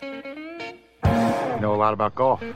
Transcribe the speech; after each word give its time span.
You 0.00 1.60
know 1.60 1.74
a 1.74 1.76
lot 1.76 1.92
about 1.92 2.14
golf. 2.14 2.40
Well, 2.40 2.52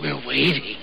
we're 0.00 0.26
waiting. 0.26 0.76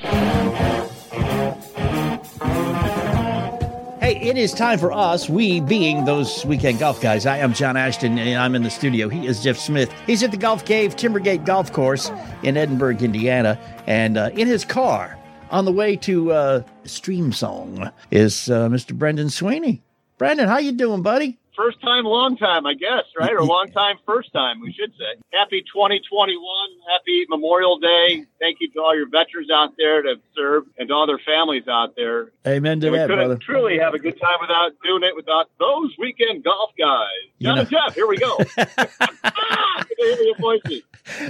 Hey, 4.00 4.20
it 4.22 4.38
is 4.38 4.54
time 4.54 4.80
for 4.80 4.92
us, 4.92 5.30
we 5.30 5.62
being 5.62 6.06
those 6.06 6.46
weekend 6.46 6.80
golf 6.80 7.00
guys. 7.00 7.26
I 7.26 7.38
am 7.38 7.54
John 7.54 7.78
Ashton, 7.78 8.18
and 8.18 8.38
I'm 8.40 8.56
in 8.56 8.64
the 8.64 8.70
studio. 8.70 9.08
He 9.10 9.28
is 9.28 9.44
Jeff 9.44 9.58
Smith. 9.58 9.94
He's 10.08 10.24
at 10.24 10.32
the 10.32 10.38
Golf 10.38 10.66
Cave 10.66 10.96
Timbergate 10.96 11.46
Golf 11.46 11.72
Course 11.72 12.12
in 12.42 12.58
Edinburgh, 12.58 12.98
Indiana, 12.98 13.60
and 13.88 14.18
uh, 14.18 14.32
in 14.34 14.48
his 14.48 14.66
car 14.66 15.18
on 15.52 15.66
the 15.66 15.72
way 15.72 15.96
to 15.98 16.32
uh, 16.32 16.64
Streamsong 16.86 17.92
is 18.10 18.50
uh, 18.50 18.68
Mr. 18.70 18.98
Brendan 18.98 19.30
Sweeney. 19.30 19.84
Brendan, 20.18 20.48
how 20.48 20.58
you 20.58 20.72
doing, 20.72 21.04
buddy? 21.04 21.38
First 21.56 21.82
time, 21.82 22.04
long 22.06 22.38
time, 22.38 22.66
I 22.66 22.74
guess, 22.74 23.04
right? 23.18 23.32
Or 23.32 23.44
long 23.46 23.68
time, 23.72 23.98
first 24.06 24.32
time, 24.34 24.60
we 24.62 24.74
should 24.74 24.92
say. 24.92 25.22
Happy 25.34 25.62
2021. 25.62 26.38
Happy 26.92 27.26
Memorial 27.30 27.80
Day. 27.80 28.26
Thank 28.40 28.58
you 28.62 28.70
to 28.72 28.80
all 28.82 28.96
your 28.96 29.08
veterans 29.10 29.50
out 29.52 29.74
there 29.78 30.02
to 30.02 30.16
serve 30.36 30.64
and 30.78 30.88
to 30.90 30.94
all 30.94 31.08
their 31.08 31.20
families 31.26 31.68
out 31.68 31.96
there. 31.96 32.32
Amen 32.48 32.80
to 32.82 32.88
And 32.88 32.92
we 32.94 32.98
that, 33.00 33.08
couldn't 33.10 33.26
brother. 33.28 33.40
truly 33.44 33.78
have 33.80 33.94
a 33.94 34.00
good 34.00 34.20
time 34.20 34.38
without 34.42 34.72
doing 34.84 35.04
it 35.04 35.16
without 35.16 35.50
those 35.60 35.92
weekend 36.00 36.44
golf 36.44 36.72
guys. 36.78 37.08
You 37.40 37.48
John 37.48 37.56
know- 37.56 37.62
and 37.62 37.70
Jeff, 37.70 37.96
here 37.96 38.08
we 38.08 38.18
go. 38.18 38.38
ah, 38.58 39.84
good 39.88 39.96
to 39.96 40.16
hear 40.16 40.22
your 40.24 40.38
voices. 40.38 40.82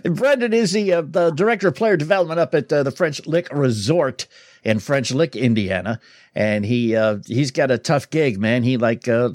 And 0.03 0.15
Brendan 0.15 0.53
is 0.53 0.71
the, 0.73 0.93
uh, 0.93 1.01
the 1.01 1.31
director 1.31 1.67
of 1.69 1.75
player 1.75 1.97
development 1.97 2.39
up 2.39 2.53
at 2.53 2.71
uh, 2.71 2.83
the 2.83 2.91
French 2.91 3.25
Lick 3.25 3.47
Resort 3.51 4.27
in 4.63 4.79
French 4.79 5.11
Lick, 5.11 5.35
Indiana, 5.35 5.99
and 6.33 6.65
he 6.65 6.95
uh, 6.95 7.17
he's 7.25 7.51
got 7.51 7.71
a 7.71 7.77
tough 7.77 8.09
gig, 8.09 8.39
man. 8.39 8.63
He 8.63 8.77
like 8.77 9.07
uh, 9.07 9.31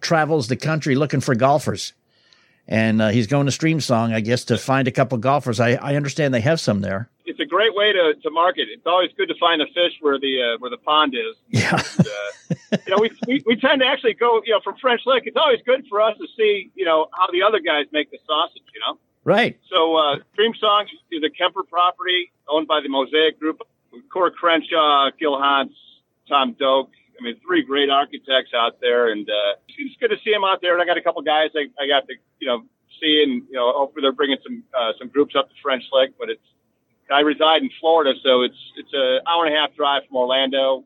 travels 0.00 0.48
the 0.48 0.56
country 0.56 0.94
looking 0.94 1.20
for 1.20 1.34
golfers, 1.34 1.92
and 2.66 3.02
uh, 3.02 3.08
he's 3.08 3.26
going 3.26 3.46
to 3.46 3.52
Streamsong, 3.52 4.14
I 4.14 4.20
guess, 4.20 4.44
to 4.46 4.58
find 4.58 4.88
a 4.88 4.92
couple 4.92 5.18
golfers. 5.18 5.60
I, 5.60 5.72
I 5.74 5.96
understand 5.96 6.32
they 6.32 6.40
have 6.40 6.60
some 6.60 6.80
there. 6.80 7.08
It's 7.24 7.40
a 7.40 7.44
great 7.44 7.74
way 7.74 7.92
to, 7.92 8.14
to 8.22 8.30
market. 8.30 8.68
It's 8.70 8.86
always 8.86 9.10
good 9.16 9.28
to 9.28 9.34
find 9.38 9.62
a 9.62 9.66
fish 9.66 9.92
where 10.00 10.18
the 10.18 10.54
uh, 10.54 10.58
where 10.58 10.70
the 10.70 10.78
pond 10.78 11.14
is. 11.14 11.36
Yeah, 11.48 11.80
And, 11.98 12.06
uh, 12.06 12.76
you 12.86 12.90
know, 12.90 12.98
we, 13.00 13.10
we 13.26 13.42
we 13.46 13.56
tend 13.56 13.80
to 13.80 13.86
actually 13.86 14.14
go, 14.14 14.42
you 14.44 14.52
know, 14.52 14.60
from 14.64 14.76
French 14.78 15.02
Lick. 15.06 15.24
It's 15.26 15.36
always 15.36 15.60
good 15.64 15.84
for 15.88 16.00
us 16.00 16.16
to 16.18 16.26
see, 16.36 16.70
you 16.74 16.84
know, 16.84 17.08
how 17.12 17.30
the 17.30 17.42
other 17.42 17.60
guys 17.60 17.86
make 17.92 18.10
the 18.10 18.18
sausage. 18.26 18.62
You 18.74 18.80
know. 18.80 18.98
right. 19.24 19.58
So, 19.70 19.96
uh, 19.96 20.16
Stream 20.32 20.54
Songs 20.58 20.90
is 21.10 21.22
a 21.22 21.30
Kemper 21.30 21.62
property 21.62 22.32
owned 22.48 22.66
by 22.66 22.80
the 22.82 22.88
Mosaic 22.88 23.38
Group. 23.38 23.60
Coore 24.12 24.30
Crenshaw, 24.30 25.10
Gil 25.18 25.40
Hanse, 25.40 25.72
Tom 26.28 26.54
Doak. 26.58 26.90
I 27.18 27.24
mean, 27.24 27.36
three 27.46 27.62
great 27.62 27.90
architects 27.90 28.52
out 28.54 28.80
there, 28.80 29.12
and 29.12 29.28
uh, 29.28 29.54
it's 29.68 29.96
good 30.00 30.08
to 30.08 30.16
see 30.24 30.32
them 30.32 30.44
out 30.44 30.60
there. 30.60 30.72
And 30.72 30.82
I 30.82 30.86
got 30.86 30.96
a 30.96 31.02
couple 31.02 31.22
guys 31.22 31.50
I, 31.54 31.66
I 31.82 31.86
got 31.86 32.06
to, 32.08 32.14
you 32.40 32.48
know, 32.48 32.64
see, 33.00 33.22
and 33.22 33.42
you 33.48 33.54
know, 33.54 33.72
hopefully 33.72 34.02
they're 34.02 34.12
bringing 34.12 34.38
some 34.42 34.64
uh, 34.76 34.92
some 34.98 35.08
groups 35.08 35.34
up 35.36 35.48
to 35.48 35.54
French 35.62 35.84
Lick. 35.92 36.14
But 36.18 36.30
it's 36.30 36.42
I 37.12 37.20
reside 37.20 37.62
in 37.62 37.70
Florida, 37.80 38.18
so 38.22 38.42
it's 38.42 38.56
it's 38.76 38.90
an 38.92 39.20
hour 39.26 39.44
and 39.44 39.54
a 39.54 39.58
half 39.58 39.74
drive 39.76 40.02
from 40.08 40.16
Orlando, 40.16 40.84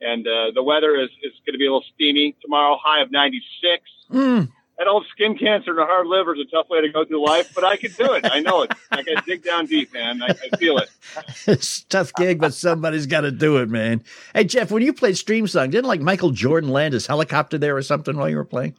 and 0.00 0.26
uh, 0.26 0.52
the 0.54 0.62
weather 0.62 0.94
is 0.96 1.10
is 1.22 1.32
going 1.44 1.54
to 1.54 1.58
be 1.58 1.66
a 1.66 1.72
little 1.72 1.84
steamy 1.94 2.36
tomorrow. 2.40 2.78
High 2.82 3.02
of 3.02 3.10
96 3.10 3.82
Mm. 4.10 4.48
That 4.78 4.86
old 4.86 5.06
skin 5.10 5.36
cancer 5.36 5.70
and 5.70 5.80
a 5.80 5.86
hard 5.86 6.06
liver 6.06 6.34
is 6.34 6.40
a 6.40 6.50
tough 6.50 6.68
way 6.68 6.80
to 6.80 6.88
go 6.90 7.04
through 7.04 7.24
life, 7.24 7.52
but 7.54 7.64
I 7.64 7.76
can 7.76 7.92
do 7.92 8.12
it. 8.12 8.26
I 8.30 8.40
know 8.40 8.62
it. 8.62 8.72
I 8.90 9.02
got 9.02 9.24
to 9.24 9.30
dig 9.30 9.42
down 9.42 9.66
deep, 9.66 9.92
man. 9.92 10.22
I, 10.22 10.26
I 10.26 10.56
feel 10.56 10.78
it. 10.78 10.90
it's 11.46 11.80
a 11.80 11.88
tough 11.88 12.12
gig, 12.14 12.40
but 12.40 12.52
somebody's 12.54 13.06
got 13.06 13.22
to 13.22 13.30
do 13.30 13.56
it, 13.58 13.68
man. 13.68 14.04
Hey 14.34 14.44
Jeff, 14.44 14.70
when 14.70 14.82
you 14.82 14.92
played 14.92 15.16
Stream 15.16 15.46
Song, 15.46 15.70
didn't 15.70 15.86
like 15.86 16.00
Michael 16.00 16.30
Jordan 16.30 16.70
land 16.70 16.94
his 16.94 17.06
helicopter 17.06 17.58
there 17.58 17.76
or 17.76 17.82
something 17.82 18.16
while 18.16 18.28
you 18.28 18.36
were 18.36 18.44
playing? 18.44 18.74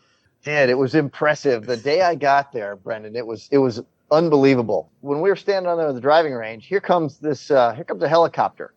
did. 0.48 0.70
It 0.70 0.78
was 0.78 0.96
impressive. 0.96 1.66
The 1.66 1.78
day 1.78 2.02
I 2.02 2.16
got 2.16 2.54
there, 2.54 2.76
Brendan, 2.76 3.16
it 3.16 3.26
was 3.26 3.50
it 3.52 3.58
was 3.58 3.82
unbelievable. 4.12 4.90
When 5.02 5.22
we 5.22 5.30
were 5.30 5.36
standing 5.36 5.70
on 5.70 5.78
there 5.78 5.90
in 5.90 5.96
the 5.96 6.02
driving 6.02 6.34
range, 6.34 6.66
here 6.66 6.80
comes 6.80 7.18
this 7.18 7.52
uh, 7.52 7.74
here 7.74 7.84
comes 7.84 8.02
a 8.02 8.08
helicopter 8.08 8.74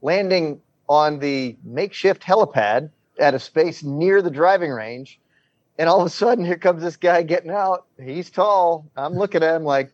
landing 0.00 0.60
on 0.88 1.18
the 1.18 1.56
makeshift 1.64 2.22
helipad 2.22 2.90
at 3.18 3.34
a 3.34 3.38
space 3.38 3.82
near 3.82 4.22
the 4.22 4.30
driving 4.30 4.70
range. 4.70 5.20
And 5.78 5.88
all 5.88 6.00
of 6.00 6.06
a 6.06 6.10
sudden, 6.10 6.44
here 6.44 6.58
comes 6.58 6.82
this 6.82 6.96
guy 6.96 7.22
getting 7.22 7.50
out. 7.50 7.86
He's 8.02 8.30
tall. 8.30 8.90
I'm 8.96 9.14
looking 9.14 9.42
at 9.42 9.54
him 9.54 9.64
like, 9.64 9.92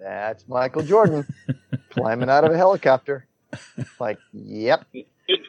that's 0.00 0.48
Michael 0.48 0.82
Jordan 0.82 1.26
climbing 1.90 2.28
out 2.28 2.44
of 2.44 2.52
a 2.52 2.56
helicopter. 2.56 3.26
Like, 4.00 4.18
yep. 4.32 4.84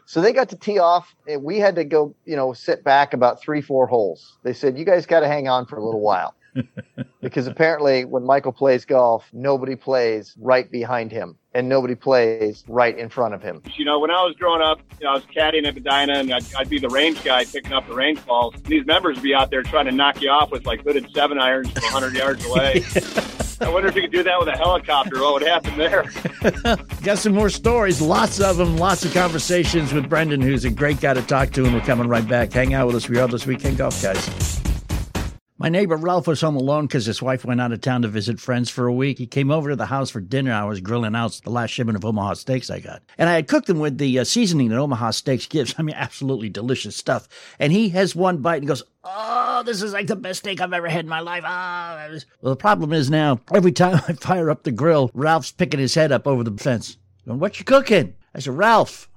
So 0.05 0.21
they 0.21 0.31
got 0.31 0.49
to 0.49 0.55
tee 0.55 0.77
off, 0.77 1.15
and 1.27 1.43
we 1.43 1.57
had 1.57 1.75
to 1.75 1.83
go, 1.83 2.13
you 2.25 2.35
know, 2.35 2.53
sit 2.53 2.83
back 2.83 3.13
about 3.13 3.41
three, 3.41 3.61
four 3.61 3.87
holes. 3.87 4.37
They 4.43 4.53
said, 4.53 4.77
you 4.77 4.85
guys 4.85 5.07
got 5.07 5.21
to 5.21 5.27
hang 5.27 5.47
on 5.47 5.65
for 5.65 5.77
a 5.77 5.83
little 5.83 6.01
while. 6.01 6.35
Because 7.21 7.47
apparently, 7.47 8.05
when 8.05 8.23
Michael 8.23 8.51
plays 8.51 8.85
golf, 8.85 9.27
nobody 9.33 9.75
plays 9.75 10.35
right 10.39 10.69
behind 10.69 11.11
him, 11.11 11.37
and 11.53 11.69
nobody 11.69 11.95
plays 11.95 12.63
right 12.67 12.97
in 12.97 13.09
front 13.09 13.33
of 13.33 13.41
him. 13.41 13.61
You 13.75 13.85
know, 13.85 13.99
when 13.99 14.11
I 14.11 14.23
was 14.23 14.35
growing 14.37 14.61
up, 14.61 14.79
you 14.99 15.05
know, 15.05 15.11
I 15.11 15.15
was 15.15 15.23
caddying 15.25 15.67
at 15.67 15.75
Medina, 15.75 16.19
and 16.19 16.33
I'd, 16.33 16.45
I'd 16.55 16.69
be 16.69 16.79
the 16.79 16.89
range 16.89 17.23
guy 17.23 17.45
picking 17.45 17.73
up 17.73 17.87
the 17.87 17.95
range 17.95 18.25
balls. 18.25 18.55
These 18.63 18.85
members 18.85 19.15
would 19.17 19.23
be 19.23 19.33
out 19.33 19.49
there 19.49 19.63
trying 19.63 19.85
to 19.85 19.91
knock 19.91 20.21
you 20.21 20.29
off 20.29 20.51
with 20.51 20.65
like 20.65 20.83
hooded 20.83 21.09
seven 21.13 21.39
irons 21.39 21.71
from 21.71 21.83
100 21.83 22.15
yards 22.15 22.45
away. 22.45 22.83
I 23.61 23.69
wonder 23.69 23.87
if 23.87 23.95
you 23.95 24.01
could 24.01 24.11
do 24.11 24.23
that 24.23 24.39
with 24.39 24.49
a 24.49 24.57
helicopter. 24.57 25.21
What 25.21 25.33
would 25.35 25.43
happen 25.43 25.77
there? 25.77 26.03
Got 27.03 27.19
some 27.19 27.33
more 27.33 27.49
stories, 27.49 28.01
lots 28.01 28.41
of 28.41 28.57
them, 28.57 28.77
lots 28.77 29.05
of 29.05 29.13
conversations 29.13 29.93
with 29.93 30.09
Brendan, 30.09 30.41
who's 30.41 30.65
a 30.65 30.69
great 30.69 30.99
guy 30.99 31.13
to 31.13 31.21
talk 31.21 31.51
to, 31.51 31.63
and 31.63 31.73
we're 31.73 31.81
coming 31.81 32.07
right 32.07 32.27
back. 32.27 32.51
Hang 32.51 32.73
out 32.73 32.87
with 32.87 32.95
us. 32.97 33.07
We 33.07 33.19
are 33.19 33.27
this 33.27 33.45
weekend 33.45 33.77
golf, 33.77 34.01
guys. 34.01 34.62
My 35.63 35.69
neighbor 35.69 35.95
Ralph 35.95 36.27
was 36.27 36.41
home 36.41 36.57
alone 36.57 36.87
because 36.87 37.05
his 37.05 37.21
wife 37.21 37.45
went 37.45 37.61
out 37.61 37.71
of 37.71 37.79
town 37.79 38.01
to 38.01 38.09
visit 38.09 38.41
friends 38.41 38.69
for 38.69 38.85
a 38.85 38.91
week. 38.91 39.17
He 39.17 39.25
came 39.25 39.49
over 39.49 39.69
to 39.69 39.77
the 39.77 39.85
house 39.85 40.09
for 40.09 40.19
dinner. 40.19 40.51
I 40.51 40.65
was 40.65 40.81
grilling 40.81 41.15
out 41.15 41.39
the 41.41 41.51
last 41.51 41.69
shipment 41.69 41.95
of 41.95 42.03
Omaha 42.03 42.33
steaks 42.33 42.69
I 42.69 42.81
got. 42.81 43.01
And 43.17 43.29
I 43.29 43.35
had 43.35 43.47
cooked 43.47 43.67
them 43.67 43.79
with 43.79 43.97
the 43.97 44.19
uh, 44.19 44.25
seasoning 44.25 44.67
that 44.67 44.77
Omaha 44.77 45.11
steaks 45.11 45.45
gives. 45.47 45.73
I 45.79 45.83
mean, 45.83 45.95
absolutely 45.95 46.49
delicious 46.49 46.97
stuff. 46.97 47.29
And 47.59 47.71
he 47.71 47.87
has 47.91 48.13
one 48.13 48.39
bite 48.39 48.57
and 48.57 48.67
goes, 48.67 48.83
Oh, 49.05 49.63
this 49.65 49.81
is 49.81 49.93
like 49.93 50.07
the 50.07 50.17
best 50.17 50.39
steak 50.39 50.59
I've 50.59 50.73
ever 50.73 50.89
had 50.89 51.05
in 51.05 51.09
my 51.09 51.21
life. 51.21 51.43
Ah, 51.45 52.09
well, 52.41 52.51
the 52.51 52.57
problem 52.57 52.91
is 52.91 53.09
now, 53.09 53.39
every 53.53 53.71
time 53.71 54.01
I 54.09 54.13
fire 54.15 54.49
up 54.49 54.63
the 54.63 54.71
grill, 54.73 55.11
Ralph's 55.13 55.53
picking 55.53 55.79
his 55.79 55.95
head 55.95 56.11
up 56.11 56.27
over 56.27 56.43
the 56.43 56.61
fence. 56.61 56.97
Going, 57.25 57.39
what 57.39 57.57
you 57.57 57.63
cooking? 57.63 58.15
I 58.35 58.39
said, 58.39 58.57
Ralph, 58.57 59.09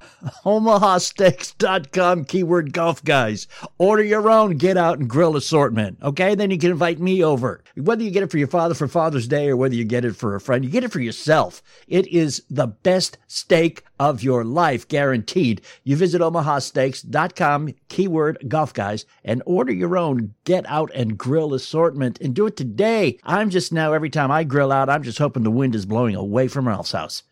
omahasteaks.com, 0.44 2.24
keyword 2.26 2.74
golf 2.74 3.02
guys. 3.02 3.48
Order 3.78 4.02
your 4.02 4.30
own 4.30 4.58
get 4.58 4.76
out 4.76 4.98
and 4.98 5.08
grill 5.08 5.36
assortment. 5.36 5.98
Okay. 6.02 6.34
Then 6.34 6.50
you 6.50 6.58
can 6.58 6.70
invite 6.70 7.00
me 7.00 7.24
over. 7.24 7.62
Whether 7.76 8.02
you 8.02 8.10
get 8.10 8.22
it 8.22 8.30
for 8.30 8.36
your 8.36 8.48
father 8.48 8.74
for 8.74 8.88
Father's 8.88 9.26
Day 9.26 9.48
or 9.48 9.56
whether 9.56 9.74
you 9.74 9.84
get 9.84 10.04
it 10.04 10.16
for 10.16 10.34
a 10.34 10.40
friend, 10.40 10.64
you 10.64 10.70
get 10.70 10.84
it 10.84 10.92
for 10.92 11.00
yourself. 11.00 11.62
It 11.88 12.06
is 12.08 12.42
the 12.50 12.66
best 12.66 13.16
steak 13.26 13.84
of 13.98 14.22
your 14.22 14.44
life, 14.44 14.86
guaranteed. 14.86 15.62
You 15.82 15.96
visit 15.96 16.20
omahasteaks.com, 16.20 17.74
keyword 17.88 18.44
golf 18.48 18.74
guys, 18.74 19.06
and 19.24 19.42
order 19.46 19.72
your 19.72 19.96
own 19.96 20.34
get 20.44 20.66
out 20.68 20.90
and 20.94 21.16
grill 21.16 21.54
assortment 21.54 22.20
and 22.20 22.34
do 22.34 22.46
it 22.46 22.56
today. 22.56 23.18
I'm 23.24 23.48
just 23.48 23.72
now, 23.72 23.94
every 23.94 24.10
time 24.10 24.30
I 24.30 24.44
grill 24.44 24.72
out, 24.72 24.90
I'm 24.90 25.02
just 25.02 25.18
hoping 25.18 25.42
the 25.42 25.50
wind 25.50 25.74
is 25.74 25.86
blowing 25.86 26.14
away 26.14 26.48
from 26.48 26.68
Ralph's 26.68 26.92
house. 26.92 27.22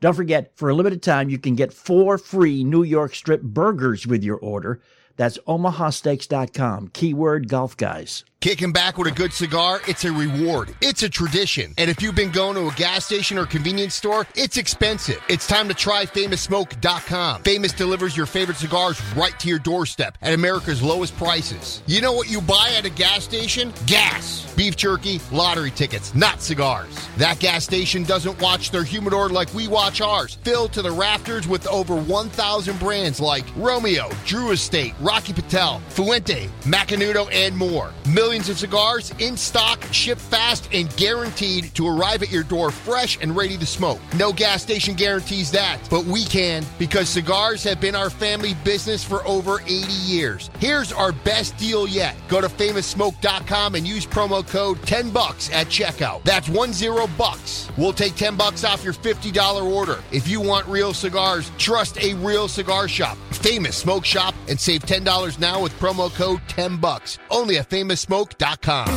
Don't 0.00 0.14
forget, 0.14 0.52
for 0.56 0.70
a 0.70 0.74
limited 0.74 1.02
time, 1.02 1.28
you 1.28 1.38
can 1.38 1.54
get 1.54 1.72
four 1.72 2.16
free 2.16 2.64
New 2.64 2.82
York 2.82 3.14
strip 3.14 3.42
burgers 3.42 4.06
with 4.06 4.24
your 4.24 4.38
order. 4.38 4.80
That's 5.16 5.38
omahasteaks.com, 5.46 6.88
keyword 6.88 7.48
golf 7.48 7.76
guys. 7.76 8.24
Kicking 8.40 8.72
back 8.72 8.96
with 8.96 9.06
a 9.06 9.10
good 9.10 9.34
cigar, 9.34 9.82
it's 9.86 10.06
a 10.06 10.10
reward. 10.10 10.74
It's 10.80 11.02
a 11.02 11.10
tradition. 11.10 11.74
And 11.76 11.90
if 11.90 12.00
you've 12.00 12.14
been 12.14 12.30
going 12.30 12.54
to 12.54 12.68
a 12.68 12.72
gas 12.72 13.04
station 13.04 13.36
or 13.36 13.44
convenience 13.44 13.94
store, 13.94 14.26
it's 14.34 14.56
expensive. 14.56 15.22
It's 15.28 15.46
time 15.46 15.68
to 15.68 15.74
try 15.74 16.06
FamousSmoke.com. 16.06 17.42
Famous 17.42 17.74
delivers 17.74 18.16
your 18.16 18.24
favorite 18.24 18.56
cigars 18.56 18.98
right 19.14 19.38
to 19.40 19.48
your 19.48 19.58
doorstep 19.58 20.16
at 20.22 20.32
America's 20.32 20.82
lowest 20.82 21.14
prices. 21.18 21.82
You 21.84 22.00
know 22.00 22.14
what 22.14 22.30
you 22.30 22.40
buy 22.40 22.72
at 22.78 22.86
a 22.86 22.88
gas 22.88 23.24
station? 23.24 23.74
Gas. 23.84 24.50
Beef 24.54 24.74
jerky, 24.74 25.20
lottery 25.30 25.70
tickets, 25.70 26.14
not 26.14 26.40
cigars. 26.40 27.08
That 27.18 27.40
gas 27.40 27.64
station 27.64 28.04
doesn't 28.04 28.40
watch 28.40 28.70
their 28.70 28.84
humidor 28.84 29.28
like 29.28 29.52
we 29.52 29.68
watch 29.68 30.00
ours. 30.00 30.36
Filled 30.44 30.72
to 30.72 30.80
the 30.80 30.90
rafters 30.90 31.46
with 31.46 31.66
over 31.66 31.94
1,000 31.94 32.78
brands 32.78 33.20
like 33.20 33.44
Romeo, 33.54 34.08
Drew 34.24 34.52
Estate, 34.52 34.94
Rocky 34.98 35.34
Patel, 35.34 35.80
Fuente, 35.90 36.48
Macanudo, 36.62 37.30
and 37.34 37.54
more. 37.54 37.92
Millions 38.08 38.29
of 38.30 38.58
cigars 38.58 39.12
in 39.18 39.36
stock, 39.36 39.82
shipped 39.90 40.20
fast, 40.20 40.68
and 40.72 40.94
guaranteed 40.96 41.74
to 41.74 41.88
arrive 41.88 42.22
at 42.22 42.30
your 42.30 42.44
door 42.44 42.70
fresh 42.70 43.18
and 43.20 43.34
ready 43.34 43.56
to 43.56 43.66
smoke. 43.66 43.98
No 44.16 44.32
gas 44.32 44.62
station 44.62 44.94
guarantees 44.94 45.50
that, 45.50 45.80
but 45.90 46.04
we 46.04 46.24
can 46.24 46.64
because 46.78 47.08
cigars 47.08 47.64
have 47.64 47.80
been 47.80 47.96
our 47.96 48.08
family 48.08 48.54
business 48.62 49.02
for 49.02 49.26
over 49.26 49.60
80 49.62 49.92
years. 49.92 50.48
Here's 50.60 50.92
our 50.92 51.10
best 51.10 51.56
deal 51.56 51.88
yet. 51.88 52.14
Go 52.28 52.40
to 52.40 52.46
famoussmoke.com 52.46 53.74
and 53.74 53.86
use 53.86 54.06
promo 54.06 54.46
code 54.46 54.80
10 54.82 55.10
bucks 55.10 55.50
at 55.52 55.66
checkout. 55.66 56.22
That's 56.22 56.46
10 56.46 57.10
bucks. 57.18 57.68
We'll 57.76 57.92
take 57.92 58.14
10 58.14 58.36
bucks 58.36 58.62
off 58.62 58.84
your 58.84 58.94
$50 58.94 59.62
order. 59.64 59.98
If 60.12 60.28
you 60.28 60.40
want 60.40 60.68
real 60.68 60.94
cigars, 60.94 61.50
trust 61.58 62.00
a 62.00 62.14
real 62.14 62.46
cigar 62.46 62.86
shop. 62.86 63.18
Famous 63.40 63.76
Smoke 63.76 64.04
Shop 64.04 64.34
and 64.48 64.60
save 64.60 64.82
$10 64.82 65.38
now 65.38 65.62
with 65.62 65.72
promo 65.78 66.12
code 66.14 66.40
10 66.48 66.76
bucks. 66.76 67.18
Only 67.30 67.58
at 67.58 67.70
famoussmoke.com. 67.70 68.88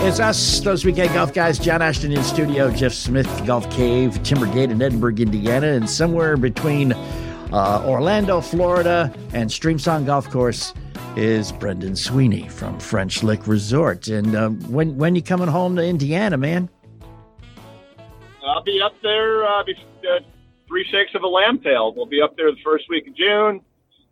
It's 0.00 0.20
us, 0.20 0.60
those 0.60 0.84
weekend 0.84 1.12
golf 1.14 1.34
guys. 1.34 1.58
John 1.58 1.82
Ashton 1.82 2.12
in 2.12 2.22
studio, 2.22 2.70
Jeff 2.70 2.92
Smith, 2.92 3.26
Golf 3.46 3.68
Cave, 3.70 4.12
Timbergate 4.22 4.70
in 4.70 4.80
Edinburgh, 4.80 5.16
Indiana, 5.16 5.68
and 5.68 5.88
somewhere 5.88 6.36
between 6.36 6.92
uh, 6.92 7.82
Orlando, 7.84 8.40
Florida, 8.40 9.12
and 9.32 9.50
Streamsong 9.50 10.06
Golf 10.06 10.30
Course 10.30 10.72
is 11.16 11.50
Brendan 11.50 11.96
Sweeney 11.96 12.48
from 12.48 12.78
French 12.78 13.22
Lick 13.22 13.46
Resort. 13.46 14.06
And 14.08 14.36
uh, 14.36 14.50
when 14.50 14.96
when 14.96 15.16
you 15.16 15.22
coming 15.22 15.48
home 15.48 15.74
to 15.76 15.84
Indiana, 15.84 16.36
man? 16.36 16.68
I'll 18.46 18.62
be 18.62 18.80
up 18.80 18.94
there 19.02 19.44
uh, 19.44 19.64
be, 19.64 19.74
uh, 20.08 20.20
three 20.68 20.84
shakes 20.84 21.14
of 21.14 21.22
a 21.22 21.26
lamb 21.26 21.58
tail. 21.58 21.92
We'll 21.96 22.06
be 22.06 22.22
up 22.22 22.36
there 22.36 22.50
the 22.52 22.62
first 22.62 22.84
week 22.88 23.08
of 23.08 23.16
June. 23.16 23.62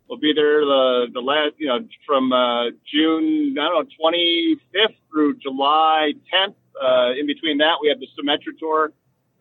We'll 0.09 0.19
be 0.19 0.33
there 0.33 0.61
the 0.61 1.07
the 1.13 1.19
last 1.19 1.53
you 1.57 1.67
know 1.67 1.79
from 2.05 2.31
uh, 2.31 2.71
June 2.91 3.55
I 3.59 3.69
don't 3.69 3.85
know 3.85 3.95
twenty 3.99 4.57
fifth 4.73 4.97
through 5.11 5.37
July 5.37 6.13
tenth. 6.31 6.55
Uh, 6.81 7.11
in 7.17 7.27
between 7.27 7.57
that, 7.57 7.77
we 7.81 7.89
have 7.89 7.99
the 7.99 8.07
Symetra 8.17 8.57
Tour, 8.57 8.91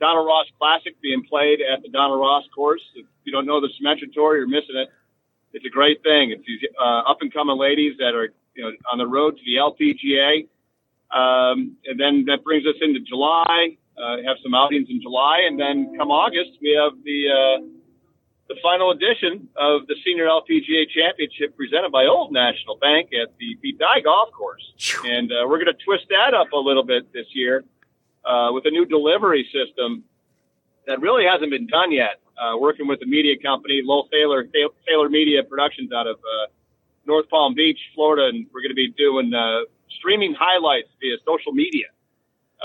Donald 0.01 0.27
Ross 0.27 0.47
Classic 0.59 0.95
being 1.03 1.23
played 1.23 1.61
at 1.61 1.83
the 1.83 1.89
Donald 1.89 2.19
Ross 2.21 2.45
course. 2.55 2.83
If 2.95 3.07
you 3.25 3.33
don't 3.33 3.47
know 3.47 3.61
the 3.61 3.71
Symetra 3.81 4.13
Tour, 4.13 4.37
you're 4.39 4.49
missing 4.49 4.77
it. 4.77 4.89
It's 5.53 5.65
a 5.65 5.71
great 5.71 6.03
thing. 6.03 6.31
It's 6.31 6.43
these 6.47 6.69
uh, 6.81 7.11
up 7.11 7.19
and 7.21 7.33
coming 7.33 7.59
ladies 7.59 7.97
that 7.99 8.15
are 8.15 8.33
you 8.55 8.65
know 8.65 8.71
on 8.91 8.99
the 8.99 9.07
road 9.07 9.39
to 9.39 9.43
the 9.45 9.57
LPGA. 9.57 10.49
Um, 11.15 11.77
and 11.87 11.99
then 12.01 12.25
that 12.27 12.43
brings 12.43 12.67
us 12.67 12.75
into 12.83 13.01
July. 13.01 13.77
Uh, 13.97 14.17
have 14.27 14.37
some 14.43 14.55
outings 14.55 14.89
in 14.91 15.01
July, 15.01 15.45
and 15.49 15.59
then 15.59 15.97
come 15.97 16.11
August, 16.11 16.59
we 16.61 16.77
have 16.77 16.93
the 17.03 17.21
uh, 17.33 17.65
the 18.49 18.57
final 18.63 18.91
edition 18.91 19.49
of 19.57 19.87
the 19.89 19.97
Senior 20.05 20.27
LPGA 20.27 20.89
Championship 20.89 21.57
presented 21.57 21.91
by 21.91 22.07
Old 22.07 22.33
National 22.33 22.77
Bank 22.77 23.11
at 23.13 23.37
the 23.39 23.57
Pete 23.61 23.79
Dye 23.79 24.01
Golf 24.01 24.31
Course. 24.33 24.63
And 25.05 25.33
uh, 25.33 25.47
we're 25.49 25.59
going 25.59 25.75
to 25.75 25.85
twist 25.85 26.07
that 26.11 26.35
up 26.35 26.53
a 26.53 26.57
little 26.57 26.85
bit 26.85 27.13
this 27.13 27.27
year 27.33 27.65
uh, 28.25 28.51
with 28.53 28.65
a 28.67 28.71
new 28.71 28.85
delivery 28.85 29.49
system 29.53 30.05
that 30.87 31.01
really 31.01 31.25
hasn't 31.25 31.51
been 31.51 31.67
done 31.67 31.91
yet. 31.91 32.21
Uh, 32.37 32.57
working 32.59 32.87
with 32.87 33.01
a 33.03 33.07
media 33.07 33.35
company, 33.43 33.81
Lowell 33.83 34.09
Thaler, 34.13 34.47
Thaler 34.87 35.09
Media 35.09 35.43
Productions 35.43 35.91
out 35.91 36.07
of 36.07 36.17
uh, 36.17 36.47
North 37.07 37.29
Palm 37.31 37.55
Beach, 37.55 37.79
Florida, 37.95 38.29
and 38.29 38.47
we're 38.53 38.61
going 38.61 38.71
to 38.71 38.75
be 38.75 38.93
doing 38.93 39.33
uh, 39.33 39.61
streaming 39.89 40.35
highlights 40.39 40.89
via 41.01 41.17
social 41.25 41.53
media. 41.53 41.87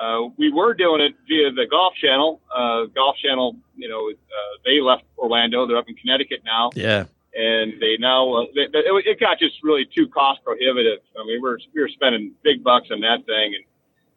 Uh, 0.01 0.29
we 0.35 0.51
were 0.51 0.73
doing 0.73 0.99
it 0.99 1.13
via 1.27 1.51
the 1.51 1.67
Golf 1.69 1.93
Channel. 1.93 2.41
Uh, 2.53 2.85
Golf 2.85 3.17
Channel, 3.17 3.55
you 3.75 3.87
know, 3.87 4.09
uh, 4.09 4.57
they 4.65 4.81
left 4.81 5.03
Orlando. 5.15 5.67
They're 5.67 5.77
up 5.77 5.87
in 5.87 5.95
Connecticut 5.95 6.41
now. 6.43 6.71
Yeah. 6.73 7.05
And 7.35 7.79
they 7.79 7.97
now, 7.99 8.33
uh, 8.33 8.45
they, 8.55 8.63
it, 8.63 9.05
it 9.05 9.19
got 9.19 9.37
just 9.37 9.55
really 9.61 9.85
too 9.85 10.07
cost 10.07 10.43
prohibitive. 10.43 10.99
I 11.15 11.19
mean, 11.19 11.35
we 11.35 11.39
were, 11.39 11.59
we 11.75 11.81
were 11.81 11.87
spending 11.87 12.33
big 12.43 12.63
bucks 12.63 12.87
on 12.91 13.01
that 13.01 13.27
thing. 13.27 13.53
And, 13.55 13.63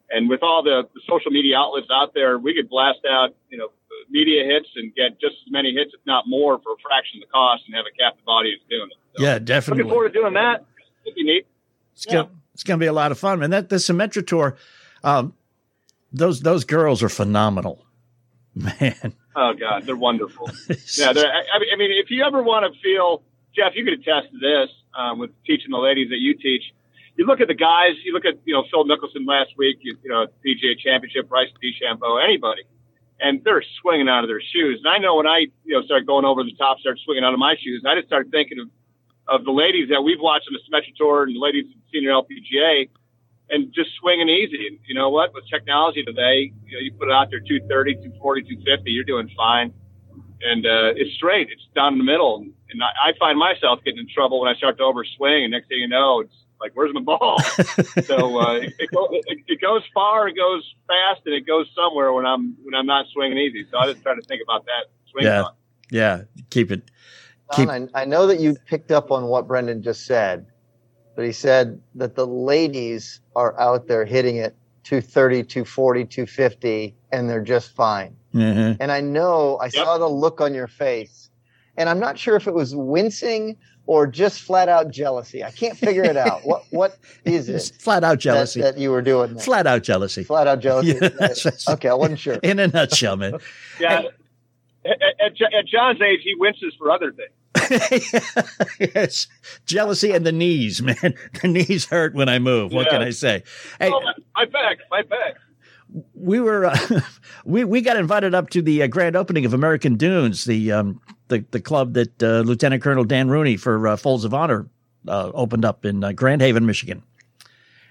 and 0.09 0.29
with 0.29 0.41
all 0.41 0.63
the, 0.63 0.89
the 0.95 1.01
social 1.07 1.29
media 1.29 1.57
outlets 1.57 1.87
out 1.93 2.15
there, 2.15 2.39
we 2.39 2.55
could 2.55 2.67
blast 2.67 3.05
out, 3.07 3.35
you 3.49 3.57
know, 3.59 3.69
media 4.09 4.43
hits 4.43 4.69
and 4.75 4.93
get 4.95 5.19
just 5.21 5.35
as 5.45 5.51
many 5.51 5.71
hits, 5.71 5.91
if 5.93 6.01
not 6.05 6.25
more, 6.27 6.59
for 6.59 6.73
a 6.73 6.75
fraction 6.81 7.21
of 7.21 7.27
the 7.27 7.31
cost 7.31 7.63
and 7.67 7.75
have 7.75 7.85
a 7.85 7.95
captive 7.95 8.27
audience 8.27 8.61
doing 8.69 8.89
it. 8.89 8.97
So 9.17 9.23
yeah, 9.23 9.37
definitely. 9.37 9.83
Looking 9.83 9.93
forward 9.93 10.13
to 10.13 10.19
doing 10.19 10.33
that. 10.33 10.65
It'd 11.05 11.15
be 11.15 11.23
neat. 11.23 11.47
It's, 11.93 12.05
yeah. 12.07 12.13
gonna, 12.13 12.29
it's 12.53 12.63
gonna 12.63 12.79
be 12.79 12.87
a 12.87 12.93
lot 12.93 13.11
of 13.11 13.19
fun. 13.19 13.43
And 13.43 13.53
that 13.53 13.69
the 13.69 13.77
Symetra 13.77 14.25
tour, 14.25 14.57
um, 15.03 15.33
those 16.15 16.41
those 16.41 16.63
girls 16.63 17.03
are 17.03 17.09
phenomenal, 17.09 17.85
man. 18.55 19.13
Oh 19.35 19.53
God, 19.53 19.85
they're 19.85 19.95
wonderful. 19.95 20.49
yeah, 20.97 21.13
they're, 21.13 21.27
I, 21.27 21.43
I 21.73 21.75
mean, 21.77 21.91
if 21.91 22.09
you 22.09 22.23
ever 22.23 22.41
want 22.41 22.71
to 22.71 22.79
feel, 22.81 23.23
Jeff, 23.55 23.73
you 23.75 23.83
could 23.83 23.93
attest 23.93 24.31
to 24.31 24.39
this 24.39 24.69
um, 24.97 25.19
with 25.19 25.31
teaching 25.45 25.71
the 25.71 25.77
ladies 25.77 26.09
that 26.09 26.19
you 26.19 26.35
teach. 26.35 26.63
You 27.17 27.25
look 27.25 27.39
at 27.39 27.47
the 27.47 27.55
guys. 27.55 27.93
You 28.03 28.13
look 28.13 28.25
at 28.25 28.39
you 28.45 28.53
know 28.53 28.63
Phil 28.71 28.85
Mickelson 28.85 29.27
last 29.27 29.51
week. 29.57 29.79
You, 29.81 29.97
you 30.03 30.09
know 30.09 30.27
PGA 30.45 30.79
Championship, 30.79 31.29
Bryson 31.29 31.55
DeChambeau, 31.63 32.23
anybody, 32.23 32.63
and 33.19 33.43
they're 33.43 33.63
swinging 33.81 34.09
out 34.09 34.23
of 34.23 34.29
their 34.29 34.41
shoes. 34.41 34.81
And 34.83 34.93
I 34.93 34.97
know 34.97 35.15
when 35.15 35.27
I 35.27 35.47
you 35.63 35.75
know 35.75 35.81
start 35.83 36.05
going 36.05 36.25
over 36.25 36.43
the 36.43 36.55
top, 36.57 36.79
start 36.79 36.99
swinging 37.03 37.23
out 37.23 37.33
of 37.33 37.39
my 37.39 37.55
shoes, 37.59 37.83
I 37.87 37.95
just 37.95 38.07
start 38.07 38.27
thinking 38.31 38.59
of 38.59 38.67
of 39.27 39.43
the 39.43 39.51
ladies 39.51 39.89
that 39.89 40.01
we've 40.01 40.19
watched 40.19 40.47
on 40.47 40.53
the 40.53 40.61
Symetra 40.63 40.95
Tour 40.95 41.23
and 41.23 41.35
the 41.35 41.39
ladies 41.39 41.65
in 41.65 41.71
the 41.71 41.85
Senior 41.91 42.11
LPGA 42.11 42.89
and 43.49 43.73
just 43.73 43.89
swinging 43.99 44.29
easy. 44.29 44.67
And 44.67 44.79
you 44.85 44.95
know 44.95 45.09
what? 45.09 45.33
With 45.33 45.43
technology 45.49 46.03
today, 46.03 46.51
you 46.65 46.77
know, 46.77 46.81
you 46.81 46.91
put 46.93 47.09
it 47.09 47.13
out 47.13 47.29
there 47.29 47.39
230, 47.39 47.95
240, 47.95 48.41
250, 48.41 48.91
you're 48.91 49.03
doing 49.03 49.29
fine. 49.35 49.73
And 50.41 50.65
uh, 50.65 50.93
it's 50.95 51.15
straight. 51.15 51.49
It's 51.51 51.61
down 51.73 51.93
in 51.93 51.99
the 51.99 52.03
middle. 52.03 52.37
And, 52.37 52.53
and 52.69 52.81
I, 52.83 53.09
I 53.09 53.13
find 53.17 53.37
myself 53.37 53.79
getting 53.83 53.99
in 53.99 54.07
trouble 54.13 54.41
when 54.41 54.53
I 54.53 54.57
start 54.57 54.77
to 54.77 54.83
overswing. 54.83 55.43
And 55.43 55.51
next 55.51 55.69
thing 55.69 55.79
you 55.79 55.87
know, 55.87 56.21
it's 56.21 56.35
like, 56.59 56.71
where's 56.73 56.93
my 56.93 57.01
ball? 57.01 57.39
so 58.03 58.39
uh, 58.41 58.55
it, 58.55 58.73
it, 58.79 58.89
go, 58.91 59.07
it, 59.11 59.39
it 59.47 59.61
goes 59.61 59.81
far, 59.93 60.27
it 60.27 60.35
goes 60.35 60.63
fast, 60.87 61.21
and 61.25 61.33
it 61.33 61.47
goes 61.47 61.67
somewhere 61.75 62.13
when 62.13 62.25
I'm 62.25 62.55
when 62.63 62.75
I'm 62.75 62.85
not 62.85 63.05
swinging 63.13 63.37
easy. 63.37 63.65
So 63.71 63.77
I 63.77 63.91
just 63.91 64.03
try 64.03 64.15
to 64.15 64.21
think 64.21 64.41
about 64.43 64.65
that. 64.65 64.85
Swing 65.11 65.25
yeah, 65.25 65.43
on. 65.43 65.53
yeah. 65.89 66.21
Keep 66.49 66.71
it. 66.71 66.91
Keep- 67.53 67.67
Don, 67.67 67.89
I, 67.93 68.01
I 68.01 68.05
know 68.05 68.27
that 68.27 68.39
you 68.39 68.55
picked 68.65 68.91
up 68.91 69.11
on 69.11 69.25
what 69.25 69.47
Brendan 69.47 69.83
just 69.83 70.05
said 70.05 70.47
but 71.15 71.25
he 71.25 71.31
said 71.31 71.81
that 71.95 72.15
the 72.15 72.27
ladies 72.27 73.21
are 73.35 73.59
out 73.59 73.87
there 73.87 74.05
hitting 74.05 74.37
it 74.37 74.55
230, 74.83 75.43
240, 75.43 76.05
250, 76.05 76.95
and 77.11 77.29
they're 77.29 77.41
just 77.41 77.71
fine. 77.71 78.15
Mm-hmm. 78.33 78.81
And 78.81 78.91
I 78.91 79.01
know 79.01 79.57
I 79.57 79.65
yep. 79.65 79.73
saw 79.73 79.97
the 79.97 80.07
look 80.07 80.41
on 80.41 80.53
your 80.53 80.67
face, 80.67 81.29
and 81.77 81.89
I'm 81.89 81.99
not 81.99 82.19
sure 82.19 82.35
if 82.35 82.47
it 82.47 82.53
was 82.53 82.75
wincing 82.75 83.57
or 83.87 84.07
just 84.07 84.41
flat 84.41 84.69
out 84.69 84.91
jealousy. 84.91 85.43
I 85.43 85.51
can't 85.51 85.77
figure 85.77 86.03
it 86.03 86.17
out. 86.17 86.45
what 86.45 86.65
what 86.71 86.97
is 87.23 87.49
it? 87.49 87.71
flat 87.79 88.03
out 88.03 88.19
jealousy 88.19 88.61
that, 88.61 88.75
that 88.75 88.81
you 88.81 88.91
were 88.91 89.01
doing. 89.01 89.33
There? 89.33 89.43
Flat 89.43 89.67
out 89.67 89.83
jealousy. 89.83 90.23
Flat 90.23 90.47
out 90.47 90.59
jealousy. 90.59 90.99
okay, 91.69 91.89
I 91.89 91.93
wasn't 91.93 92.19
sure. 92.19 92.35
In 92.43 92.59
a 92.59 92.67
nutshell, 92.67 93.17
man. 93.17 93.37
yeah. 93.79 94.03
At, 94.85 95.01
at, 95.01 95.53
at 95.53 95.65
John's 95.65 96.01
age, 96.01 96.19
he 96.23 96.35
winces 96.35 96.75
for 96.77 96.91
other 96.91 97.11
things. 97.11 97.31
yes, 98.79 99.27
jealousy 99.65 100.11
and 100.11 100.25
the 100.25 100.31
knees, 100.31 100.81
man. 100.81 100.95
The 101.41 101.47
knees 101.47 101.85
hurt 101.85 102.13
when 102.13 102.29
I 102.29 102.39
move. 102.39 102.71
What 102.71 102.87
yeah. 102.87 102.91
can 102.91 103.01
I 103.01 103.09
say? 103.09 103.43
Hey, 103.79 103.91
oh, 103.91 104.01
my 104.35 104.45
back, 104.45 104.77
my 104.89 105.01
back. 105.01 105.35
We 106.13 106.39
were 106.39 106.65
uh, 106.65 106.77
we 107.45 107.63
we 107.63 107.81
got 107.81 107.97
invited 107.97 108.33
up 108.33 108.49
to 108.51 108.61
the 108.61 108.83
uh, 108.83 108.87
grand 108.87 109.15
opening 109.15 109.45
of 109.45 109.53
American 109.53 109.95
Dunes, 109.95 110.45
the 110.45 110.71
um, 110.71 111.01
the 111.27 111.45
the 111.51 111.61
club 111.61 111.93
that 111.93 112.21
uh, 112.21 112.41
Lieutenant 112.41 112.81
Colonel 112.81 113.03
Dan 113.03 113.29
Rooney 113.29 113.57
for 113.57 113.87
uh, 113.87 113.97
Folds 113.97 114.25
of 114.25 114.33
Honor 114.33 114.67
uh, 115.07 115.31
opened 115.33 115.65
up 115.65 115.85
in 115.85 116.03
uh, 116.03 116.11
Grand 116.11 116.41
Haven, 116.41 116.65
Michigan. 116.65 117.03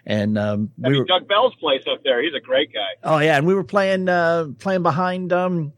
And 0.07 0.37
um, 0.37 0.71
we 0.79 0.85
I 0.85 0.89
mean, 0.91 0.99
were, 1.01 1.07
Doug 1.07 1.29
Bell's 1.29 1.55
place 1.57 1.83
up 1.91 2.03
there. 2.05 2.23
He's 2.23 2.35
a 2.35 2.41
great 2.41 2.73
guy. 2.73 2.81
Oh 3.03 3.19
yeah, 3.19 3.37
and 3.37 3.47
we 3.47 3.55
were 3.55 3.65
playing 3.65 4.07
playing 4.59 4.83
behind 4.83 5.33
um, 5.33 5.73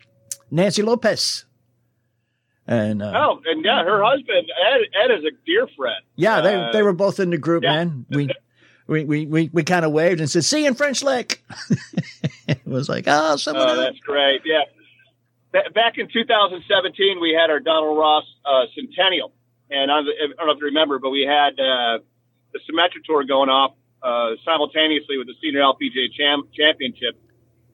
Nancy 0.50 0.82
Lopez 0.82 1.46
and 2.66 3.02
uh, 3.02 3.12
oh, 3.14 3.40
and 3.44 3.64
yeah, 3.64 3.85
her 3.85 4.02
husband 4.02 4.50
Ed, 4.73 4.80
Ed 5.04 5.18
is 5.18 5.25
a 5.25 5.30
dear 5.46 5.68
friend. 5.76 6.02
Yeah, 6.16 6.40
they 6.40 6.54
uh, 6.54 6.73
they 6.73 6.82
were 6.82 6.92
both 6.92 7.20
in 7.20 7.30
the 7.30 7.38
group, 7.38 7.62
yeah. 7.62 7.85
man. 7.85 8.06
We 8.11 8.30
we 8.87 9.04
we 9.04 9.26
we, 9.26 9.50
we 9.52 9.62
kind 9.64 9.85
of 9.85 9.92
waved 9.92 10.20
and 10.20 10.28
said, 10.28 10.44
"See 10.44 10.62
you 10.62 10.68
in 10.68 10.75
French 10.75 11.02
Lick." 11.02 11.42
it 12.49 12.66
was 12.66 12.88
like, 12.88 13.04
oh, 13.06 13.37
someone. 13.37 13.68
Oh, 13.68 13.76
that's 13.76 13.99
great. 14.00 14.42
Yeah. 14.44 14.62
Back 15.75 15.96
in 15.96 16.08
2017, 16.12 17.18
we 17.18 17.32
had 17.32 17.50
our 17.50 17.61
Donald 17.61 17.96
Ross 17.96 18.25
uh, 18.44 18.66
centennial, 18.75 19.32
and 19.70 19.90
I 19.90 20.02
don't 20.02 20.46
know 20.46 20.52
if 20.52 20.58
you 20.61 20.66
remember, 20.66 20.99
but 20.99 21.11
we 21.11 21.23
had 21.23 21.54
uh, 21.54 21.99
the 22.52 22.61
Symetra 22.68 23.02
Tour 23.06 23.25
going 23.25 23.49
off 23.49 23.73
uh, 24.02 24.37
simultaneously 24.44 25.16
with 25.16 25.28
the 25.28 25.35
Senior 25.40 25.61
LPGA 25.61 26.12
Cham- 26.12 26.49
Championship 26.52 27.16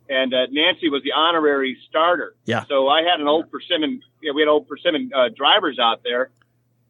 and 0.08 0.34
uh, 0.34 0.46
Nancy 0.50 0.88
was 0.88 1.02
the 1.02 1.12
honorary 1.12 1.76
starter. 1.88 2.34
Yeah. 2.44 2.64
So 2.68 2.88
I 2.88 3.02
had 3.02 3.20
an 3.20 3.28
old 3.28 3.50
persimmon. 3.50 4.00
Know, 4.22 4.32
we 4.34 4.42
had 4.42 4.48
old 4.48 4.68
persimmon 4.68 5.10
uh, 5.14 5.28
drivers 5.34 5.78
out 5.78 6.02
there, 6.02 6.30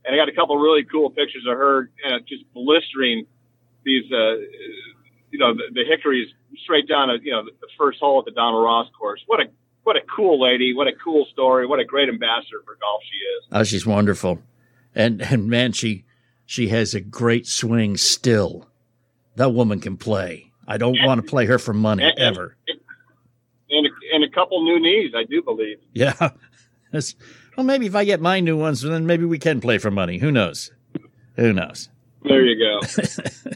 and 0.04 0.14
I 0.14 0.19
got 0.19 0.28
a 0.28 0.33
couple 0.33 0.57
really 0.57 0.85
cool 0.85 1.11
pictures 1.11 1.45
of 1.49 1.57
her 1.57 1.90
uh, 2.07 2.19
just 2.26 2.45
blistering 2.52 3.26
these, 3.85 4.11
uh, 4.12 4.37
you 5.31 5.38
know, 5.38 5.54
the, 5.54 5.64
the 5.73 5.85
hickories 5.88 6.28
straight 6.62 6.88
down, 6.88 7.11
a, 7.11 7.14
you 7.23 7.33
know, 7.33 7.45
the, 7.45 7.52
the 7.61 7.69
first 7.78 7.99
hole 8.00 8.19
at 8.19 8.25
the 8.25 8.31
Donald 8.31 8.64
Ross 8.64 8.88
course. 8.99 9.23
What 9.26 9.40
a 9.40 9.45
what 9.85 9.97
a 9.97 10.02
cool 10.14 10.40
lady! 10.40 10.75
What 10.75 10.87
a 10.87 10.92
cool 10.92 11.26
story! 11.33 11.66
What 11.66 11.81
a 11.81 11.85
great 11.85 12.09
ambassador 12.09 12.62
for 12.64 12.76
golf 12.81 13.02
she 13.02 13.16
is. 13.16 13.45
Oh, 13.50 13.64
she's 13.64 13.87
wonderful, 13.87 14.40
and 14.95 15.21
and 15.23 15.49
man, 15.49 15.73
she 15.73 16.04
she 16.47 16.69
has 16.69 16.95
a 16.95 17.00
great 17.00 17.47
swing 17.47 17.97
still. 17.97 18.69
That 19.37 19.54
woman 19.54 19.81
can 19.81 19.97
play. 19.97 20.52
I 20.69 20.76
don't 20.76 20.97
and, 20.97 21.07
want 21.07 21.21
to 21.21 21.28
play 21.28 21.47
her 21.47 21.59
for 21.59 21.73
money 21.73 22.04
and, 22.04 22.19
ever. 22.19 22.57
And, 22.69 22.78
and 23.73 23.87
a, 23.87 23.91
and 24.14 24.25
a 24.25 24.29
couple 24.31 24.62
new 24.64 24.79
knees, 24.81 25.12
I 25.17 25.25
do 25.25 25.43
believe. 25.43 25.79
Yeah. 25.93 26.14
That's, 26.93 27.14
well, 27.57 27.64
maybe 27.64 27.87
if 27.87 27.95
I 27.95 28.05
get 28.05 28.21
my 28.21 28.41
new 28.41 28.57
ones, 28.57 28.83
then 28.83 29.07
maybe 29.07 29.25
we 29.25 29.38
can 29.38 29.61
play 29.61 29.79
for 29.79 29.91
money. 29.91 30.19
Who 30.19 30.31
knows? 30.31 30.71
Who 31.37 31.52
knows? 31.52 31.88
There 32.25 32.45
you 32.45 32.59
go. 32.59 32.87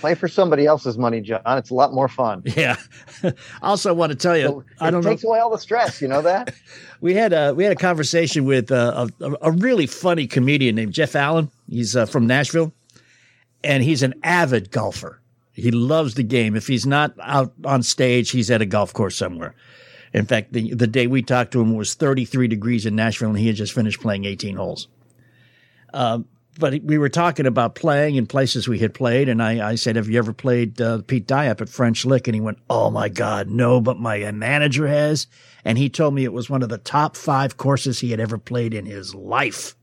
Play 0.00 0.14
for 0.14 0.28
somebody 0.28 0.64
else's 0.64 0.96
money, 0.96 1.20
John. 1.20 1.40
It's 1.46 1.70
a 1.70 1.74
lot 1.74 1.92
more 1.92 2.06
fun. 2.06 2.42
Yeah. 2.44 2.76
also, 3.62 3.92
want 3.92 4.12
to 4.12 4.16
tell 4.16 4.36
you, 4.36 4.46
So 4.46 4.64
I 4.80 4.90
don't 4.92 5.00
it 5.00 5.04
know. 5.04 5.10
takes 5.10 5.24
away 5.24 5.40
all 5.40 5.50
the 5.50 5.58
stress. 5.58 6.00
You 6.00 6.06
know 6.06 6.22
that? 6.22 6.54
We 7.00 7.14
had 7.14 7.32
a 7.32 7.52
we 7.52 7.64
had 7.64 7.72
a 7.72 7.76
conversation 7.76 8.44
with 8.44 8.70
uh, 8.70 9.08
a, 9.20 9.32
a 9.42 9.50
really 9.50 9.88
funny 9.88 10.28
comedian 10.28 10.76
named 10.76 10.92
Jeff 10.92 11.16
Allen. 11.16 11.50
He's 11.68 11.96
uh, 11.96 12.06
from 12.06 12.28
Nashville, 12.28 12.72
and 13.64 13.82
he's 13.82 14.04
an 14.04 14.14
avid 14.22 14.70
golfer. 14.70 15.20
He 15.58 15.72
loves 15.72 16.14
the 16.14 16.22
game. 16.22 16.54
If 16.54 16.68
he's 16.68 16.86
not 16.86 17.14
out 17.20 17.52
on 17.64 17.82
stage, 17.82 18.30
he's 18.30 18.50
at 18.50 18.62
a 18.62 18.66
golf 18.66 18.92
course 18.92 19.16
somewhere. 19.16 19.54
In 20.12 20.24
fact, 20.24 20.52
the 20.52 20.72
the 20.72 20.86
day 20.86 21.06
we 21.06 21.20
talked 21.20 21.52
to 21.52 21.60
him 21.60 21.74
was 21.74 21.94
33 21.94 22.48
degrees 22.48 22.86
in 22.86 22.94
Nashville, 22.94 23.30
and 23.30 23.38
he 23.38 23.48
had 23.48 23.56
just 23.56 23.72
finished 23.72 24.00
playing 24.00 24.24
18 24.24 24.56
holes. 24.56 24.88
Um, 25.92 26.26
but 26.58 26.82
we 26.82 26.96
were 26.96 27.08
talking 27.08 27.46
about 27.46 27.74
playing 27.74 28.16
in 28.16 28.26
places 28.26 28.66
we 28.66 28.78
had 28.78 28.94
played, 28.94 29.28
and 29.28 29.42
I, 29.42 29.70
I 29.70 29.74
said, 29.74 29.96
"Have 29.96 30.08
you 30.08 30.18
ever 30.18 30.32
played 30.32 30.80
uh, 30.80 31.02
Pete 31.06 31.26
Dye 31.26 31.48
up 31.48 31.60
at 31.60 31.68
French 31.68 32.04
Lick?" 32.04 32.28
And 32.28 32.34
he 32.34 32.40
went, 32.40 32.58
"Oh 32.70 32.90
my 32.90 33.08
God, 33.08 33.48
no!" 33.48 33.80
But 33.80 33.98
my 33.98 34.22
uh, 34.22 34.32
manager 34.32 34.86
has, 34.86 35.26
and 35.64 35.76
he 35.76 35.88
told 35.88 36.14
me 36.14 36.24
it 36.24 36.32
was 36.32 36.48
one 36.48 36.62
of 36.62 36.68
the 36.68 36.78
top 36.78 37.16
five 37.16 37.56
courses 37.56 37.98
he 37.98 38.12
had 38.12 38.20
ever 38.20 38.38
played 38.38 38.74
in 38.74 38.86
his 38.86 39.14
life. 39.14 39.74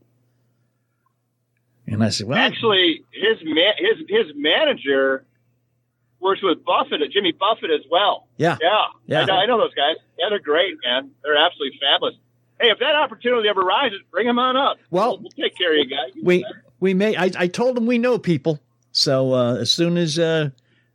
And 1.86 2.02
I 2.02 2.08
said, 2.08 2.26
"Well, 2.26 2.38
Actually, 2.38 3.04
his 3.12 3.38
ma- 3.44 3.78
his 3.78 4.06
his 4.08 4.32
manager 4.34 5.24
works 6.20 6.42
with 6.42 6.64
Buffett, 6.64 7.00
Jimmy 7.12 7.32
Buffett 7.32 7.70
as 7.70 7.82
well. 7.90 8.26
yeah, 8.36 8.56
Yeah, 8.60 8.70
Yeah. 9.06 9.20
I, 9.22 9.24
know, 9.26 9.34
I 9.34 9.46
know 9.46 9.58
those 9.58 9.74
guys. 9.74 9.96
Yeah, 10.18 10.26
they're 10.30 10.38
great, 10.38 10.74
man. 10.84 11.10
They're 11.22 11.36
absolutely 11.36 11.78
fabulous. 11.80 12.14
Hey, 12.60 12.70
if 12.70 12.78
that 12.78 12.94
opportunity 12.94 13.48
ever 13.48 13.60
rises, 13.60 14.00
bring 14.10 14.26
them 14.26 14.38
on 14.38 14.56
up. 14.56 14.78
Well- 14.90 15.12
we'll, 15.12 15.20
we'll 15.22 15.30
take 15.32 15.56
care 15.56 15.72
of 15.72 15.78
you 15.78 15.86
guys. 15.90 16.12
we 16.22 16.44
we 16.80 16.94
may." 16.94 17.14
I, 17.16 17.30
I 17.38 17.46
told 17.48 17.76
him 17.76 17.86
we 17.86 17.98
know 17.98 18.18
people, 18.18 18.60
so 18.92 19.34
uh, 19.34 19.56
as 19.56 19.70
soon 19.70 19.98
as 19.98 20.18
uh, 20.18 20.48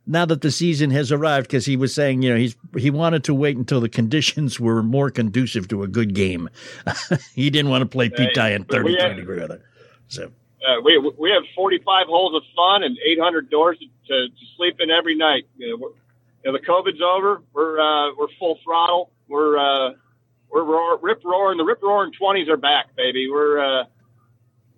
now 0.06 0.24
that 0.26 0.40
the 0.40 0.50
season 0.50 0.90
has 0.90 1.12
arrived, 1.12 1.46
because 1.46 1.64
he 1.64 1.76
was 1.76 1.94
saying, 1.94 2.22
you 2.22 2.30
know, 2.30 2.36
he's 2.36 2.56
he 2.76 2.90
wanted 2.90 3.22
to 3.24 3.34
wait 3.34 3.56
until 3.56 3.80
the 3.80 3.88
conditions 3.88 4.58
were 4.58 4.82
more 4.82 5.08
conducive 5.10 5.68
to 5.68 5.84
a 5.84 5.88
good 5.88 6.14
game. 6.14 6.48
he 7.34 7.48
didn't 7.48 7.70
want 7.70 7.82
to 7.82 7.86
play 7.86 8.08
Pete 8.08 8.18
Right. 8.26 8.34
Dye 8.34 8.50
in 8.50 8.62
But 8.64 8.82
we 8.82 8.96
33 8.96 9.02
have- 9.08 9.16
degree 9.16 9.38
weather. 9.40 9.62
So. 10.08 10.32
Uh, 10.66 10.80
we 10.84 10.98
we 11.18 11.30
have 11.30 11.42
45 11.54 12.06
holes 12.06 12.34
of 12.34 12.42
fun 12.54 12.82
and 12.82 12.96
800 13.04 13.50
doors 13.50 13.78
to, 13.78 13.86
to, 13.86 14.28
to 14.28 14.46
sleep 14.56 14.76
in 14.80 14.90
every 14.90 15.16
night. 15.16 15.44
You 15.56 15.70
know, 15.70 15.76
we're, 15.76 15.88
you 16.44 16.52
know, 16.52 16.52
the 16.52 16.64
COVID's 16.64 17.02
over. 17.02 17.42
We're 17.52 17.80
uh, 17.80 18.14
we're 18.18 18.28
full 18.38 18.58
throttle. 18.64 19.10
We're 19.28 19.58
uh, 19.58 19.94
we're 20.50 20.64
roar, 20.64 20.98
rip 21.02 21.24
roaring. 21.24 21.58
The 21.58 21.64
rip 21.64 21.82
roaring 21.82 22.12
20s 22.20 22.48
are 22.48 22.56
back, 22.56 22.94
baby. 22.96 23.28
We're 23.30 23.58
uh, 23.58 23.84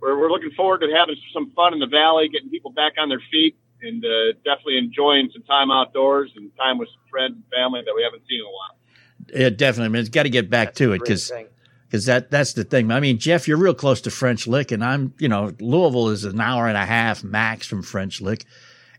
we're 0.00 0.18
we're 0.18 0.30
looking 0.30 0.52
forward 0.52 0.80
to 0.80 0.88
having 0.94 1.16
some 1.32 1.50
fun 1.50 1.74
in 1.74 1.80
the 1.80 1.86
valley, 1.86 2.28
getting 2.28 2.50
people 2.50 2.70
back 2.70 2.94
on 2.98 3.08
their 3.08 3.22
feet, 3.30 3.56
and 3.82 4.04
uh, 4.04 4.32
definitely 4.44 4.78
enjoying 4.78 5.30
some 5.32 5.42
time 5.42 5.70
outdoors 5.70 6.30
and 6.36 6.54
time 6.56 6.78
with 6.78 6.88
some 6.88 7.02
friends 7.10 7.34
and 7.34 7.44
family 7.52 7.82
that 7.84 7.94
we 7.94 8.02
haven't 8.02 8.22
seen 8.28 8.40
in 8.40 8.46
a 8.46 8.48
while. 8.48 9.42
Yeah, 9.42 9.50
definitely. 9.50 9.86
I 9.86 9.88
mean, 9.88 10.00
it's 10.00 10.08
got 10.10 10.24
to 10.24 10.30
get 10.30 10.50
back 10.50 10.68
That's 10.68 10.78
to 10.78 10.92
it 10.92 11.00
because 11.00 11.30
thing. 11.30 11.46
Because 11.94 12.06
that 12.06 12.28
that's 12.28 12.54
the 12.54 12.64
thing. 12.64 12.90
I 12.90 12.98
mean, 12.98 13.18
Jeff, 13.18 13.46
you're 13.46 13.56
real 13.56 13.72
close 13.72 14.00
to 14.00 14.10
French 14.10 14.48
Lick, 14.48 14.72
and 14.72 14.84
I'm 14.84 15.14
you 15.20 15.28
know 15.28 15.52
Louisville 15.60 16.08
is 16.08 16.24
an 16.24 16.40
hour 16.40 16.66
and 16.66 16.76
a 16.76 16.84
half 16.84 17.22
max 17.22 17.68
from 17.68 17.84
French 17.84 18.20
Lick, 18.20 18.46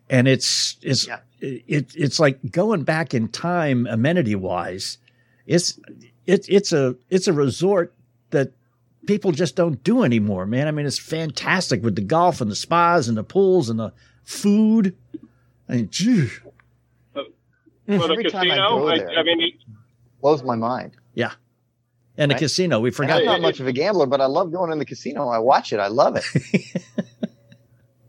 and 0.09 0.29
it's 0.29 0.77
it's 0.81 1.05
Yeah. 1.05 1.19
it, 1.41 1.91
it's 1.93 2.21
like 2.21 2.39
going 2.53 2.83
back 2.83 3.13
in 3.13 3.27
time 3.27 3.85
amenity 3.85 4.33
wise. 4.33 4.97
It's 5.45 5.77
it's 6.25 6.47
it's 6.47 6.71
a 6.71 6.95
it's 7.09 7.27
a 7.27 7.33
resort 7.33 7.93
that 8.29 8.53
people 9.07 9.33
just 9.33 9.57
don't 9.57 9.83
do 9.83 10.03
anymore, 10.03 10.45
man. 10.45 10.69
I 10.69 10.71
mean, 10.71 10.85
it's 10.85 10.97
fantastic 10.97 11.83
with 11.83 11.95
the 11.95 12.01
golf 12.01 12.39
and 12.39 12.49
the 12.49 12.55
spas 12.55 13.09
and 13.09 13.17
the 13.17 13.25
pools 13.25 13.69
and 13.69 13.77
the 13.77 13.91
food. 14.23 14.95
I 15.67 15.73
mean, 15.75 15.89
gee, 15.91 16.27
For 16.27 17.23
the 17.87 17.89
Every 17.89 18.23
time 18.31 18.43
I 18.51 18.55
casino, 18.55 18.69
go 18.69 18.87
I, 18.87 18.97
there- 18.99 19.09
I 19.19 19.23
mean, 19.23 19.51
Blows 20.21 20.43
my 20.43 20.55
mind. 20.55 20.93
yeah. 21.13 21.33
And 22.17 22.31
the 22.31 22.35
Right. 22.35 22.39
casino, 22.39 22.79
we 22.79 22.89
And 22.89 22.95
forgot. 22.95 23.19
I'm 23.21 23.25
not 23.25 23.41
much 23.41 23.59
of 23.59 23.67
a 23.67 23.73
gambler, 23.73 24.05
but 24.05 24.21
I 24.21 24.25
love 24.27 24.51
going 24.51 24.71
in 24.71 24.79
the 24.79 24.85
casino. 24.85 25.27
I 25.27 25.39
watch 25.39 25.73
it. 25.73 25.79
I 25.79 25.87
love 25.87 26.15
it. 26.15 26.23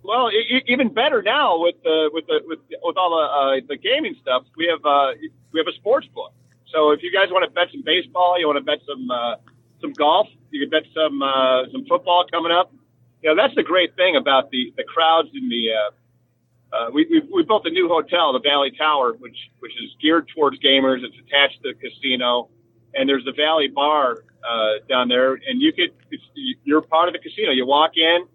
Well, 0.03 0.31
e- 0.31 0.63
even 0.69 0.95
better 0.95 1.21
now 1.21 1.59
with 1.61 1.83
the 1.83 2.11
with 2.13 2.27
the 2.29 2.41
with, 2.47 2.61
with 2.83 2.97
all 2.97 3.11
the 3.11 3.27
uh, 3.65 3.67
the 3.69 3.77
gaming 3.77 4.15
stuff, 4.23 4.45
we 4.57 4.67
have 4.71 4.85
uh, 4.87 5.13
we 5.53 5.59
have 5.59 5.67
a 5.67 5.75
sports 5.77 6.07
book. 6.15 6.33
So 6.73 6.93
if 6.93 7.03
you 7.03 7.11
guys 7.13 7.29
want 7.31 7.45
to 7.45 7.51
bet 7.51 7.69
some 7.73 7.83
baseball, 7.85 8.39
you 8.39 8.47
want 8.47 8.57
to 8.59 8.63
bet 8.65 8.79
some 8.87 9.11
uh, 9.11 9.35
some 9.81 9.93
golf, 9.93 10.29
you 10.53 10.61
can 10.61 10.71
bet 10.71 10.85
some 10.95 11.23
uh, 11.23 11.65
some 11.73 11.85
football 11.87 12.25
coming 12.31 12.53
up. 12.53 12.73
You 13.23 13.35
know 13.35 13.43
that's 13.43 13.57
the 13.57 13.65
great 13.65 13.97
thing 13.97 14.15
about 14.15 14.51
the 14.53 14.73
the 14.77 14.85
crowds 14.85 15.29
in 15.35 15.49
the. 15.49 15.73
Uh, 15.75 15.91
uh, 16.77 16.91
we, 16.93 17.07
we 17.11 17.23
we 17.33 17.43
built 17.43 17.67
a 17.67 17.71
new 17.71 17.89
hotel, 17.89 18.33
the 18.33 18.39
Valley 18.41 18.71
Tower, 18.79 19.15
which 19.19 19.37
which 19.59 19.73
is 19.73 19.91
geared 20.01 20.29
towards 20.35 20.59
gamers. 20.61 21.03
It's 21.03 21.17
attached 21.27 21.63
to 21.65 21.73
the 21.73 21.75
casino, 21.75 22.49
and 22.97 23.09
there's 23.09 23.25
the 23.25 23.33
Valley 23.33 23.69
Bar 23.69 24.25
uh, 24.49 24.73
down 24.89 25.09
there, 25.09 25.35
and 25.35 25.61
you 25.61 25.73
could 25.73 25.95
you're 26.65 26.83
part 26.83 27.09
of 27.09 27.13
the 27.13 27.19
casino. 27.19 27.51
You 27.51 27.67
walk 27.67 27.97
in, 27.97 28.27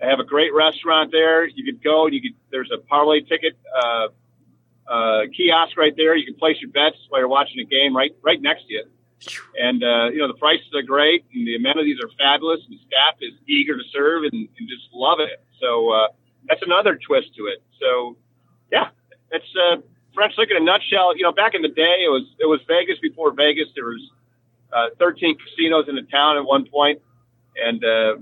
they 0.00 0.06
have 0.06 0.20
a 0.20 0.24
great 0.24 0.52
restaurant 0.52 1.10
there. 1.12 1.46
You 1.46 1.64
could 1.64 1.82
go. 1.82 2.06
You 2.06 2.20
could. 2.20 2.32
There's 2.50 2.70
a 2.72 2.78
parlay 2.78 3.20
ticket 3.20 3.56
uh, 3.74 4.08
uh, 4.86 5.20
kiosk 5.34 5.76
right 5.76 5.94
there. 5.96 6.16
You 6.16 6.26
can 6.26 6.34
place 6.34 6.56
your 6.60 6.70
bets 6.70 6.96
while 7.08 7.20
you're 7.20 7.28
watching 7.28 7.60
a 7.60 7.64
game 7.64 7.96
right 7.96 8.14
right 8.22 8.40
next 8.40 8.66
to 8.66 8.74
you. 8.74 8.84
And 9.58 9.82
uh, 9.82 10.10
you 10.12 10.18
know 10.18 10.28
the 10.28 10.38
prices 10.38 10.68
are 10.74 10.82
great, 10.82 11.24
and 11.32 11.46
the 11.46 11.56
amenities 11.56 11.98
are 12.02 12.10
fabulous, 12.18 12.60
and 12.68 12.78
the 12.78 12.80
staff 12.86 13.16
is 13.20 13.32
eager 13.48 13.76
to 13.76 13.84
serve 13.92 14.24
and, 14.24 14.34
and 14.34 14.68
just 14.68 14.92
love 14.92 15.20
it. 15.20 15.42
So 15.60 15.90
uh, 15.90 16.08
that's 16.48 16.62
another 16.62 16.96
twist 16.96 17.34
to 17.36 17.46
it. 17.46 17.62
So 17.80 18.16
yeah, 18.70 18.88
it's 19.30 19.46
uh, 19.56 19.76
French 20.14 20.34
Lick 20.38 20.50
in 20.50 20.56
a 20.56 20.64
nutshell. 20.64 21.16
You 21.16 21.24
know, 21.24 21.32
back 21.32 21.54
in 21.54 21.62
the 21.62 21.68
day, 21.68 22.04
it 22.04 22.10
was 22.10 22.24
it 22.38 22.46
was 22.46 22.60
Vegas 22.68 22.98
before 23.00 23.32
Vegas. 23.32 23.68
There 23.74 23.84
was 23.84 24.10
uh, 24.72 24.88
13 24.98 25.36
casinos 25.38 25.88
in 25.88 25.96
the 25.96 26.02
town 26.02 26.36
at 26.36 26.44
one 26.44 26.66
point, 26.66 27.00
and 27.56 27.84
uh, 27.84 28.16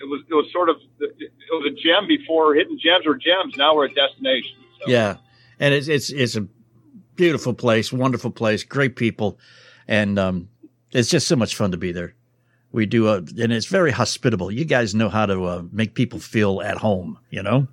it 0.00 0.08
was 0.08 0.22
it 0.28 0.34
was 0.34 0.50
sort 0.52 0.68
of 0.68 0.76
it 1.00 1.30
was 1.50 1.72
a 1.72 1.82
gem 1.82 2.06
before 2.06 2.54
hidden 2.54 2.78
gems 2.78 3.06
were 3.06 3.16
gems. 3.16 3.56
Now 3.56 3.74
we're 3.74 3.86
a 3.86 3.94
destination. 3.94 4.56
So. 4.80 4.90
Yeah, 4.90 5.16
and 5.58 5.74
it's 5.74 5.88
it's 5.88 6.10
it's 6.10 6.36
a 6.36 6.46
beautiful 7.16 7.54
place, 7.54 7.92
wonderful 7.92 8.30
place, 8.30 8.64
great 8.64 8.96
people, 8.96 9.38
and 9.86 10.18
um, 10.18 10.48
it's 10.92 11.10
just 11.10 11.26
so 11.28 11.36
much 11.36 11.54
fun 11.54 11.70
to 11.70 11.76
be 11.76 11.92
there. 11.92 12.14
We 12.72 12.86
do, 12.86 13.06
uh, 13.06 13.20
and 13.38 13.52
it's 13.52 13.66
very 13.66 13.92
hospitable. 13.92 14.50
You 14.50 14.64
guys 14.64 14.96
know 14.96 15.08
how 15.08 15.26
to 15.26 15.44
uh, 15.44 15.62
make 15.70 15.94
people 15.94 16.18
feel 16.18 16.60
at 16.60 16.78
home. 16.78 17.18
You 17.30 17.42
know, 17.42 17.68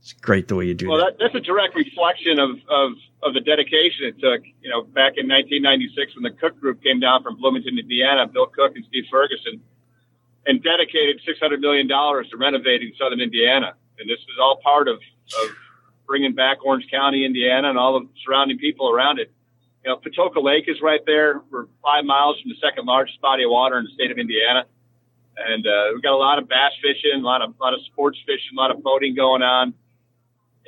it's 0.00 0.14
great 0.14 0.48
the 0.48 0.54
way 0.56 0.64
you 0.64 0.74
do 0.74 0.88
Well, 0.88 0.98
that. 0.98 1.18
that, 1.18 1.32
that's 1.32 1.34
a 1.34 1.40
direct 1.40 1.76
reflection 1.76 2.38
of, 2.38 2.56
of, 2.68 2.92
of 3.22 3.34
the 3.34 3.40
dedication 3.40 4.06
it 4.06 4.18
took. 4.18 4.42
You 4.62 4.70
know, 4.70 4.82
back 4.82 5.20
in 5.20 5.28
1996 5.28 6.16
when 6.16 6.22
the 6.24 6.30
Cook 6.30 6.58
Group 6.58 6.82
came 6.82 7.00
down 7.00 7.22
from 7.22 7.36
Bloomington, 7.36 7.78
Indiana, 7.78 8.26
Bill 8.26 8.46
Cook 8.46 8.76
and 8.76 8.84
Steve 8.88 9.04
Ferguson, 9.10 9.60
and 10.46 10.62
dedicated 10.62 11.20
600 11.24 11.60
million 11.60 11.86
dollars 11.86 12.28
to 12.30 12.38
renovating 12.38 12.92
Southern 12.98 13.20
Indiana. 13.20 13.74
And 13.98 14.08
this 14.08 14.20
was 14.26 14.38
all 14.40 14.56
part 14.62 14.88
of, 14.88 14.96
of 14.96 15.50
bringing 16.06 16.34
back 16.34 16.64
Orange 16.64 16.86
County, 16.90 17.26
Indiana, 17.26 17.68
and 17.68 17.78
all 17.78 18.00
the 18.00 18.08
surrounding 18.24 18.56
people 18.56 18.90
around 18.90 19.18
it. 19.18 19.30
You 19.84 19.90
know, 19.90 19.98
Patoka 19.98 20.42
Lake 20.42 20.64
is 20.66 20.80
right 20.80 21.00
there. 21.04 21.42
We're 21.50 21.66
five 21.82 22.06
miles 22.06 22.40
from 22.40 22.48
the 22.50 22.56
second 22.56 22.86
largest 22.86 23.20
body 23.20 23.44
of 23.44 23.50
water 23.50 23.78
in 23.78 23.84
the 23.84 23.90
state 23.92 24.10
of 24.10 24.16
Indiana. 24.18 24.64
And 25.36 25.66
uh, 25.66 25.90
we've 25.92 26.02
got 26.02 26.12
a 26.12 26.16
lot 26.16 26.38
of 26.38 26.48
bass 26.48 26.72
fishing, 26.82 27.20
a 27.20 27.24
lot 27.24 27.42
of, 27.42 27.50
a 27.50 27.62
lot 27.62 27.74
of 27.74 27.80
sports 27.84 28.18
fishing, 28.26 28.56
a 28.56 28.60
lot 28.60 28.70
of 28.70 28.82
boating 28.82 29.14
going 29.14 29.42
on 29.42 29.74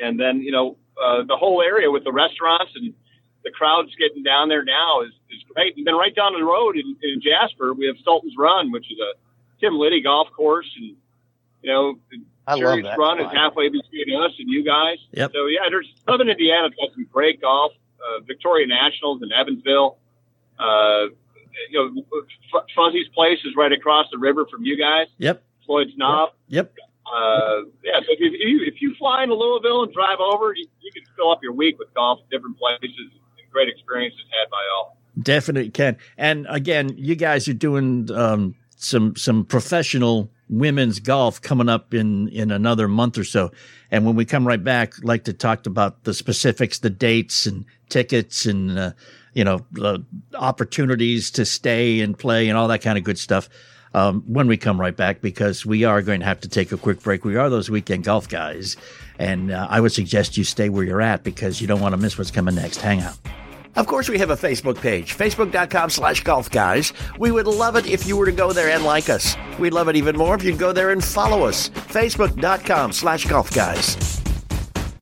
and 0.02 0.18
then 0.18 0.40
you 0.40 0.52
know 0.52 0.76
uh, 1.02 1.22
the 1.24 1.36
whole 1.36 1.62
area 1.62 1.90
with 1.90 2.04
the 2.04 2.12
restaurants 2.12 2.72
and 2.74 2.92
the 3.44 3.50
crowds 3.50 3.90
getting 3.98 4.22
down 4.22 4.48
there 4.48 4.62
now 4.64 5.02
is, 5.02 5.10
is 5.30 5.42
great. 5.52 5.76
And 5.76 5.86
then 5.86 5.96
right 5.96 6.14
down 6.14 6.32
the 6.32 6.44
road 6.44 6.76
in, 6.76 6.96
in 7.02 7.20
Jasper, 7.20 7.74
we 7.74 7.86
have 7.86 7.96
Sultan's 8.04 8.34
Run, 8.38 8.70
which 8.70 8.86
is 8.90 8.98
a 8.98 9.18
Tim 9.60 9.78
Liddy 9.78 10.02
golf 10.02 10.28
course, 10.32 10.70
and 10.76 10.96
you 11.62 11.72
know 11.72 11.98
I 12.46 12.54
love 12.54 12.82
that. 12.82 12.98
Run 12.98 13.20
is 13.20 13.32
halfway 13.32 13.68
between 13.68 14.14
us 14.22 14.32
and 14.38 14.48
you 14.48 14.64
guys. 14.64 14.98
Yep. 15.12 15.32
So 15.32 15.46
yeah, 15.46 15.68
there's 15.70 15.88
Southern 16.08 16.28
Indiana's 16.28 16.72
got 16.80 16.92
some 16.94 17.06
great 17.12 17.40
golf. 17.40 17.72
Uh, 18.00 18.20
Victoria 18.26 18.66
Nationals 18.66 19.22
in 19.22 19.30
Evansville. 19.32 19.96
Uh, 20.58 21.06
you 21.70 21.94
know, 21.94 22.02
F- 22.54 22.64
Fuzzy's 22.74 23.08
Place 23.14 23.38
is 23.44 23.54
right 23.56 23.72
across 23.72 24.06
the 24.10 24.18
river 24.18 24.46
from 24.50 24.64
you 24.64 24.76
guys. 24.76 25.06
Yep, 25.18 25.42
Floyd's 25.66 25.96
Knob. 25.96 26.30
yep. 26.48 26.74
Uh, 27.12 27.64
yeah, 27.84 28.00
so 28.00 28.06
if 28.08 28.20
you, 28.20 28.64
if 28.66 28.80
you 28.80 28.94
fly 28.98 29.22
into 29.22 29.34
Louisville 29.34 29.82
and 29.82 29.92
drive 29.92 30.18
over, 30.18 30.54
you, 30.54 30.66
you 30.80 30.90
can 30.92 31.02
fill 31.14 31.30
up 31.30 31.40
your 31.42 31.52
week 31.52 31.78
with 31.78 31.92
golf 31.94 32.20
at 32.22 32.30
different 32.30 32.58
places 32.58 32.80
and 33.38 33.50
great 33.50 33.68
experiences 33.68 34.20
had 34.30 34.50
by 34.50 34.62
all. 34.74 34.96
Definitely 35.20 35.70
can. 35.70 35.98
And 36.16 36.46
again, 36.48 36.94
you 36.96 37.14
guys 37.14 37.46
are 37.48 37.54
doing 37.54 38.10
um, 38.12 38.54
some 38.76 39.14
some 39.14 39.44
professional 39.44 40.30
women's 40.48 41.00
golf 41.00 41.40
coming 41.40 41.68
up 41.68 41.92
in 41.92 42.28
in 42.28 42.50
another 42.50 42.88
month 42.88 43.18
or 43.18 43.24
so. 43.24 43.52
And 43.90 44.06
when 44.06 44.16
we 44.16 44.24
come 44.24 44.46
right 44.46 44.62
back, 44.62 44.94
I'd 44.98 45.04
like 45.04 45.24
to 45.24 45.34
talk 45.34 45.66
about 45.66 46.04
the 46.04 46.14
specifics, 46.14 46.78
the 46.78 46.90
dates 46.90 47.44
and 47.44 47.66
tickets, 47.90 48.46
and 48.46 48.78
uh, 48.78 48.92
you 49.34 49.44
know 49.44 49.66
the 49.72 50.04
opportunities 50.34 51.30
to 51.32 51.44
stay 51.44 52.00
and 52.00 52.18
play 52.18 52.48
and 52.48 52.56
all 52.56 52.68
that 52.68 52.80
kind 52.80 52.96
of 52.96 53.04
good 53.04 53.18
stuff. 53.18 53.50
Um, 53.94 54.22
when 54.26 54.46
we 54.46 54.56
come 54.56 54.80
right 54.80 54.96
back 54.96 55.20
because 55.20 55.66
we 55.66 55.84
are 55.84 56.02
going 56.02 56.20
to 56.20 56.26
have 56.26 56.40
to 56.40 56.48
take 56.48 56.72
a 56.72 56.76
quick 56.76 57.02
break. 57.02 57.24
We 57.24 57.36
are 57.36 57.50
those 57.50 57.70
weekend 57.70 58.04
golf 58.04 58.28
guys. 58.28 58.76
And 59.18 59.52
uh, 59.52 59.66
I 59.70 59.80
would 59.80 59.92
suggest 59.92 60.36
you 60.36 60.44
stay 60.44 60.68
where 60.68 60.84
you're 60.84 61.00
at 61.00 61.22
because 61.22 61.60
you 61.60 61.66
don't 61.66 61.80
want 61.80 61.92
to 61.92 62.00
miss 62.00 62.18
what's 62.18 62.30
coming 62.30 62.54
next. 62.54 62.78
Hang 62.78 63.00
out. 63.00 63.18
Of 63.74 63.86
course, 63.86 64.08
we 64.08 64.18
have 64.18 64.28
a 64.28 64.36
Facebook 64.36 64.78
page, 64.80 65.16
facebook.com 65.16 65.88
slash 65.88 66.22
golf 66.22 66.50
guys. 66.50 66.92
We 67.18 67.30
would 67.30 67.46
love 67.46 67.74
it 67.76 67.86
if 67.86 68.06
you 68.06 68.18
were 68.18 68.26
to 68.26 68.32
go 68.32 68.52
there 68.52 68.68
and 68.68 68.84
like 68.84 69.08
us. 69.08 69.34
We'd 69.58 69.72
love 69.72 69.88
it 69.88 69.96
even 69.96 70.16
more 70.16 70.34
if 70.34 70.42
you'd 70.42 70.58
go 70.58 70.72
there 70.72 70.90
and 70.90 71.02
follow 71.02 71.44
us, 71.44 71.70
facebook.com 71.70 72.92
slash 72.92 73.26
golf 73.26 73.52
guys. 73.54 74.20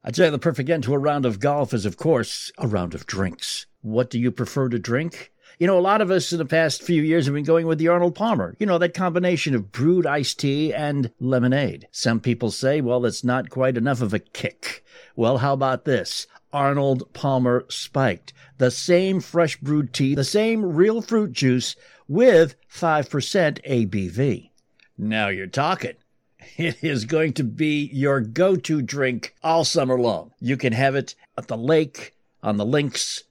I'd 0.04 0.14
say 0.14 0.30
the 0.30 0.38
perfect 0.38 0.70
end 0.70 0.84
to 0.84 0.94
a 0.94 0.98
round 0.98 1.26
of 1.26 1.40
golf 1.40 1.74
is, 1.74 1.84
of 1.84 1.96
course, 1.96 2.52
a 2.58 2.68
round 2.68 2.94
of 2.94 3.06
drinks. 3.06 3.66
What 3.82 4.08
do 4.08 4.20
you 4.20 4.30
prefer 4.30 4.68
to 4.68 4.78
drink? 4.78 5.32
You 5.60 5.66
know, 5.66 5.78
a 5.78 5.80
lot 5.80 6.00
of 6.00 6.10
us 6.10 6.32
in 6.32 6.38
the 6.38 6.46
past 6.46 6.82
few 6.82 7.02
years 7.02 7.26
have 7.26 7.34
been 7.34 7.44
going 7.44 7.66
with 7.66 7.76
the 7.76 7.88
Arnold 7.88 8.14
Palmer. 8.14 8.56
You 8.58 8.64
know, 8.64 8.78
that 8.78 8.94
combination 8.94 9.54
of 9.54 9.70
brewed 9.70 10.06
iced 10.06 10.40
tea 10.40 10.72
and 10.72 11.12
lemonade. 11.20 11.86
Some 11.92 12.18
people 12.18 12.50
say, 12.50 12.80
well, 12.80 13.00
that's 13.00 13.22
not 13.22 13.50
quite 13.50 13.76
enough 13.76 14.00
of 14.00 14.14
a 14.14 14.20
kick. 14.20 14.82
Well, 15.16 15.36
how 15.36 15.52
about 15.52 15.84
this? 15.84 16.26
Arnold 16.50 17.12
Palmer 17.12 17.66
Spiked. 17.68 18.32
The 18.56 18.70
same 18.70 19.20
fresh 19.20 19.58
brewed 19.58 19.92
tea, 19.92 20.14
the 20.14 20.24
same 20.24 20.64
real 20.64 21.02
fruit 21.02 21.32
juice 21.32 21.76
with 22.08 22.54
5% 22.72 23.62
ABV. 23.62 24.48
Now 24.96 25.28
you're 25.28 25.46
talking. 25.46 25.92
It 26.56 26.82
is 26.82 27.04
going 27.04 27.34
to 27.34 27.44
be 27.44 27.90
your 27.92 28.20
go 28.20 28.56
to 28.56 28.80
drink 28.80 29.34
all 29.42 29.66
summer 29.66 30.00
long. 30.00 30.32
You 30.40 30.56
can 30.56 30.72
have 30.72 30.94
it 30.94 31.14
at 31.36 31.48
the 31.48 31.58
lake, 31.58 32.14
on 32.42 32.56
the 32.56 32.64
links, 32.64 33.24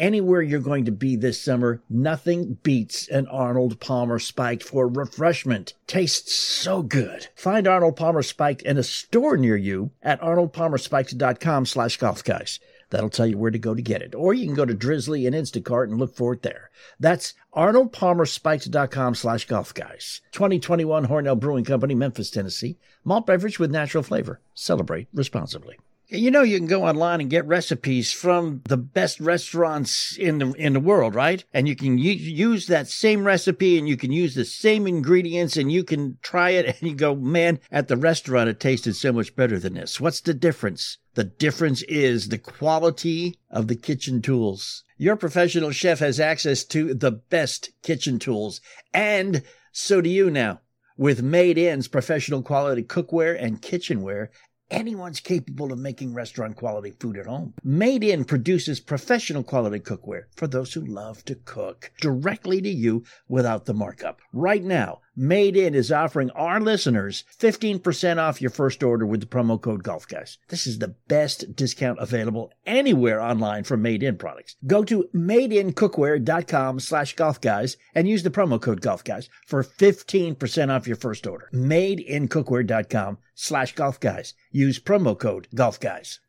anywhere 0.00 0.42
you're 0.42 0.58
going 0.58 0.86
to 0.86 0.92
be 0.92 1.14
this 1.14 1.40
summer, 1.40 1.82
nothing 1.88 2.58
beats 2.62 3.06
an 3.08 3.28
Arnold 3.28 3.78
Palmer 3.78 4.18
Spiked 4.18 4.64
for 4.64 4.88
refreshment. 4.88 5.74
Tastes 5.86 6.34
so 6.34 6.82
good. 6.82 7.28
Find 7.36 7.68
Arnold 7.68 7.96
Palmer 7.96 8.22
Spiked 8.22 8.62
in 8.62 8.78
a 8.78 8.82
store 8.82 9.36
near 9.36 9.56
you 9.56 9.92
at 10.02 10.20
arnoldpalmerspiked.com 10.20 11.66
slash 11.66 11.98
golf 11.98 12.24
guys. 12.24 12.58
That'll 12.90 13.10
tell 13.10 13.26
you 13.26 13.38
where 13.38 13.52
to 13.52 13.58
go 13.58 13.74
to 13.74 13.82
get 13.82 14.02
it. 14.02 14.14
Or 14.14 14.34
you 14.34 14.46
can 14.46 14.54
go 14.54 14.64
to 14.64 14.74
Drizly 14.74 15.26
and 15.26 15.36
Instacart 15.36 15.84
and 15.84 15.98
look 15.98 16.16
for 16.16 16.32
it 16.32 16.42
there. 16.42 16.70
That's 16.98 17.34
arnoldpalmerspiked.com 17.54 19.14
slash 19.14 19.44
golf 19.44 19.72
guys. 19.72 20.20
2021 20.32 21.06
Hornell 21.06 21.38
Brewing 21.38 21.64
Company, 21.64 21.94
Memphis, 21.94 22.30
Tennessee. 22.30 22.78
Malt 23.04 23.26
beverage 23.26 23.58
with 23.58 23.70
natural 23.70 24.02
flavor. 24.02 24.40
Celebrate 24.54 25.06
responsibly. 25.14 25.78
You 26.12 26.32
know, 26.32 26.42
you 26.42 26.58
can 26.58 26.66
go 26.66 26.84
online 26.84 27.20
and 27.20 27.30
get 27.30 27.46
recipes 27.46 28.10
from 28.10 28.62
the 28.64 28.76
best 28.76 29.20
restaurants 29.20 30.16
in 30.18 30.38
the 30.38 30.52
in 30.54 30.72
the 30.72 30.80
world, 30.80 31.14
right? 31.14 31.44
And 31.54 31.68
you 31.68 31.76
can 31.76 31.98
u- 31.98 32.12
use 32.12 32.66
that 32.66 32.88
same 32.88 33.22
recipe, 33.24 33.78
and 33.78 33.88
you 33.88 33.96
can 33.96 34.10
use 34.10 34.34
the 34.34 34.44
same 34.44 34.88
ingredients, 34.88 35.56
and 35.56 35.70
you 35.70 35.84
can 35.84 36.18
try 36.20 36.50
it, 36.50 36.66
and 36.80 36.90
you 36.90 36.96
go, 36.96 37.14
man, 37.14 37.60
at 37.70 37.86
the 37.86 37.96
restaurant 37.96 38.48
it 38.48 38.58
tasted 38.58 38.96
so 38.96 39.12
much 39.12 39.36
better 39.36 39.56
than 39.56 39.74
this. 39.74 40.00
What's 40.00 40.20
the 40.20 40.34
difference? 40.34 40.98
The 41.14 41.22
difference 41.22 41.82
is 41.82 42.28
the 42.28 42.38
quality 42.38 43.38
of 43.48 43.68
the 43.68 43.76
kitchen 43.76 44.20
tools. 44.20 44.82
Your 44.96 45.14
professional 45.14 45.70
chef 45.70 46.00
has 46.00 46.18
access 46.18 46.64
to 46.64 46.92
the 46.92 47.12
best 47.12 47.70
kitchen 47.84 48.18
tools, 48.18 48.60
and 48.92 49.42
so 49.70 50.00
do 50.00 50.10
you 50.10 50.28
now. 50.28 50.60
With 50.96 51.22
Made 51.22 51.56
In's 51.56 51.88
professional 51.88 52.42
quality 52.42 52.82
cookware 52.82 53.34
and 53.40 53.62
kitchenware 53.62 54.30
anyone's 54.70 55.20
capable 55.20 55.72
of 55.72 55.78
making 55.78 56.14
restaurant 56.14 56.56
quality 56.56 56.92
food 56.92 57.16
at 57.16 57.26
home. 57.26 57.54
Made 57.62 58.04
In 58.04 58.24
produces 58.24 58.80
professional 58.80 59.42
quality 59.42 59.80
cookware 59.80 60.24
for 60.36 60.46
those 60.46 60.72
who 60.72 60.80
love 60.80 61.24
to 61.24 61.34
cook 61.34 61.92
directly 62.00 62.60
to 62.62 62.70
you 62.70 63.04
without 63.28 63.66
the 63.66 63.74
markup. 63.74 64.20
Right 64.32 64.62
now, 64.64 65.00
Made 65.16 65.56
In 65.56 65.74
is 65.74 65.90
offering 65.90 66.30
our 66.30 66.60
listeners 66.60 67.24
15% 67.38 68.18
off 68.18 68.40
your 68.40 68.50
first 68.50 68.82
order 68.82 69.04
with 69.04 69.20
the 69.20 69.26
promo 69.26 69.60
code 69.60 69.82
Golf 69.82 70.06
Guys. 70.06 70.38
This 70.48 70.66
is 70.66 70.78
the 70.78 70.94
best 71.08 71.56
discount 71.56 71.98
available 71.98 72.52
anywhere 72.64 73.20
online 73.20 73.64
for 73.64 73.76
Made 73.76 74.02
In 74.02 74.16
products. 74.16 74.56
Go 74.66 74.84
to 74.84 75.08
madeincookware.com 75.14 76.80
slash 76.80 77.16
golf 77.16 77.40
guys 77.40 77.76
and 77.94 78.08
use 78.08 78.22
the 78.22 78.30
promo 78.30 78.60
code 78.60 78.80
Golf 78.80 79.02
Guys 79.02 79.28
for 79.46 79.64
15% 79.64 80.70
off 80.70 80.86
your 80.86 80.96
first 80.96 81.26
order. 81.26 81.50
Madeincookware.com 81.52 83.18
slash 83.34 83.74
golf 83.74 83.98
guys. 83.98 84.34
Use 84.52 84.78
promo 84.78 85.18
code 85.18 85.48
Golf 85.54 85.80
Guys. 85.80 86.20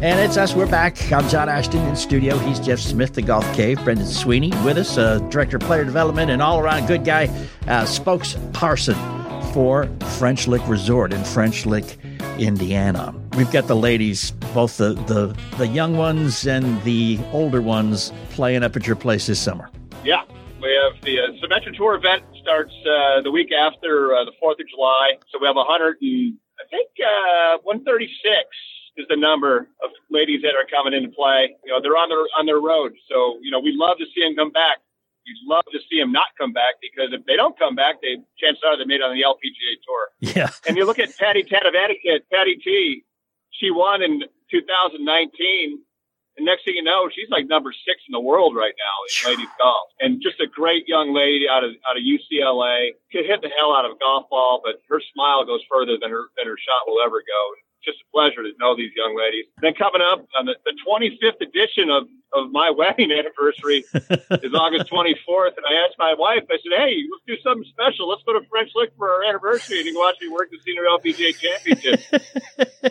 And 0.00 0.20
it's 0.20 0.36
us. 0.36 0.54
We're 0.54 0.70
back. 0.70 1.10
I'm 1.10 1.28
John 1.28 1.48
Ashton 1.48 1.84
in 1.84 1.96
studio. 1.96 2.38
He's 2.38 2.60
Jeff 2.60 2.78
Smith, 2.78 3.14
the 3.14 3.22
Golf 3.22 3.44
Cave. 3.56 3.82
Brendan 3.82 4.06
Sweeney 4.06 4.50
with 4.64 4.78
us, 4.78 4.96
uh, 4.96 5.18
Director 5.28 5.56
of 5.56 5.64
Player 5.64 5.84
Development 5.84 6.30
and 6.30 6.40
all 6.40 6.60
around 6.60 6.86
good 6.86 7.04
guy, 7.04 7.24
uh, 7.66 7.82
spokesperson 7.82 8.94
for 9.52 9.88
French 10.16 10.46
Lick 10.46 10.62
Resort 10.68 11.12
in 11.12 11.24
French 11.24 11.66
Lick, 11.66 11.98
Indiana. 12.38 13.12
We've 13.36 13.50
got 13.50 13.66
the 13.66 13.74
ladies, 13.74 14.30
both 14.54 14.76
the, 14.76 14.94
the, 14.94 15.36
the 15.56 15.66
young 15.66 15.96
ones 15.96 16.46
and 16.46 16.80
the 16.84 17.18
older 17.32 17.60
ones, 17.60 18.12
playing 18.30 18.62
up 18.62 18.76
at 18.76 18.86
your 18.86 18.94
place 18.94 19.26
this 19.26 19.40
summer. 19.40 19.68
Yeah, 20.04 20.22
we 20.62 20.78
have 20.80 21.02
the 21.02 21.18
uh, 21.18 21.44
Symetra 21.44 21.76
Tour 21.76 21.96
event 21.96 22.22
starts 22.40 22.72
uh, 22.86 23.22
the 23.22 23.32
week 23.32 23.48
after 23.50 24.14
uh, 24.14 24.24
the 24.24 24.32
4th 24.40 24.60
of 24.60 24.68
July. 24.68 25.18
So 25.32 25.40
we 25.40 25.48
have 25.48 25.56
100 25.56 25.96
and 26.00 26.34
I 26.60 26.68
think 26.70 26.88
uh, 27.02 27.58
136 27.64 28.46
is 28.98 29.06
the 29.08 29.16
number 29.16 29.70
of 29.82 29.90
ladies 30.10 30.42
that 30.42 30.58
are 30.58 30.66
coming 30.66 30.92
into 30.92 31.08
play. 31.14 31.54
You 31.64 31.72
know, 31.72 31.80
they're 31.80 31.96
on 31.96 32.10
their 32.10 32.26
on 32.38 32.44
their 32.46 32.60
road. 32.60 32.92
So, 33.08 33.38
you 33.40 33.50
know, 33.50 33.60
we 33.60 33.72
love 33.72 33.96
to 33.98 34.06
see 34.10 34.20
them 34.26 34.34
come 34.34 34.50
back. 34.50 34.82
We'd 35.24 35.44
love 35.46 35.64
to 35.72 35.80
see 35.88 36.00
them 36.00 36.10
not 36.10 36.32
come 36.36 36.52
back 36.52 36.80
because 36.80 37.12
if 37.12 37.24
they 37.26 37.36
don't 37.36 37.58
come 37.58 37.76
back, 37.76 38.00
they 38.02 38.18
chances 38.40 38.62
are 38.66 38.76
they 38.76 38.84
made 38.84 39.00
it 39.00 39.06
on 39.06 39.14
the 39.14 39.22
LPGA 39.22 39.78
tour. 39.84 40.04
Yeah. 40.20 40.50
And 40.66 40.76
you 40.76 40.84
look 40.84 40.98
at 40.98 41.16
Patty 41.16 41.44
Tavatanakit, 41.44 42.26
Patty 42.32 42.56
T, 42.56 43.04
she 43.50 43.70
won 43.70 44.02
in 44.02 44.24
2019. 44.50 45.78
And 46.38 46.46
next 46.46 46.64
thing 46.64 46.74
you 46.78 46.86
know, 46.86 47.10
she's 47.12 47.28
like 47.30 47.46
number 47.46 47.74
six 47.74 48.00
in 48.08 48.12
the 48.12 48.22
world 48.22 48.54
right 48.54 48.72
now 48.78 48.96
in 49.04 49.36
ladies 49.36 49.52
golf. 49.58 49.90
And 50.00 50.22
just 50.22 50.40
a 50.40 50.46
great 50.46 50.88
young 50.88 51.12
lady 51.12 51.44
out 51.50 51.62
of 51.62 51.76
out 51.84 51.98
of 51.98 52.02
UCLA. 52.02 52.96
Could 53.12 53.26
hit 53.26 53.42
the 53.42 53.50
hell 53.52 53.76
out 53.76 53.84
of 53.84 53.92
a 53.92 53.98
golf 54.00 54.30
ball, 54.30 54.62
but 54.64 54.80
her 54.88 55.02
smile 55.12 55.44
goes 55.44 55.60
further 55.68 55.98
than 56.00 56.10
her 56.10 56.32
than 56.38 56.46
her 56.48 56.56
shot 56.56 56.88
will 56.88 57.04
ever 57.04 57.20
go 57.20 57.42
just 57.84 57.98
a 58.02 58.06
pleasure 58.12 58.42
to 58.42 58.52
know 58.58 58.76
these 58.76 58.92
young 58.96 59.16
ladies. 59.16 59.46
Then 59.60 59.74
coming 59.74 60.02
up 60.02 60.26
on 60.38 60.46
the, 60.46 60.56
the 60.64 60.74
25th 60.82 61.40
edition 61.40 61.90
of, 61.90 62.08
of 62.32 62.50
my 62.50 62.70
wedding 62.76 63.10
anniversary 63.12 63.84
is 63.94 64.52
August 64.54 64.90
24th. 64.90 65.54
And 65.56 65.64
I 65.66 65.86
asked 65.86 65.98
my 65.98 66.14
wife, 66.18 66.44
I 66.50 66.58
said, 66.62 66.74
hey, 66.76 67.02
let's 67.10 67.24
do 67.26 67.36
something 67.42 67.66
special. 67.70 68.08
Let's 68.08 68.22
go 68.24 68.34
to 68.34 68.44
French 68.50 68.70
Lick 68.74 68.92
for 68.96 69.10
our 69.10 69.24
anniversary 69.24 69.78
and 69.78 69.86
you 69.86 69.92
can 69.92 70.00
watch 70.00 70.16
me 70.20 70.28
work 70.28 70.50
the 70.50 70.58
Senior 70.64 70.84
LPGA 70.90 71.30
Championship. 71.38 71.98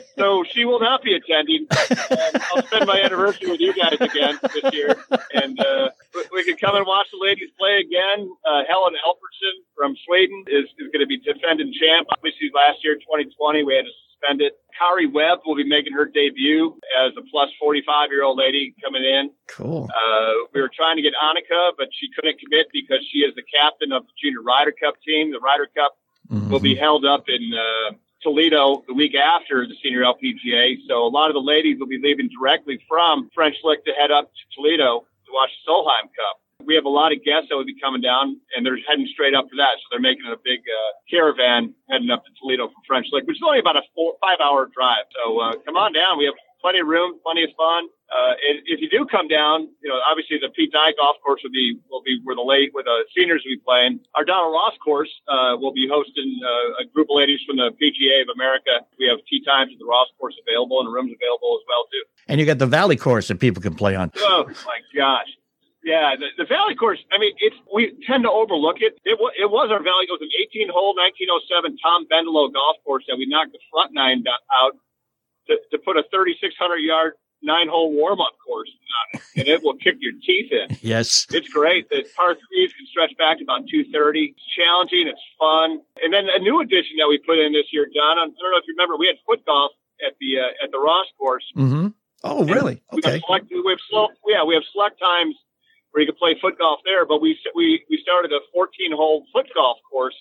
so 0.17 0.43
she 0.51 0.65
will 0.65 0.79
not 0.79 1.03
be 1.03 1.13
attending. 1.13 1.67
And 1.69 2.41
I'll 2.53 2.65
spend 2.65 2.87
my 2.87 3.01
anniversary 3.01 3.51
with 3.51 3.59
you 3.59 3.73
guys 3.73 3.97
again 3.99 4.39
this 4.41 4.73
year. 4.73 4.95
And 5.33 5.59
uh, 5.59 5.89
we 6.31 6.43
can 6.43 6.57
come 6.57 6.75
and 6.75 6.85
watch 6.85 7.07
the 7.11 7.19
ladies 7.21 7.49
play 7.57 7.79
again. 7.79 8.29
Uh, 8.45 8.63
Helen 8.67 8.93
Alfredsson 9.05 9.55
from 9.75 9.95
Sweden 10.05 10.45
is, 10.47 10.65
is 10.79 10.87
going 10.91 11.01
to 11.01 11.07
be 11.07 11.17
defending 11.17 11.71
champ. 11.73 12.07
Obviously, 12.17 12.49
last 12.53 12.83
year, 12.83 12.95
2020, 12.95 13.63
we 13.63 13.75
had 13.75 13.85
to 13.85 13.93
suspend 14.19 14.41
it. 14.41 14.53
Karrie 14.79 15.11
Webb 15.11 15.39
will 15.45 15.55
be 15.55 15.63
making 15.63 15.93
her 15.93 16.05
debut 16.05 16.77
as 17.03 17.11
a 17.17 17.21
plus 17.31 17.49
45 17.59 18.09
year 18.11 18.23
old 18.23 18.37
lady 18.37 18.75
coming 18.83 19.03
in. 19.03 19.31
Cool. 19.47 19.89
Uh, 19.91 20.31
we 20.53 20.61
were 20.61 20.69
trying 20.73 20.95
to 20.97 21.01
get 21.01 21.13
Annika, 21.13 21.71
but 21.77 21.87
she 21.91 22.07
couldn't 22.15 22.39
commit 22.39 22.67
because 22.71 22.99
she 23.11 23.19
is 23.19 23.33
the 23.35 23.43
captain 23.43 23.91
of 23.91 24.03
the 24.03 24.11
Junior 24.21 24.41
Ryder 24.41 24.73
Cup 24.81 24.95
team. 25.05 25.31
The 25.31 25.39
Ryder 25.39 25.67
Cup 25.75 25.93
Mm-hmm. 26.29 26.51
will 26.51 26.59
be 26.59 26.75
held 26.75 27.05
up 27.05 27.23
in 27.29 27.53
uh, 27.55 27.93
Toledo 28.21 28.83
the 28.85 28.93
week 28.93 29.15
after 29.15 29.65
the 29.65 29.73
Senior 29.81 30.01
LPGA. 30.01 30.75
So 30.85 31.05
a 31.05 31.07
lot 31.07 31.29
of 31.29 31.35
the 31.35 31.39
ladies 31.39 31.79
will 31.79 31.87
be 31.87 32.01
leaving 32.03 32.27
directly 32.37 32.83
from 32.85 33.29
French 33.33 33.55
Lick 33.63 33.85
to 33.85 33.93
head 33.93 34.11
up 34.11 34.25
to 34.25 34.41
Toledo 34.53 35.05
to 35.25 35.31
watch 35.31 35.51
the 35.65 35.71
Solheim 35.71 36.03
Cup. 36.11 36.41
We 36.67 36.75
have 36.75 36.83
a 36.83 36.91
lot 36.91 37.15
of 37.15 37.23
guests 37.23 37.47
that 37.49 37.55
will 37.55 37.65
be 37.65 37.79
coming 37.79 38.01
down, 38.01 38.37
and 38.51 38.65
they're 38.65 38.77
heading 38.83 39.07
straight 39.07 39.33
up 39.33 39.47
for 39.47 39.55
that. 39.55 39.79
So 39.79 39.85
they're 39.89 40.03
making 40.03 40.27
a 40.27 40.35
big 40.43 40.59
uh, 40.67 40.91
caravan 41.09 41.73
heading 41.89 42.11
up 42.11 42.27
to 42.27 42.31
Toledo 42.43 42.67
from 42.67 42.83
French 42.85 43.07
Lick, 43.15 43.23
which 43.25 43.37
is 43.39 43.43
only 43.45 43.59
about 43.63 43.77
a 43.79 43.83
four, 43.95 44.19
five-hour 44.19 44.69
drive. 44.75 45.07
So 45.15 45.39
uh, 45.39 45.55
come 45.63 45.79
on 45.79 45.93
down. 45.95 46.19
We 46.19 46.25
have 46.27 46.35
plenty 46.59 46.79
of 46.79 46.87
room, 46.87 47.19
plenty 47.23 47.43
of 47.43 47.49
fun. 47.55 47.87
Uh, 48.07 48.35
and 48.39 48.63
if 48.67 48.79
you 48.79 48.89
do 48.89 49.05
come 49.05 49.27
down, 49.27 49.67
you 49.83 49.89
know, 49.89 49.99
obviously 50.09 50.39
the 50.39 50.47
Pete 50.55 50.71
Dye 50.71 50.91
golf 50.99 51.17
course 51.23 51.41
will 51.43 51.51
be 51.51 51.79
will 51.91 52.01
be 52.03 52.19
where 52.23 52.35
the 52.35 52.41
late 52.43 52.71
where 52.71 52.83
the 52.83 53.03
seniors 53.15 53.43
will 53.43 53.55
be 53.55 53.61
playing. 53.63 53.99
Our 54.15 54.23
Donald 54.23 54.53
Ross 54.53 54.75
course 54.83 55.11
uh, 55.27 55.59
will 55.59 55.73
be 55.73 55.87
hosting 55.91 56.39
uh, 56.43 56.83
a 56.83 56.85
group 56.87 57.07
of 57.11 57.15
ladies 57.15 57.39
from 57.45 57.57
the 57.57 57.71
PGA 57.75 58.23
of 58.23 58.29
America. 58.33 58.83
We 58.97 59.07
have 59.07 59.19
tee 59.29 59.43
times 59.43 59.71
at 59.73 59.79
the 59.79 59.85
Ross 59.85 60.07
course 60.19 60.35
available 60.47 60.79
and 60.79 60.91
rooms 60.91 61.11
available 61.11 61.59
as 61.59 61.63
well 61.67 61.83
too. 61.91 62.03
And 62.27 62.39
you 62.39 62.45
got 62.45 62.59
the 62.59 62.67
Valley 62.67 62.95
course 62.95 63.27
that 63.27 63.39
people 63.39 63.61
can 63.61 63.75
play 63.75 63.95
on. 63.95 64.11
Oh 64.19 64.45
my 64.65 64.79
gosh. 64.95 65.27
Yeah, 65.87 66.19
the, 66.19 66.27
the 66.35 66.43
Valley 66.43 66.75
course. 66.75 66.99
I 67.11 67.17
mean, 67.17 67.31
it's 67.39 67.55
we 67.73 67.95
tend 68.05 68.27
to 68.27 68.31
overlook 68.31 68.83
it. 68.83 68.99
It, 69.07 69.15
wa- 69.19 69.31
it 69.39 69.47
was 69.47 69.71
our 69.71 69.79
Valley. 69.79 70.03
It 70.03 70.11
was 70.11 70.19
an 70.19 70.35
18 70.35 70.67
hole 70.67 70.91
1907 70.99 71.79
Tom 71.79 72.03
Bendelow 72.11 72.51
golf 72.51 72.75
course 72.83 73.05
that 73.07 73.15
we 73.15 73.23
knocked 73.25 73.53
the 73.55 73.63
front 73.71 73.93
nine 73.95 74.19
out 74.61 74.75
to, 75.47 75.55
to 75.71 75.77
put 75.79 75.95
a 75.95 76.03
3,600 76.11 76.51
yard 76.83 77.13
nine 77.41 77.69
hole 77.71 77.93
warm 77.95 78.19
up 78.19 78.35
course 78.43 78.67
on 78.67 79.05
it, 79.15 79.21
and 79.39 79.47
it 79.47 79.63
will 79.63 79.77
kick 79.79 79.95
your 80.03 80.11
teeth 80.27 80.51
in. 80.51 80.75
Yes. 80.83 81.23
It's 81.31 81.47
great. 81.47 81.87
The 81.87 82.03
par 82.19 82.35
threes 82.35 82.73
can 82.75 82.83
stretch 82.91 83.15
back 83.15 83.37
to 83.39 83.43
about 83.47 83.63
230. 83.71 84.35
It's 84.35 84.43
challenging. 84.59 85.07
It's 85.07 85.23
fun. 85.39 85.79
And 86.03 86.11
then 86.11 86.27
a 86.27 86.39
new 86.43 86.59
addition 86.59 86.97
that 86.99 87.07
we 87.07 87.15
put 87.23 87.39
in 87.39 87.53
this 87.53 87.71
year, 87.71 87.87
John, 87.87 88.17
I 88.19 88.27
don't 88.27 88.35
know 88.35 88.59
if 88.59 88.67
you 88.67 88.75
remember, 88.75 88.97
we 88.99 89.07
had 89.07 89.15
foot 89.23 89.45
golf 89.45 89.71
at 90.05 90.19
the, 90.19 90.43
uh, 90.43 90.63
at 90.65 90.71
the 90.75 90.79
Ross 90.83 91.07
course. 91.17 91.45
Mm-hmm. 91.55 91.95
Oh, 92.25 92.43
really? 92.43 92.81
We 92.91 92.99
have 93.05 93.13
Okay. 93.15 93.23
select, 93.25 93.45
we 93.53 93.63
have 93.71 93.79
slow, 93.89 94.09
yeah, 94.27 94.43
we 94.43 94.55
have 94.55 94.63
select 94.73 94.99
times 94.99 95.35
where 95.91 96.01
you 96.03 96.07
can 96.07 96.15
play 96.15 96.35
foot 96.39 96.57
golf 96.57 96.79
there, 96.85 97.05
but 97.05 97.21
we, 97.21 97.37
we, 97.55 97.83
we 97.89 97.99
started 98.01 98.31
a 98.31 98.39
14 98.53 98.91
hole 98.95 99.25
foot 99.33 99.47
golf 99.53 99.77
course, 99.89 100.15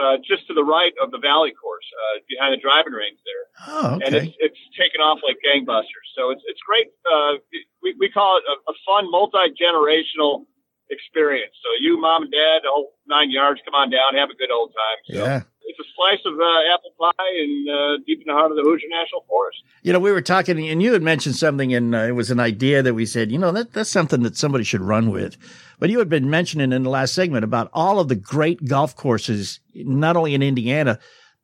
uh, 0.00 0.16
just 0.24 0.46
to 0.48 0.54
the 0.54 0.64
right 0.64 0.92
of 1.02 1.10
the 1.10 1.18
valley 1.18 1.52
course, 1.52 1.86
uh, 1.92 2.20
behind 2.28 2.52
the 2.52 2.60
driving 2.60 2.92
range 2.92 3.18
there 3.24 3.46
Oh, 3.64 3.98
and 4.04 4.14
it's 4.14 4.36
it's 4.38 4.58
taken 4.78 5.00
off 5.00 5.18
like 5.26 5.38
gangbusters. 5.40 6.08
So 6.14 6.30
it's 6.30 6.42
it's 6.46 6.60
great. 6.60 6.88
Uh, 7.10 7.40
we 7.82 7.96
we 7.98 8.10
call 8.10 8.36
it 8.36 8.44
a, 8.44 8.70
a 8.70 8.74
fun 8.84 9.10
multi 9.10 9.48
generational 9.56 10.44
experience. 10.90 11.52
So 11.62 11.68
you, 11.80 12.00
mom, 12.00 12.22
and 12.24 12.32
dad, 12.32 12.60
the 12.62 12.70
whole 12.72 12.92
nine 13.06 13.30
yards, 13.30 13.60
come 13.64 13.74
on 13.74 13.90
down, 13.90 14.14
have 14.14 14.30
a 14.30 14.34
good 14.36 14.50
old 14.50 14.70
time. 14.70 14.98
So 15.16 15.24
Yeah. 15.24 15.42
it's 15.62 15.78
a 15.78 15.88
slice 15.96 16.20
of 16.24 16.34
uh, 16.38 16.74
apple 16.74 16.92
pie 16.98 17.32
and 17.42 17.68
uh, 17.68 18.02
deep 18.06 18.20
in 18.20 18.26
the 18.26 18.32
heart 18.32 18.50
of 18.50 18.56
the 18.56 18.62
Hoosier 18.62 18.86
National 18.90 19.24
Forest. 19.28 19.58
You 19.82 19.92
know, 19.92 19.98
we 20.00 20.12
were 20.12 20.22
talking, 20.22 20.68
and 20.68 20.82
you 20.82 20.92
had 20.92 21.02
mentioned 21.02 21.36
something, 21.36 21.72
and 21.74 21.94
uh, 21.94 21.98
it 21.98 22.12
was 22.14 22.30
an 22.30 22.40
idea 22.40 22.82
that 22.82 22.94
we 22.94 23.06
said, 23.06 23.30
you 23.32 23.38
know, 23.38 23.52
that 23.52 23.72
that's 23.72 23.90
something 23.90 24.22
that 24.22 24.36
somebody 24.36 24.64
should 24.64 24.80
run 24.80 25.10
with. 25.10 25.36
But 25.78 25.90
you 25.90 25.98
had 25.98 26.08
been 26.08 26.30
mentioning 26.30 26.72
in 26.72 26.82
the 26.84 26.90
last 26.90 27.14
segment 27.14 27.44
about 27.44 27.70
all 27.72 27.98
of 28.00 28.08
the 28.08 28.14
great 28.16 28.64
golf 28.66 28.96
courses, 28.96 29.60
not 29.74 30.16
only 30.16 30.34
in 30.34 30.42
Indiana 30.42 30.98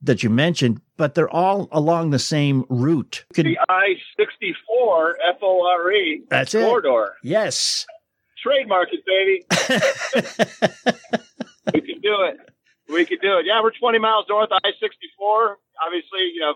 that 0.04 0.22
you 0.24 0.30
mentioned, 0.30 0.80
but 0.96 1.14
they're 1.14 1.30
all 1.30 1.68
along 1.70 2.10
the 2.10 2.18
same 2.18 2.64
route. 2.68 3.24
Could- 3.34 3.46
The 3.46 3.58
I 3.68 3.94
sixty 4.16 4.52
four 4.66 5.16
F 5.28 5.36
O 5.42 5.64
R 5.80 5.92
E 5.92 6.22
That's 6.28 6.54
it. 6.54 6.64
corridor 6.64 7.14
yes. 7.22 7.86
Trademark 8.42 8.88
it, 8.92 9.04
baby. 9.06 9.44
we 11.74 11.80
can 11.80 12.00
do 12.00 12.20
it. 12.22 12.38
We 12.88 13.04
can 13.06 13.18
do 13.22 13.38
it. 13.38 13.46
Yeah, 13.46 13.62
we're 13.62 13.70
20 13.70 13.98
miles 13.98 14.26
north 14.28 14.50
of 14.50 14.58
I-64. 14.64 15.54
Obviously, 15.84 16.30
you 16.34 16.40
know, 16.40 16.54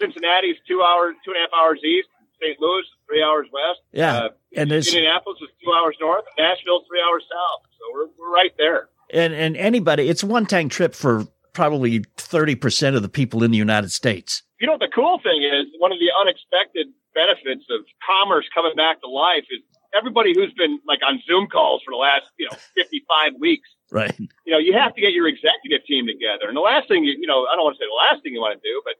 Cincinnati's 0.00 0.56
two 0.68 0.82
hours, 0.82 1.14
two 1.24 1.32
and 1.32 1.38
a 1.38 1.40
half 1.40 1.50
hours 1.58 1.80
east. 1.84 2.08
St. 2.40 2.56
Louis, 2.60 2.82
three 3.08 3.22
hours 3.22 3.46
west. 3.52 3.80
Yeah. 3.92 4.16
Uh, 4.16 4.28
and 4.56 4.70
Indianapolis 4.70 5.38
is 5.40 5.48
two 5.64 5.72
hours 5.72 5.96
north. 6.00 6.24
Nashville, 6.38 6.84
three 6.88 7.00
hours 7.00 7.24
south. 7.24 7.62
So 7.78 7.84
we're, 7.94 8.06
we're 8.18 8.30
right 8.32 8.52
there. 8.58 8.88
and 9.12 9.32
and 9.32 9.56
anybody, 9.56 10.08
it's 10.08 10.22
a 10.22 10.26
one 10.26 10.44
time 10.44 10.68
trip 10.68 10.94
for 10.94 11.24
probably 11.54 12.04
thirty 12.18 12.54
percent 12.54 12.94
of 12.94 13.00
the 13.00 13.08
people 13.08 13.42
in 13.42 13.52
the 13.52 13.56
United 13.56 13.90
States. 13.90 14.42
You 14.60 14.66
know 14.66 14.74
what 14.74 14.80
the 14.80 14.92
cool 14.94 15.18
thing 15.22 15.44
is? 15.44 15.64
One 15.78 15.92
of 15.92 15.98
the 15.98 16.10
unexpected 16.20 16.88
benefits 17.14 17.64
of 17.70 17.86
commerce 18.04 18.44
coming 18.54 18.74
back 18.76 19.00
to 19.00 19.08
life 19.08 19.44
is 19.50 19.60
everybody 19.96 20.34
who's 20.34 20.52
been 20.52 20.78
like 20.86 21.00
on 21.06 21.20
Zoom 21.26 21.46
calls 21.46 21.82
for 21.84 21.90
the 21.92 21.96
last, 21.96 22.26
you 22.38 22.46
know, 22.50 22.56
55 22.76 23.32
weeks. 23.40 23.68
Right. 23.90 24.14
you 24.18 24.52
know, 24.52 24.58
you 24.58 24.72
have 24.72 24.94
to 24.94 25.00
get 25.00 25.12
your 25.12 25.28
executive 25.28 25.86
team 25.86 26.06
together. 26.06 26.48
And 26.48 26.56
the 26.56 26.60
last 26.60 26.88
thing, 26.88 27.04
you, 27.04 27.12
you 27.18 27.26
know, 27.26 27.46
I 27.46 27.54
don't 27.54 27.64
want 27.64 27.76
to 27.76 27.82
say 27.82 27.86
the 27.88 28.10
last 28.10 28.22
thing 28.22 28.32
you 28.34 28.40
want 28.40 28.60
to 28.60 28.68
do, 28.68 28.82
but 28.84 28.94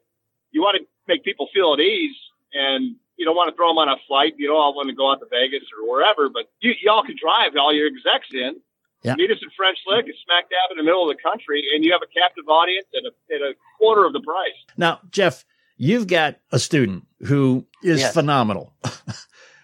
you 0.52 0.60
want 0.62 0.78
to 0.78 0.86
make 1.08 1.24
people 1.24 1.48
feel 1.52 1.74
at 1.74 1.80
ease 1.80 2.14
and 2.54 2.94
you 3.16 3.24
don't 3.24 3.34
want 3.34 3.50
to 3.50 3.56
throw 3.56 3.68
them 3.68 3.78
on 3.78 3.88
a 3.88 3.96
flight. 4.06 4.34
You 4.38 4.46
don't 4.48 4.56
all 4.56 4.74
want 4.74 4.88
to 4.88 4.94
go 4.94 5.10
out 5.10 5.18
to 5.20 5.26
Vegas 5.30 5.64
or 5.76 5.90
wherever, 5.90 6.28
but 6.28 6.46
you, 6.60 6.72
y'all 6.82 7.02
can 7.02 7.16
drive 7.20 7.52
all 7.58 7.72
your 7.74 7.88
execs 7.88 8.28
in. 8.32 8.60
Yeah. 9.02 9.14
Meet 9.16 9.30
us 9.30 9.38
in 9.42 9.48
French 9.56 9.78
Lick. 9.86 10.06
It's 10.08 10.18
smack 10.24 10.44
dab 10.50 10.70
in 10.70 10.76
the 10.78 10.82
middle 10.82 11.08
of 11.08 11.14
the 11.16 11.20
country, 11.22 11.62
and 11.74 11.84
you 11.84 11.92
have 11.92 12.00
a 12.02 12.10
captive 12.18 12.48
audience 12.48 12.86
at 12.96 13.02
a, 13.04 13.34
at 13.34 13.40
a 13.42 13.54
quarter 13.78 14.04
of 14.04 14.12
the 14.12 14.20
price. 14.20 14.54
Now, 14.76 15.00
Jeff, 15.10 15.44
you've 15.76 16.06
got 16.06 16.36
a 16.50 16.58
student 16.58 17.06
who 17.20 17.66
is 17.84 18.00
Yes. 18.00 18.14
phenomenal 18.14 18.74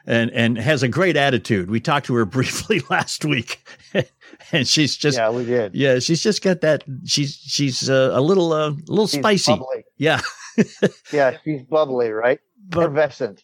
and 0.07 0.31
and 0.33 0.59
has 0.59 0.83
a 0.83 0.89
great 0.89 1.17
attitude. 1.17 1.71
We 1.71 1.81
talked 1.81 2.07
to 2.07 2.15
her 2.15 2.25
briefly 2.39 2.83
last 2.91 3.25
week, 3.25 3.67
and 4.53 4.67
she's 4.67 4.97
just 4.97 5.19
yeah. 5.19 5.31
we 5.31 5.45
did. 5.45 5.75
Yeah, 5.75 5.99
she's 5.99 6.23
just 6.23 6.43
got 6.43 6.61
that. 6.63 6.85
She's 7.05 7.35
she's 7.35 7.89
uh, 7.89 8.11
a 8.13 8.21
little 8.21 8.53
uh, 8.53 8.71
a 8.71 8.77
little 8.89 9.07
She's 9.07 9.21
spicy. 9.21 9.53
bubbly. 9.53 9.85
Yeah, 9.99 10.21
Yeah, 11.13 11.37
she's 11.45 11.63
bubbly, 11.63 12.11
right? 12.11 12.41
but 12.69 12.83
Effervescent. 12.85 13.43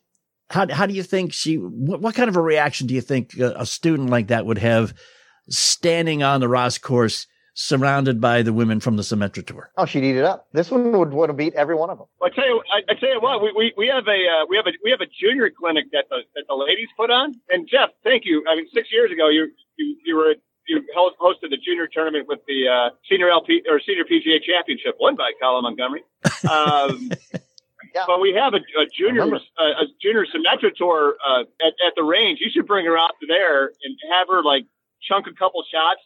how 0.51 0.67
how 0.73 0.87
do 0.87 0.95
you 0.95 1.03
think 1.03 1.33
she? 1.33 1.57
What, 1.57 2.01
what 2.01 2.15
kind 2.15 2.29
of 2.29 2.37
a 2.37 2.43
reaction 2.43 2.87
do 2.87 2.95
you 2.95 3.01
think 3.01 3.37
a, 3.39 3.53
a 3.59 3.67
student 3.67 4.11
like 4.11 4.29
that 4.29 4.47
would 4.47 4.59
have 4.59 4.95
standing 5.49 6.23
on 6.23 6.41
the 6.41 6.49
Ross 6.49 6.79
course, 6.79 7.27
surrounded 7.59 8.21
by 8.21 8.41
the 8.41 8.53
women 8.53 8.79
from 8.79 8.97
the 8.97 9.03
Symetra 9.03 9.45
tour? 9.45 9.71
Oh, 9.77 9.85
she'd 9.85 10.05
eat 10.05 10.15
it 10.15 10.25
up. 10.25 10.47
This 10.53 10.71
one 10.71 10.93
would 10.97 11.11
want 11.11 11.29
to 11.29 11.35
beat 11.35 11.55
every 11.55 11.75
one 11.75 11.91
of 11.91 11.99
them. 11.99 12.07
Well, 12.21 12.31
I 12.31 12.35
tell 12.35 12.47
you, 12.47 12.63
I, 12.73 12.93
I 12.93 12.95
tell 12.95 13.09
you 13.09 13.21
what, 13.21 13.43
we, 13.43 13.53
we, 13.57 13.75
we 13.77 13.89
have 13.89 14.07
a 14.07 14.11
uh, 14.11 14.47
we 14.49 14.57
have 14.57 14.67
a 14.69 14.73
we 14.85 14.91
have 14.93 15.01
a 15.01 15.07
junior 15.07 15.51
clinic 15.51 15.87
that 15.93 16.05
the 16.09 16.21
that 16.37 16.45
the 16.47 16.55
ladies 16.55 16.87
put 16.97 17.11
on. 17.11 17.35
And 17.51 17.69
Jeff, 17.69 17.91
thank 18.05 18.25
you. 18.25 18.45
I 18.49 18.55
mean, 18.55 18.69
six 18.73 18.93
years 18.93 19.11
ago, 19.11 19.29
you 19.29 19.51
you, 19.77 19.97
you 20.05 20.17
were 20.17 20.37
you 20.69 20.83
hosted 20.97 21.51
the 21.51 21.57
junior 21.57 21.89
tournament 21.89 22.29
with 22.29 22.39
the 22.47 22.69
uh, 22.69 22.91
senior 23.11 23.29
LP 23.29 23.63
or 23.69 23.81
senior 23.85 24.05
PGA 24.05 24.41
championship, 24.41 24.95
won 25.01 25.17
by 25.17 25.33
Colin 25.43 25.65
Montgomerie. 25.65 26.05
Um, 26.49 27.11
Yeah. 27.95 28.05
But 28.07 28.21
we 28.21 28.35
have 28.35 28.53
a, 28.55 28.59
a 28.59 28.87
junior 28.95 29.23
a, 29.23 29.63
a 29.65 29.87
junior 30.01 30.27
Symetra 30.27 30.71
tour 30.77 31.17
uh, 31.27 31.41
at, 31.61 31.73
at 31.87 31.95
the 31.97 32.03
range. 32.05 32.39
You 32.41 32.51
should 32.53 32.67
bring 32.67 32.85
her 32.85 32.99
out 32.99 33.13
to 33.21 33.27
there 33.27 33.67
and 33.67 33.97
have 34.13 34.29
her 34.29 34.43
like 34.43 34.67
chunk 35.03 35.27
a 35.27 35.33
couple 35.33 35.65
shots. 35.73 36.01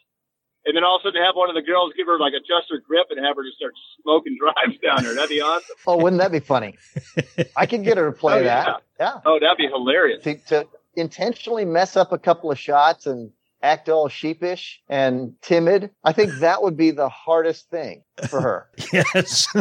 And 0.64 0.76
then 0.76 0.84
all 0.84 0.96
of 0.96 1.00
a 1.02 1.08
sudden 1.08 1.22
have 1.22 1.34
one 1.34 1.48
of 1.48 1.56
the 1.56 1.62
girls 1.62 1.92
give 1.96 2.06
her 2.06 2.18
like 2.18 2.32
adjust 2.34 2.70
her 2.70 2.78
grip 2.86 3.08
and 3.10 3.18
have 3.24 3.34
her 3.36 3.42
just 3.42 3.56
start 3.56 3.74
smoking 4.00 4.38
drives 4.38 4.78
down 4.80 5.02
there. 5.02 5.14
That'd 5.14 5.30
be 5.30 5.40
awesome. 5.40 5.74
Oh, 5.86 5.96
wouldn't 5.96 6.20
that 6.22 6.30
be 6.30 6.38
funny? 6.40 6.78
I 7.56 7.66
could 7.66 7.82
get 7.84 7.96
her 7.98 8.06
to 8.10 8.16
play 8.16 8.34
Oh, 8.34 8.42
yeah. 8.42 8.64
that. 8.64 8.82
Yeah. 9.00 9.20
Oh, 9.26 9.38
that'd 9.40 9.58
be 9.58 9.66
hilarious. 9.66 10.22
To, 10.24 10.36
to 10.48 10.68
intentionally 10.94 11.64
mess 11.64 11.96
up 11.96 12.12
a 12.12 12.18
couple 12.18 12.50
of 12.52 12.58
shots 12.58 13.06
and 13.06 13.32
act 13.64 13.88
all 13.88 14.08
sheepish 14.08 14.80
and 14.88 15.34
timid. 15.42 15.90
I 16.04 16.12
think 16.12 16.32
that 16.40 16.62
would 16.62 16.76
be 16.76 16.90
the 16.92 17.08
hardest 17.08 17.68
thing 17.70 18.02
for 18.28 18.40
her 18.40 18.68
Yes. 18.92 19.46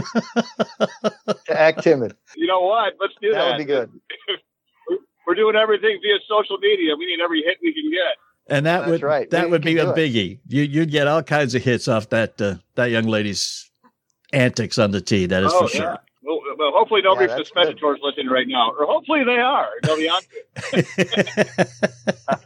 to 1.46 1.60
act 1.60 1.84
timid. 1.84 2.16
You 2.36 2.48
know 2.48 2.62
what? 2.62 2.94
Let's 3.00 3.14
do 3.22 3.32
That 3.32 3.38
that. 3.40 3.50
would 3.52 3.58
be 3.58 3.66
good. 3.66 3.90
We're 5.28 5.36
doing 5.36 5.56
everything 5.56 6.00
via 6.02 6.18
social 6.28 6.58
media. 6.58 6.96
We 6.98 7.06
need 7.06 7.22
every 7.24 7.42
hit 7.44 7.58
we 7.62 7.74
can 7.74 7.90
get. 7.92 8.18
And 8.48 8.66
that 8.66 8.80
That's 8.80 8.92
would 8.92 9.04
right. 9.04 9.30
that 9.30 9.46
We 9.46 9.52
would 9.52 9.62
be 9.62 9.78
a 9.78 9.86
do 9.86 9.92
it. 9.92 9.96
biggie. 9.96 10.40
You 10.48 10.64
you'd 10.64 10.92
get 10.92 11.08
all 11.08 11.24
kinds 11.24 11.56
of 11.56 11.64
hits 11.64 11.88
off 11.88 12.10
that 12.10 12.42
uh, 12.42 12.56
that 12.76 12.90
young 12.92 13.06
lady's 13.06 13.70
antics 14.34 14.78
on 14.78 14.92
the 14.92 15.00
tee. 15.02 15.26
That 15.28 15.44
is 15.44 15.52
oh, 15.54 15.68
for 15.68 15.74
yeah. 15.76 15.82
sure. 15.82 15.98
Well, 16.24 16.40
well, 16.58 16.72
hopefully 16.76 17.02
nobody 17.04 17.26
Yeah, 17.28 17.36
from 17.36 17.40
that's 17.40 17.50
the 17.50 17.56
good. 17.56 17.68
Spectators 17.78 18.00
listening 18.04 18.28
right 18.28 18.48
now, 18.48 18.72
or 18.78 18.86
hopefully 18.86 19.24
they 19.24 19.40
are. 19.40 19.70
They'll 19.84 19.98
be 19.98 20.10
on 20.10 20.22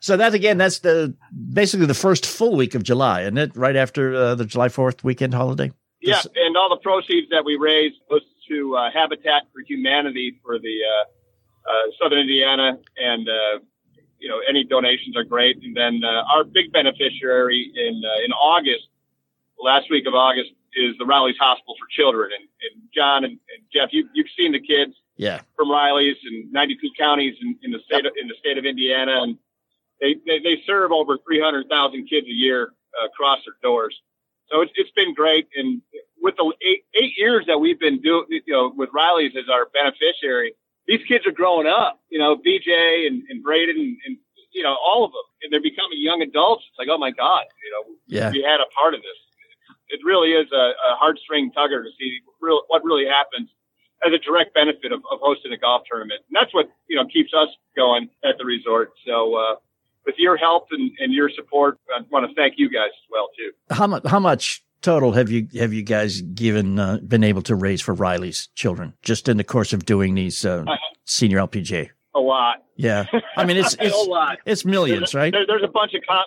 so 0.00 0.16
that 0.16 0.34
again, 0.34 0.58
that's 0.58 0.80
the 0.80 1.14
basically 1.52 1.86
the 1.86 1.94
first 1.94 2.26
full 2.26 2.56
week 2.56 2.74
of 2.74 2.82
July, 2.82 3.22
and 3.22 3.38
it 3.38 3.56
right 3.56 3.76
after 3.76 4.14
uh, 4.14 4.34
the 4.34 4.44
July 4.44 4.68
Fourth 4.68 5.04
weekend 5.04 5.34
holiday. 5.34 5.72
Yeah, 6.00 6.16
This- 6.16 6.26
and 6.34 6.56
all 6.56 6.68
the 6.68 6.80
proceeds 6.82 7.28
that 7.30 7.44
we 7.44 7.56
raise 7.56 7.92
goes 8.10 8.22
to 8.48 8.76
uh, 8.76 8.90
Habitat 8.92 9.44
for 9.52 9.60
Humanity 9.66 10.38
for 10.44 10.58
the 10.58 10.78
uh, 10.84 11.70
uh, 11.70 11.90
Southern 12.00 12.20
Indiana, 12.20 12.78
and 12.96 13.28
uh, 13.28 13.58
you 14.18 14.28
know 14.28 14.40
any 14.48 14.64
donations 14.64 15.16
are 15.16 15.24
great. 15.24 15.56
And 15.62 15.76
then 15.76 16.02
uh, 16.04 16.24
our 16.34 16.44
big 16.44 16.72
beneficiary 16.72 17.70
in 17.74 18.02
uh, 18.04 18.24
in 18.24 18.32
August, 18.32 18.88
last 19.62 19.90
week 19.90 20.06
of 20.06 20.14
August, 20.14 20.50
is 20.74 20.94
the 20.98 21.06
Riley's 21.06 21.36
Hospital 21.38 21.74
for 21.78 21.86
Children. 21.90 22.30
And, 22.38 22.48
and 22.62 22.82
John 22.94 23.24
and, 23.24 23.32
and 23.32 23.62
Jeff, 23.72 23.90
you, 23.92 24.08
you've 24.14 24.30
seen 24.36 24.52
the 24.52 24.60
kids 24.60 24.94
Yeah, 25.16 25.40
from 25.56 25.70
Riley's 25.70 26.16
and 26.24 26.52
92 26.52 26.90
counties 26.98 27.34
in, 27.40 27.56
in 27.62 27.70
the 27.70 27.80
state 27.86 28.06
of, 28.06 28.12
in 28.20 28.28
the 28.28 28.34
state 28.38 28.58
of 28.58 28.64
Indiana, 28.64 29.22
and 29.22 29.38
they 30.00 30.14
they, 30.26 30.38
they 30.38 30.62
serve 30.66 30.92
over 30.92 31.18
300,000 31.18 32.06
kids 32.08 32.26
a 32.26 32.32
year 32.32 32.72
uh, 33.00 33.06
across 33.06 33.38
their 33.46 33.56
doors. 33.62 33.96
So 34.50 34.60
it's, 34.60 34.72
it's 34.76 34.90
been 34.92 35.12
great, 35.14 35.48
and 35.56 35.82
with 36.20 36.36
the 36.36 36.52
eight 36.62 36.84
eight 36.94 37.14
years 37.16 37.44
that 37.46 37.58
we've 37.58 37.80
been 37.80 38.00
doing, 38.00 38.26
you 38.30 38.52
know, 38.52 38.72
with 38.76 38.90
Riley's 38.94 39.32
as 39.36 39.48
our 39.52 39.66
beneficiary, 39.72 40.54
these 40.86 41.00
kids 41.06 41.26
are 41.26 41.32
growing 41.32 41.66
up. 41.66 42.00
You 42.10 42.18
know, 42.18 42.36
BJ 42.36 43.06
and, 43.06 43.22
and 43.28 43.42
Braden 43.42 43.76
and, 43.76 43.96
and 44.06 44.16
you 44.52 44.62
know 44.62 44.76
all 44.84 45.04
of 45.04 45.12
them, 45.12 45.26
and 45.42 45.52
they're 45.52 45.62
becoming 45.62 45.98
young 45.98 46.22
adults. 46.22 46.64
It's 46.70 46.78
like, 46.78 46.88
oh 46.90 46.98
my 46.98 47.10
God, 47.10 47.44
you 47.64 47.70
know, 47.72 47.96
yeah. 48.06 48.30
we 48.30 48.42
had 48.42 48.60
a 48.60 48.68
part 48.78 48.94
of 48.94 49.00
this. 49.00 49.18
It 49.88 50.00
really 50.04 50.30
is 50.30 50.50
a, 50.52 50.74
a 50.74 50.98
heartstring 50.98 51.54
tugger 51.54 51.82
to 51.82 51.90
see 51.98 52.20
real, 52.40 52.62
what 52.68 52.82
really 52.84 53.06
happens 53.06 53.48
as 54.04 54.12
a 54.12 54.18
direct 54.18 54.54
benefit 54.54 54.92
of, 54.92 55.00
of 55.10 55.20
hosting 55.22 55.52
a 55.52 55.56
golf 55.56 55.82
tournament. 55.88 56.20
And 56.28 56.34
that's 56.34 56.52
what, 56.52 56.68
you 56.88 56.96
know, 56.96 57.06
keeps 57.06 57.32
us 57.32 57.48
going 57.76 58.08
at 58.24 58.36
the 58.38 58.44
resort. 58.44 58.92
So, 59.06 59.36
uh, 59.36 59.56
with 60.04 60.16
your 60.18 60.36
help 60.36 60.68
and, 60.70 60.90
and 61.00 61.12
your 61.12 61.30
support, 61.30 61.78
I 61.94 62.00
want 62.10 62.28
to 62.28 62.34
thank 62.34 62.54
you 62.58 62.70
guys 62.70 62.90
as 62.90 63.08
well, 63.10 63.28
too. 63.36 63.52
How 63.74 63.86
much? 63.86 64.06
How 64.06 64.20
much 64.20 64.62
total 64.82 65.12
have 65.12 65.30
you 65.30 65.48
have 65.58 65.72
you 65.72 65.82
guys 65.82 66.20
given 66.22 66.78
uh, 66.78 66.98
been 67.06 67.24
able 67.24 67.42
to 67.42 67.54
raise 67.54 67.80
for 67.82 67.94
Riley's 67.94 68.48
children 68.54 68.94
just 69.02 69.28
in 69.28 69.36
the 69.36 69.44
course 69.44 69.72
of 69.72 69.84
doing 69.84 70.14
these 70.14 70.44
uh, 70.44 70.64
senior 71.04 71.38
LPGA? 71.38 71.90
A 72.14 72.20
lot. 72.20 72.62
Yeah, 72.76 73.04
I 73.36 73.44
mean 73.44 73.56
it's 73.56 73.74
a 73.80 73.86
it's 73.86 74.06
lot. 74.06 74.38
it's 74.46 74.64
millions, 74.64 75.14
right? 75.14 75.32
There, 75.32 75.46
there's 75.46 75.62
a 75.64 75.68
bunch 75.68 75.94
of 75.94 76.02
commas. 76.08 76.26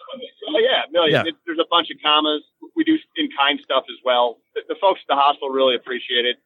Oh, 0.49 0.59
yeah, 0.59 0.81
millions. 0.91 1.13
Yeah. 1.13 1.29
It- 1.29 1.35
there's 1.45 1.59
a 1.59 1.67
bunch 1.69 1.89
of 1.91 1.97
commas. 2.03 2.41
We 2.75 2.83
do 2.83 2.95
in 3.17 3.29
kind 3.38 3.59
stuff 3.63 3.83
as 3.89 3.97
well. 4.05 4.38
The, 4.55 4.62
the 4.69 4.75
folks 4.79 4.99
at 5.03 5.07
the 5.13 5.15
hospital 5.19 5.49
really 5.49 5.75
appreciate 5.75 6.25
it. 6.25 6.38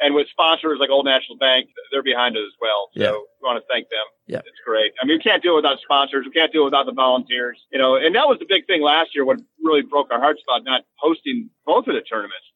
And 0.00 0.14
with 0.14 0.26
sponsors 0.30 0.78
like 0.80 0.90
Old 0.90 1.04
National 1.04 1.36
Bank, 1.38 1.68
they're 1.92 2.02
behind 2.02 2.36
us 2.36 2.42
as 2.46 2.56
well. 2.60 2.90
So 2.96 3.02
Yeah. 3.02 3.10
we 3.12 3.46
want 3.46 3.62
to 3.62 3.66
thank 3.72 3.88
them. 3.88 4.04
Yeah. 4.26 4.38
It's 4.38 4.60
great. 4.66 4.92
I 5.00 5.06
mean, 5.06 5.18
we 5.18 5.22
can't 5.22 5.42
do 5.42 5.52
it 5.52 5.56
without 5.56 5.78
sponsors. 5.80 6.24
We 6.26 6.32
can't 6.32 6.52
do 6.52 6.62
it 6.62 6.64
without 6.66 6.86
the 6.86 6.92
volunteers, 6.92 7.58
you 7.72 7.78
know, 7.78 7.96
and 7.96 8.14
that 8.14 8.26
was 8.28 8.38
the 8.38 8.46
big 8.48 8.66
thing 8.66 8.82
last 8.82 9.14
year. 9.14 9.24
What 9.24 9.38
really 9.62 9.82
broke 9.82 10.10
our 10.10 10.18
hearts 10.20 10.40
about 10.48 10.64
not 10.64 10.82
hosting 10.96 11.50
both 11.66 11.86
of 11.86 11.94
the 11.94 12.00
tournaments 12.02 12.46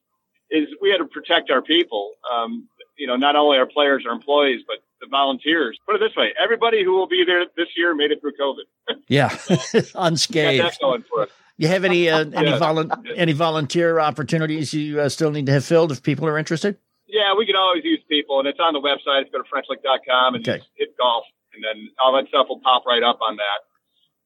is 0.49 0.67
we 0.81 0.89
had 0.89 0.97
to 0.97 1.05
protect 1.05 1.49
our 1.51 1.61
people. 1.61 2.13
Um, 2.31 2.67
you 2.97 3.05
know, 3.05 3.15
not 3.15 3.35
only 3.35 3.57
our 3.57 3.65
players, 3.67 4.03
our 4.07 4.13
employees, 4.13 4.61
but 4.67 4.77
the 5.01 5.07
volunteers. 5.07 5.77
Put 5.85 5.95
it 5.95 5.99
this 5.99 6.15
way. 6.15 6.33
Everybody 6.41 6.83
who 6.83 6.93
will 6.93 7.07
be 7.07 7.23
there 7.25 7.45
this 7.55 7.67
year 7.77 7.93
made 7.93 8.11
it 8.11 8.19
through 8.21 8.33
COVID. 8.41 8.65
Yeah, 9.07 9.29
unscathed. 9.95 10.63
that 10.63 10.77
going 10.81 11.03
for 11.03 11.23
us. 11.23 11.29
You 11.57 11.67
have 11.69 11.83
any 11.85 12.09
uh, 12.09 12.25
any 12.33 12.49
Yeah. 12.51 12.59
volun- 12.59 13.13
any 13.15 13.33
volunteer 13.33 13.99
opportunities 13.99 14.73
you 14.73 14.99
uh, 15.01 15.09
still 15.09 15.31
need 15.31 15.45
to 15.47 15.51
have 15.53 15.65
filled 15.65 15.91
if 15.91 16.01
people 16.03 16.27
are 16.27 16.37
interested? 16.37 16.77
Yeah, 17.07 17.33
we 17.37 17.45
can 17.45 17.55
always 17.55 17.83
use 17.83 17.99
people, 18.09 18.39
and 18.39 18.47
it's 18.47 18.59
on 18.59 18.73
the 18.73 18.81
website. 18.81 19.25
You 19.25 19.31
go 19.31 19.39
to 19.41 19.47
FrenchLick.com 19.49 20.35
and 20.35 20.47
Okay. 20.47 20.59
just 20.59 20.69
hit 20.75 20.97
golf, 20.97 21.25
and 21.53 21.63
then 21.63 21.89
all 22.03 22.13
that 22.15 22.27
stuff 22.27 22.47
will 22.49 22.59
pop 22.59 22.85
right 22.85 23.03
up 23.03 23.19
on 23.21 23.37
that. 23.37 23.59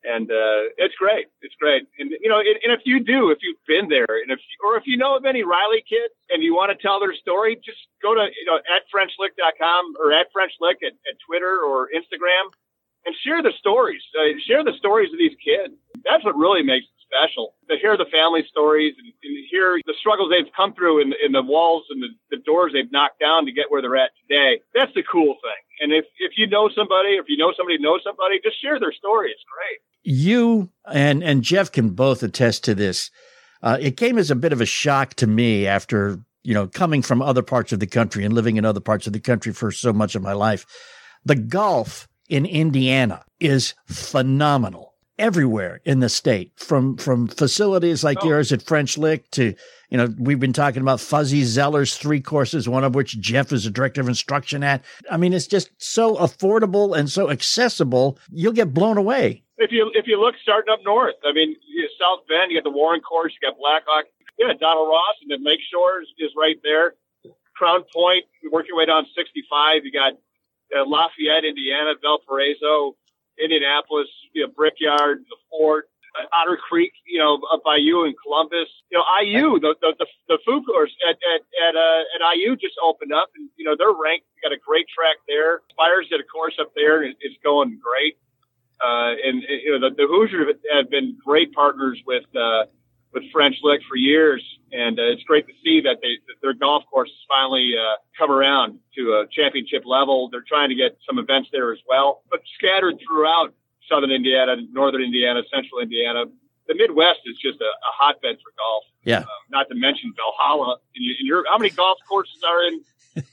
And 0.03 0.31
uh, 0.31 0.73
it's 0.81 0.95
great. 0.95 1.27
It's 1.43 1.53
great. 1.61 1.85
And 1.99 2.09
you 2.09 2.27
know, 2.27 2.39
and, 2.39 2.57
and 2.65 2.73
if 2.73 2.81
you 2.85 2.99
do, 2.99 3.29
if 3.29 3.37
you've 3.45 3.61
been 3.67 3.87
there, 3.87 4.09
and 4.09 4.31
if 4.33 4.39
or 4.65 4.75
if 4.77 4.83
you 4.87 4.97
know 4.97 5.15
of 5.15 5.25
any 5.25 5.43
Riley 5.43 5.85
kids 5.87 6.13
and 6.31 6.41
you 6.41 6.55
want 6.55 6.73
to 6.73 6.77
tell 6.81 6.99
their 6.99 7.13
story, 7.13 7.55
just 7.63 7.77
go 8.01 8.15
to 8.15 8.25
you 8.33 8.45
know 8.49 8.57
at 8.57 8.81
FrenchLick.com 8.89 9.93
or 10.01 10.11
at 10.11 10.33
FrenchLick 10.33 10.81
at, 10.81 10.93
at 11.05 11.15
Twitter 11.27 11.61
or 11.61 11.87
Instagram, 11.95 12.49
and 13.05 13.13
share 13.23 13.43
the 13.43 13.53
stories. 13.59 14.01
Uh, 14.17 14.33
share 14.47 14.63
the 14.63 14.73
stories 14.73 15.13
of 15.13 15.19
these 15.19 15.37
kids. 15.37 15.75
That's 16.03 16.25
what 16.25 16.35
really 16.35 16.63
makes 16.63 16.85
it 16.89 16.97
special. 17.11 17.53
To 17.69 17.75
hear 17.75 17.97
the 17.97 18.07
family 18.11 18.43
stories 18.47 18.95
and, 18.97 19.11
and 19.23 19.33
hear 19.51 19.79
the 19.85 19.93
struggles 19.99 20.31
they've 20.31 20.51
come 20.55 20.73
through 20.73 21.01
in, 21.01 21.13
in 21.23 21.31
the 21.31 21.43
walls 21.43 21.83
and 21.89 22.01
the, 22.01 22.09
the 22.31 22.41
doors 22.43 22.71
they've 22.73 22.91
knocked 22.91 23.19
down 23.19 23.45
to 23.45 23.51
get 23.51 23.69
where 23.69 23.81
they're 23.81 23.97
at 23.97 24.11
today. 24.27 24.61
That's 24.73 24.93
the 24.95 25.03
cool 25.03 25.35
thing. 25.43 25.61
And 25.81 25.91
if, 25.91 26.05
if 26.19 26.33
you 26.37 26.47
know 26.47 26.69
somebody, 26.73 27.19
if 27.19 27.25
you 27.27 27.37
know 27.37 27.53
somebody 27.55 27.77
knows 27.77 28.01
somebody, 28.03 28.39
just 28.43 28.61
share 28.61 28.79
their 28.79 28.93
story. 28.93 29.31
It's 29.31 29.43
great. 29.43 29.79
You 30.03 30.69
and 30.91 31.23
and 31.23 31.43
Jeff 31.43 31.71
can 31.71 31.89
both 31.89 32.23
attest 32.23 32.63
to 32.63 32.73
this. 32.73 33.11
Uh, 33.61 33.77
it 33.79 33.97
came 33.97 34.17
as 34.17 34.31
a 34.31 34.35
bit 34.35 34.53
of 34.53 34.61
a 34.61 34.65
shock 34.65 35.13
to 35.15 35.27
me 35.27 35.67
after 35.67 36.19
you 36.43 36.55
know 36.55 36.67
coming 36.67 37.03
from 37.03 37.21
other 37.21 37.43
parts 37.43 37.71
of 37.71 37.79
the 37.79 37.87
country 37.87 38.25
and 38.25 38.33
living 38.33 38.57
in 38.57 38.65
other 38.65 38.79
parts 38.79 39.05
of 39.05 39.13
the 39.13 39.19
country 39.19 39.53
for 39.53 39.71
so 39.71 39.93
much 39.93 40.15
of 40.15 40.23
my 40.23 40.33
life. 40.33 40.65
The 41.23 41.35
golf 41.35 42.07
in 42.29 42.47
Indiana 42.47 43.23
is 43.39 43.75
phenomenal 43.85 44.90
everywhere 45.21 45.79
in 45.85 45.99
the 45.99 46.09
state, 46.09 46.51
from 46.57 46.97
from 46.97 47.27
facilities 47.27 48.03
like 48.03 48.17
Oh. 48.21 48.27
yours 48.27 48.51
at 48.51 48.61
French 48.61 48.97
Lick 48.97 49.29
to 49.31 49.53
you 49.89 49.97
know 49.97 50.07
we've 50.17 50.39
been 50.39 50.51
talking 50.53 50.81
about 50.81 50.99
Fuzzy 50.99 51.43
Zoeller's 51.43 51.95
three 51.95 52.19
courses, 52.21 52.67
one 52.67 52.83
of 52.83 52.95
which 52.95 53.19
Jeff 53.21 53.51
is 53.53 53.65
a 53.65 53.71
director 53.71 54.01
of 54.01 54.09
instruction 54.09 54.63
at. 54.63 54.83
I 55.09 55.17
mean, 55.17 55.31
it's 55.33 55.47
just 55.47 55.69
so 55.77 56.15
affordable 56.17 56.97
and 56.97 57.09
so 57.09 57.29
accessible. 57.29 58.17
You'll 58.31 58.53
get 58.53 58.73
blown 58.73 58.97
away. 58.97 59.43
If 59.57 59.71
you 59.71 59.91
if 59.93 60.07
you 60.07 60.19
look 60.19 60.35
starting 60.41 60.73
up 60.73 60.79
north, 60.83 61.15
I 61.23 61.31
mean, 61.33 61.55
South 61.99 62.25
Bend, 62.27 62.51
you 62.51 62.57
got 62.57 62.63
the 62.63 62.75
Warren 62.75 63.01
Course, 63.01 63.31
you 63.39 63.47
got 63.47 63.57
Blackhawk, 63.59 64.05
yeah, 64.39 64.53
Donald 64.59 64.87
Ross, 64.89 65.15
and 65.21 65.29
then 65.29 65.43
Lakeshore 65.45 66.01
is, 66.01 66.07
is 66.17 66.31
right 66.35 66.57
there. 66.63 66.95
Crown 67.55 67.83
Point, 67.93 68.25
you 68.41 68.49
work 68.49 68.65
your 68.67 68.75
way 68.77 68.87
down 68.87 69.05
65. 69.15 69.85
You 69.85 69.91
got 69.91 70.13
uh, 70.75 70.83
Lafayette, 70.87 71.45
Indiana, 71.45 71.93
Valparaiso, 72.01 72.95
Indianapolis, 73.37 74.07
you 74.33 74.43
know, 74.43 74.51
Brickyard, 74.55 75.23
the 75.29 75.37
Fort, 75.49 75.89
uh, 76.19 76.27
Otter 76.35 76.57
Creek, 76.57 76.91
you 77.05 77.19
know, 77.19 77.39
up 77.53 77.63
by 77.63 77.77
you 77.77 78.03
in 78.05 78.13
Columbus. 78.21 78.67
You 78.91 78.97
know, 78.97 79.05
IU, 79.21 79.59
the 79.59 79.75
the 79.81 79.93
the, 79.99 80.07
the 80.27 80.37
Pfau 80.47 80.65
course 80.65 80.91
at 81.07 81.15
at 81.15 81.41
at, 81.67 81.75
uh, 81.75 82.03
at 82.15 82.35
IU 82.35 82.55
just 82.55 82.75
opened 82.83 83.13
up, 83.13 83.29
and 83.35 83.49
you 83.57 83.65
know 83.65 83.75
they're 83.77 83.95
ranked. 83.95 84.25
Got 84.43 84.51
a 84.51 84.59
great 84.59 84.87
track 84.89 85.17
there. 85.27 85.61
Spires 85.71 86.07
did 86.09 86.19
a 86.19 86.23
course 86.23 86.55
up 86.59 86.73
there, 86.75 87.03
and 87.03 87.15
it's 87.21 87.37
going 87.43 87.79
great. 87.79 88.17
Uh, 88.83 89.13
and 89.23 89.43
you 89.47 89.77
know 89.77 89.89
the, 89.89 89.95
the 89.95 90.07
Hoosiers 90.07 90.57
have 90.73 90.89
been 90.89 91.17
great 91.23 91.53
partners 91.53 92.01
with 92.05 92.25
uh, 92.35 92.65
with 93.13 93.23
French 93.31 93.55
Lick 93.63 93.81
for 93.89 93.95
years, 93.95 94.43
and 94.71 94.99
uh, 94.99 95.03
it's 95.03 95.23
great 95.23 95.45
to 95.47 95.53
see 95.63 95.81
that 95.81 95.97
they 96.01 96.13
that 96.27 96.35
their 96.41 96.53
golf 96.53 96.83
courses 96.91 97.15
finally 97.27 97.73
uh, 97.77 97.95
come 98.17 98.31
around 98.31 98.79
to 98.95 99.01
a 99.13 99.25
championship 99.31 99.83
level. 99.85 100.29
They're 100.31 100.45
trying 100.47 100.69
to 100.69 100.75
get 100.75 100.97
some 101.07 101.19
events 101.19 101.49
there 101.51 101.71
as 101.73 101.79
well, 101.87 102.23
but 102.31 102.41
scattered 102.57 102.95
throughout 103.05 103.53
southern 103.89 104.11
Indiana, 104.11 104.55
northern 104.71 105.01
Indiana, 105.03 105.41
central 105.53 105.79
Indiana. 105.81 106.25
The 106.67 106.75
Midwest 106.75 107.19
is 107.25 107.35
just 107.41 107.59
a, 107.59 107.65
a 107.65 107.91
hotbed 107.99 108.37
for 108.41 108.51
golf. 108.57 108.83
Yeah. 109.03 109.17
Um, 109.19 109.25
not 109.49 109.67
to 109.69 109.75
mention 109.75 110.13
Valhalla. 110.15 110.77
And, 110.95 111.03
you, 111.03 111.15
and 111.19 111.27
you're, 111.27 111.43
how 111.49 111.57
many 111.57 111.71
golf 111.71 111.97
courses 112.07 112.39
are 112.47 112.63
in 112.67 112.81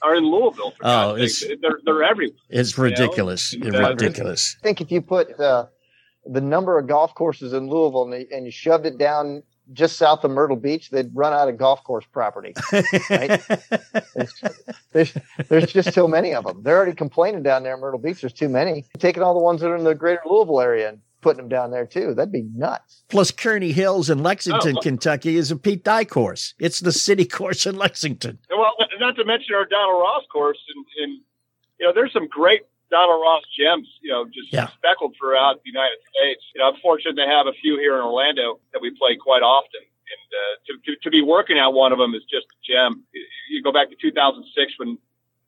are 0.03 0.17
in 0.17 0.25
Louisville? 0.25 0.73
For 0.73 0.81
Oh, 0.85 1.15
it's- 1.15 1.45
they're 1.63 1.79
they're 1.85 2.03
everywhere. 2.03 2.37
It's 2.49 2.77
You 2.77 2.83
know? 2.85 2.91
ridiculous. 2.91 3.53
And, 3.53 3.77
uh, 3.77 3.89
ridiculous. 3.91 4.57
I 4.61 4.63
think 4.65 4.81
if 4.81 4.91
you 4.91 5.01
put 5.03 5.39
uh, 5.39 5.67
the 6.27 6.41
number 6.41 6.79
of 6.79 6.89
golf 6.89 7.15
courses 7.15 7.53
in 7.53 7.69
Louisville 7.69 8.13
and, 8.13 8.27
and 8.33 8.45
you 8.47 8.51
shoved 8.51 8.87
it 8.87 8.99
down 8.99 9.45
just 9.73 9.97
south 9.97 10.25
of 10.25 10.31
Myrtle 10.31 10.57
Beach, 10.57 10.91
they'd 10.91 11.11
run 11.15 11.33
out 11.33 11.49
of 11.49 11.57
golf 11.59 11.83
course 11.85 12.05
property. 12.11 12.55
Right. 13.11 13.41
There's, 14.15 14.35
there's, 14.93 15.15
there's 15.49 15.73
just 15.73 15.93
so 15.93 16.09
many 16.09 16.35
of 16.35 16.45
them. 16.45 16.63
They're 16.63 16.77
already 16.77 16.95
complaining 16.95 17.43
down 17.43 17.63
there 17.63 17.75
in 17.75 17.81
Myrtle 17.81 18.01
Beach. 18.01 18.21
There's 18.21 18.33
too 18.33 18.49
many. 18.49 18.85
Taking 18.99 19.23
all 19.23 19.35
the 19.35 19.41
ones 19.43 19.61
that 19.61 19.69
are 19.69 19.77
in 19.77 19.85
the 19.85 19.95
greater 19.95 20.23
Louisville 20.27 20.61
area 20.61 20.89
and 20.89 21.01
putting 21.21 21.39
them 21.39 21.49
down 21.49 21.71
there 21.71 21.87
too. 21.87 22.15
That'd 22.15 22.33
be 22.33 22.49
nuts. 22.55 23.03
Plus, 23.09 23.31
Kearney 23.31 23.73
Hills 23.73 24.09
in 24.09 24.23
Lexington, 24.23 24.77
Oh. 24.79 24.81
Kentucky, 24.81 25.37
is 25.37 25.51
a 25.51 25.57
Pete 25.57 25.85
Dye 25.85 26.05
course. 26.05 26.55
It's 26.59 26.81
the 26.81 26.93
city 26.93 27.25
course 27.25 27.67
in 27.67 27.77
Lexington. 27.77 28.39
Well, 28.51 28.75
not 29.01 29.17
to 29.17 29.25
mention 29.25 29.55
our 29.55 29.65
Donald 29.65 30.01
Ross 30.01 30.25
course, 30.33 30.59
and, 30.75 30.85
and 31.05 31.21
you 31.81 31.87
know, 31.87 31.93
there's 31.93 32.13
some 32.13 32.29
great 32.29 32.63
Donald 32.91 33.21
Ross 33.21 33.43
gems, 33.57 33.89
you 34.01 34.11
know, 34.11 34.25
just 34.27 34.53
Yeah. 34.53 34.69
speckled 34.69 35.15
throughout 35.19 35.63
the 35.63 35.69
United 35.71 35.99
States. 36.15 36.43
You 36.55 36.61
know, 36.61 36.69
I'm 36.69 36.81
fortunate 36.81 37.17
to 37.17 37.27
have 37.29 37.47
a 37.47 37.53
few 37.53 37.77
here 37.79 37.97
in 37.97 38.03
Orlando 38.03 38.61
that 38.73 38.81
we 38.81 38.91
play 38.97 39.17
quite 39.17 39.43
often. 39.43 39.81
And 39.83 40.29
uh, 40.33 40.55
to, 40.67 40.73
to, 40.97 41.01
to 41.05 41.11
be 41.11 41.21
working 41.23 41.59
at 41.59 41.69
one 41.73 41.93
of 41.93 41.99
them 41.99 42.15
is 42.15 42.23
just 42.25 42.47
a 42.49 42.57
gem. 42.65 43.05
You- 43.51 43.63
go 43.63 43.73
back 43.73 43.91
to 43.91 43.97
2006 44.01 44.73
when 44.79 44.99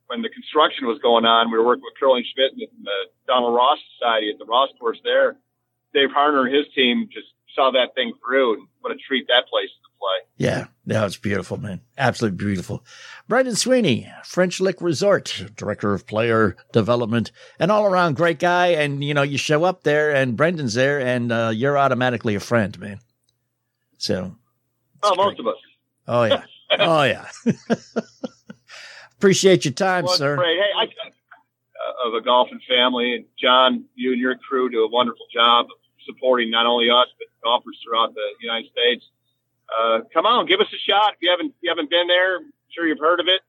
when 0.09 0.23
the 0.23 0.29
construction 0.29 0.87
was 0.89 0.99
going 0.99 1.25
on. 1.25 1.53
We 1.53 1.57
were 1.59 1.65
working 1.65 1.85
with 1.85 1.95
Curley 1.95 2.25
Schmidt 2.35 2.51
and 2.53 2.61
the 2.83 2.99
Donald 3.29 3.55
Ross 3.55 3.79
Society 3.95 4.29
at 4.31 4.39
the 4.41 4.45
Ross 4.45 4.69
course 4.81 4.99
there. 5.05 5.37
Dave 5.95 6.09
Harner 6.11 6.45
and 6.47 6.53
his 6.55 6.67
team 6.75 7.09
just 7.13 7.29
saw 7.55 7.71
that 7.71 7.95
thing 7.95 8.13
through, 8.19 8.55
and 8.55 8.67
what 8.81 8.91
a 8.93 8.97
treat 8.97 9.29
that 9.29 9.47
place 9.47 9.71
is 9.71 9.87
play. 10.01 10.27
Yeah, 10.47 10.67
no, 10.87 11.05
it's 11.05 11.17
beautiful, 11.19 11.59
man. 11.59 11.83
Absolutely 11.99 12.39
beautiful. 12.39 12.83
Brendan 13.29 13.55
Sweeney, 13.57 14.11
French 14.25 14.61
Lick 14.61 14.81
Resort, 14.81 15.45
Director 15.57 15.93
of 15.95 16.07
Player 16.07 16.57
Development, 16.73 17.31
an 17.59 17.71
all 17.71 17.85
around 17.85 18.17
great 18.17 18.39
guy. 18.39 18.69
And, 18.69 19.05
you 19.05 19.13
know, 19.15 19.23
you 19.23 19.37
show 19.39 19.65
up 19.65 19.83
there 19.85 20.11
and 20.15 20.37
Brendan's 20.37 20.75
there 20.75 20.99
and 21.01 21.31
uh, 21.31 21.51
you're 21.55 21.77
automatically 21.79 22.35
a 22.35 22.41
friend, 22.41 22.79
man. 22.81 23.01
So, 23.99 24.35
Oh, 25.03 25.09
It's 25.11 25.17
most 25.17 25.37
great. 25.37 25.41
of 25.41 25.47
us. 25.47 25.61
oh, 26.09 26.25
yeah. 26.25 26.43
Oh, 26.79 27.03
yeah. 27.03 27.27
Appreciate 29.19 29.65
your 29.65 29.75
time, 29.75 30.05
Well, 30.05 30.15
sir. 30.17 30.37
great. 30.37 30.57
Hey, 30.57 30.71
I, 30.79 30.85
uh, 30.85 32.09
of 32.09 32.15
a 32.15 32.21
golfing 32.25 32.61
family, 32.69 33.15
and 33.17 33.25
John, 33.39 33.85
you 33.95 34.13
and 34.13 34.21
your 34.21 34.37
crew 34.37 34.71
do 34.71 34.85
a 34.85 34.89
wonderful 34.89 35.27
job 35.35 35.67
of 35.67 35.77
supporting 36.07 36.51
not 36.51 36.67
only 36.67 36.89
us 36.89 37.09
but 37.19 37.27
golfers 37.45 37.79
throughout 37.85 38.15
the 38.15 38.27
United 38.41 38.71
States. 38.71 39.05
Uh, 39.79 40.01
come 40.13 40.27
on, 40.27 40.47
give 40.47 40.61
us 40.61 40.67
a 40.75 40.79
shot. 40.91 41.13
If 41.15 41.19
you 41.23 41.31
haven't, 41.31 41.47
if 41.49 41.55
you 41.63 41.71
haven't 41.71 41.91
been 41.91 42.07
there, 42.09 42.39
I'm 42.39 42.53
sure 42.75 42.87
you've 42.87 42.99
heard 42.99 43.21
of 43.21 43.27
it. 43.29 43.41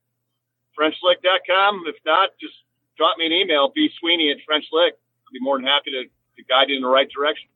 FrenchLick.com. 0.79 1.83
If 1.87 1.95
not, 2.05 2.29
just 2.39 2.53
drop 2.97 3.17
me 3.17 3.25
an 3.25 3.33
email. 3.33 3.71
B 3.73 3.89
Sweeney 3.99 4.31
at 4.31 4.37
FrenchLick. 4.37 4.91
I'll 4.91 5.33
be 5.33 5.39
more 5.39 5.57
than 5.57 5.65
happy 5.67 5.91
to, 5.91 6.03
to 6.03 6.43
guide 6.47 6.69
you 6.69 6.75
in 6.77 6.81
the 6.81 6.87
right 6.87 7.09
direction. 7.09 7.47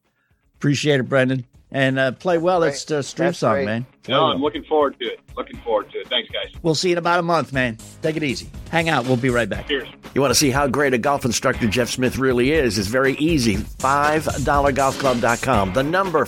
Appreciate 0.55 0.99
it, 0.99 1.03
Brendan. 1.09 1.45
And 1.71 1.97
uh, 1.99 2.11
play 2.13 2.37
well. 2.37 2.59
Great. 2.61 2.73
It's 2.73 2.89
uh, 2.89 3.01
Stream 3.01 3.27
That's 3.29 3.39
Song, 3.39 3.55
great. 3.55 3.65
man. 3.65 3.85
Play 4.03 4.13
No, 4.13 4.23
well. 4.23 4.31
I'm 4.33 4.41
looking 4.41 4.63
forward 4.63 4.97
to 4.99 5.05
it. 5.05 5.19
Looking 5.35 5.57
forward 5.57 5.91
to 5.91 5.99
it. 5.99 6.07
Thanks, 6.07 6.29
guys. 6.29 6.47
We'll 6.61 6.75
see 6.75 6.87
you 6.89 6.93
in 6.93 6.97
about 6.99 7.19
a 7.19 7.23
month, 7.23 7.51
man. 7.51 7.77
Take 8.01 8.15
it 8.15 8.23
easy. 8.23 8.49
Hang 8.69 8.87
out. 8.87 9.05
We'll 9.05 9.17
be 9.17 9.29
right 9.29 9.49
back. 9.49 9.67
Cheers. 9.67 9.89
You 10.13 10.21
want 10.21 10.31
to 10.31 10.35
see 10.39 10.51
how 10.51 10.67
great 10.67 10.93
a 10.93 10.97
golf 10.97 11.25
instructor 11.25 11.67
Jeff 11.67 11.89
Smith 11.89 12.17
really 12.17 12.51
is? 12.51 12.77
It's 12.77 12.87
very 12.87 13.15
easy. 13.15 13.57
$5golfclub.com. 13.57 15.73
The 15.73 15.83
number 15.83 16.23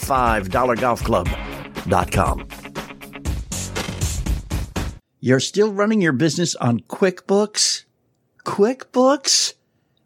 $5golfclub.com. 1.88 2.48
You're 5.20 5.40
still 5.40 5.72
running 5.72 6.02
your 6.02 6.14
business 6.14 6.56
on 6.56 6.82
QuickBooks? 6.82 7.86
QuickBooks? 8.46 9.54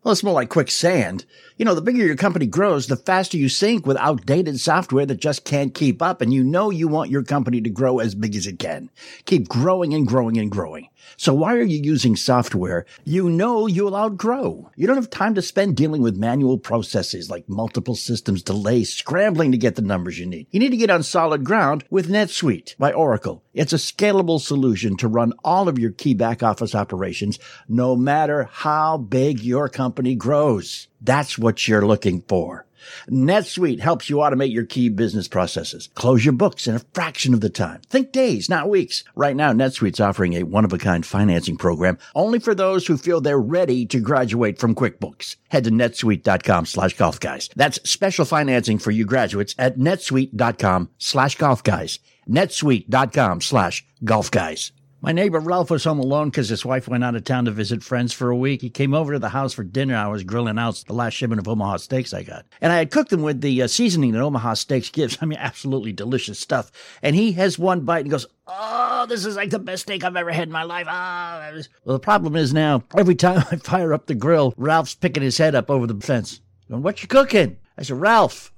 Well, 0.03 0.13
it's 0.13 0.23
more 0.23 0.33
like 0.33 0.49
quicksand. 0.49 1.25
You 1.57 1.65
know, 1.65 1.75
the 1.75 1.81
bigger 1.81 2.03
your 2.03 2.15
company 2.15 2.47
grows, 2.47 2.87
the 2.87 2.95
faster 2.95 3.37
you 3.37 3.49
sink 3.49 3.85
with 3.85 3.97
outdated 3.97 4.59
software 4.59 5.05
that 5.05 5.19
just 5.19 5.45
can't 5.45 5.75
keep 5.75 6.01
up. 6.01 6.21
And 6.21 6.33
you 6.33 6.43
know 6.43 6.71
you 6.71 6.87
want 6.87 7.11
your 7.11 7.23
company 7.23 7.61
to 7.61 7.69
grow 7.69 7.99
as 7.99 8.15
big 8.15 8.35
as 8.35 8.47
it 8.47 8.57
can. 8.57 8.89
Keep 9.25 9.47
growing 9.47 9.93
and 9.93 10.07
growing 10.07 10.37
and 10.37 10.49
growing. 10.49 10.87
So 11.17 11.33
why 11.33 11.55
are 11.55 11.63
you 11.63 11.79
using 11.83 12.15
software 12.15 12.85
you 13.03 13.29
know 13.29 13.67
you'll 13.67 13.95
outgrow? 13.95 14.71
You 14.75 14.87
don't 14.87 14.95
have 14.95 15.09
time 15.09 15.35
to 15.35 15.41
spend 15.41 15.77
dealing 15.77 16.01
with 16.01 16.17
manual 16.17 16.57
processes 16.57 17.29
like 17.29 17.47
multiple 17.49 17.95
systems 17.95 18.43
delays, 18.43 18.93
scrambling 18.93 19.51
to 19.51 19.57
get 19.57 19.75
the 19.75 19.81
numbers 19.81 20.19
you 20.19 20.25
need. 20.25 20.47
You 20.51 20.59
need 20.59 20.71
to 20.71 20.77
get 20.77 20.89
on 20.89 21.03
solid 21.03 21.43
ground 21.43 21.83
with 21.89 22.09
NetSuite 22.09 22.77
by 22.77 22.91
Oracle. 22.91 23.43
It's 23.53 23.73
a 23.73 23.77
scalable 23.77 24.39
solution 24.39 24.97
to 24.97 25.07
run 25.07 25.33
all 25.43 25.67
of 25.67 25.77
your 25.77 25.91
key 25.91 26.13
back 26.13 26.41
office 26.41 26.73
operations, 26.73 27.39
no 27.67 27.95
matter 27.95 28.49
how 28.51 28.97
big 28.97 29.41
your 29.41 29.69
company 29.69 30.15
grows. 30.15 30.87
That's 31.01 31.37
what 31.37 31.67
you're 31.67 31.85
looking 31.85 32.21
for. 32.27 32.65
NetSuite 33.09 33.79
helps 33.79 34.09
you 34.09 34.17
automate 34.17 34.51
your 34.51 34.65
key 34.65 34.89
business 34.89 35.27
processes. 35.27 35.89
Close 35.95 36.25
your 36.25 36.33
books 36.33 36.67
in 36.67 36.75
a 36.75 36.79
fraction 36.93 37.33
of 37.33 37.41
the 37.41 37.49
time. 37.49 37.81
Think 37.89 38.11
days, 38.11 38.49
not 38.49 38.69
weeks. 38.69 39.03
Right 39.15 39.35
now, 39.35 39.53
NetSuite's 39.53 39.99
offering 39.99 40.33
a 40.33 40.43
one-of-a-kind 40.43 41.05
financing 41.05 41.57
program 41.57 41.97
only 42.15 42.39
for 42.39 42.55
those 42.55 42.87
who 42.87 42.97
feel 42.97 43.21
they're 43.21 43.39
ready 43.39 43.85
to 43.87 43.99
graduate 43.99 44.59
from 44.59 44.75
QuickBooks. 44.75 45.35
Head 45.49 45.63
to 45.65 45.71
netsuite.com 45.71 46.65
slash 46.65 46.97
golf 46.97 47.19
guys. 47.19 47.49
That's 47.55 47.89
special 47.89 48.25
financing 48.25 48.79
for 48.79 48.91
you 48.91 49.05
graduates 49.05 49.55
at 49.57 49.77
netsuite.com 49.77 50.89
slash 50.97 51.35
golf 51.35 51.63
guys. 51.63 51.99
netsuite.com 52.27 53.41
slash 53.41 53.85
golf 54.03 54.31
guys. 54.31 54.71
My 55.03 55.13
neighbor 55.13 55.39
Ralph 55.39 55.71
was 55.71 55.83
home 55.83 55.97
alone 55.97 56.29
because 56.29 56.49
his 56.49 56.63
wife 56.63 56.87
went 56.87 57.03
out 57.03 57.15
of 57.15 57.23
town 57.23 57.45
to 57.45 57.51
visit 57.51 57.81
friends 57.81 58.13
for 58.13 58.29
a 58.29 58.35
week. 58.35 58.61
He 58.61 58.69
came 58.69 58.93
over 58.93 59.13
to 59.13 59.19
the 59.19 59.29
house 59.29 59.51
for 59.51 59.63
dinner. 59.63 59.95
I 59.95 60.05
was 60.05 60.23
grilling 60.23 60.59
out 60.59 60.75
the 60.85 60.93
last 60.93 61.15
shipment 61.15 61.39
of 61.39 61.47
Omaha 61.47 61.77
steaks 61.77 62.13
I 62.13 62.21
got. 62.21 62.45
And 62.61 62.71
I 62.71 62.77
had 62.77 62.91
cooked 62.91 63.09
them 63.09 63.23
with 63.23 63.41
the 63.41 63.63
uh, 63.63 63.67
seasoning 63.67 64.11
that 64.11 64.21
Omaha 64.21 64.53
steaks 64.53 64.91
gives. 64.91 65.17
I 65.21 65.25
mean, 65.25 65.39
absolutely 65.41 65.91
delicious 65.91 66.37
stuff. 66.37 66.71
And 67.01 67.15
he 67.15 67.31
has 67.31 67.57
one 67.57 67.81
bite 67.81 68.01
and 68.01 68.11
goes, 68.11 68.27
Oh, 68.45 69.07
this 69.09 69.25
is 69.25 69.35
like 69.35 69.49
the 69.49 69.57
best 69.57 69.83
steak 69.83 70.03
I've 70.03 70.15
ever 70.15 70.31
had 70.31 70.49
in 70.49 70.51
my 70.51 70.63
life. 70.63 70.85
Ah, 70.87 71.49
oh. 71.51 71.61
well, 71.83 71.95
the 71.95 71.99
problem 71.99 72.35
is 72.35 72.53
now, 72.53 72.83
every 72.95 73.15
time 73.15 73.43
I 73.51 73.55
fire 73.55 73.95
up 73.95 74.05
the 74.05 74.13
grill, 74.13 74.53
Ralph's 74.55 74.93
picking 74.93 75.23
his 75.23 75.39
head 75.39 75.55
up 75.55 75.71
over 75.71 75.87
the 75.87 75.99
fence. 75.99 76.41
Going, 76.69 76.83
what 76.83 77.01
you 77.01 77.07
cooking? 77.07 77.57
I 77.81 77.83
said, 77.83 77.99
Ralph, 77.99 78.53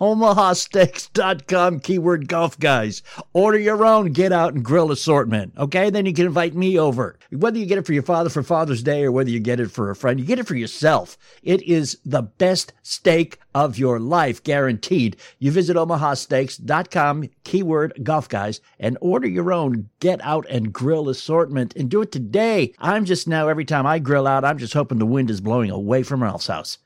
omahasteaks.com, 0.00 1.80
keyword 1.80 2.28
golf 2.28 2.58
guys. 2.58 3.02
Order 3.32 3.56
your 3.56 3.86
own 3.86 4.12
get 4.12 4.30
out 4.30 4.52
and 4.52 4.62
grill 4.62 4.92
assortment. 4.92 5.54
Okay. 5.56 5.88
Then 5.88 6.04
you 6.04 6.12
can 6.12 6.26
invite 6.26 6.54
me 6.54 6.78
over. 6.78 7.18
Whether 7.30 7.58
you 7.58 7.64
get 7.64 7.78
it 7.78 7.86
for 7.86 7.94
your 7.94 8.02
father 8.02 8.28
for 8.28 8.42
Father's 8.42 8.82
Day 8.82 9.02
or 9.04 9.10
whether 9.10 9.30
you 9.30 9.40
get 9.40 9.58
it 9.60 9.70
for 9.70 9.90
a 9.90 9.96
friend, 9.96 10.20
you 10.20 10.26
get 10.26 10.38
it 10.38 10.46
for 10.46 10.56
yourself. 10.56 11.16
It 11.42 11.62
is 11.62 11.96
the 12.04 12.20
best 12.20 12.74
steak 12.82 13.38
of 13.54 13.78
your 13.78 13.98
life, 13.98 14.42
guaranteed. 14.42 15.16
You 15.38 15.52
visit 15.52 15.78
omahasteaks.com, 15.78 17.30
keyword 17.44 17.98
golf 18.02 18.28
guys, 18.28 18.60
and 18.78 18.98
order 19.00 19.26
your 19.26 19.54
own 19.54 19.88
get 20.00 20.22
out 20.22 20.44
and 20.50 20.70
grill 20.70 21.08
assortment 21.08 21.74
and 21.76 21.88
do 21.88 22.02
it 22.02 22.12
today. 22.12 22.74
I'm 22.78 23.06
just 23.06 23.26
now, 23.26 23.48
every 23.48 23.64
time 23.64 23.86
I 23.86 24.00
grill 24.00 24.26
out, 24.26 24.44
I'm 24.44 24.58
just 24.58 24.74
hoping 24.74 24.98
the 24.98 25.06
wind 25.06 25.30
is 25.30 25.40
blowing 25.40 25.70
away 25.70 26.02
from 26.02 26.22
Ralph's 26.22 26.48
house. 26.48 26.76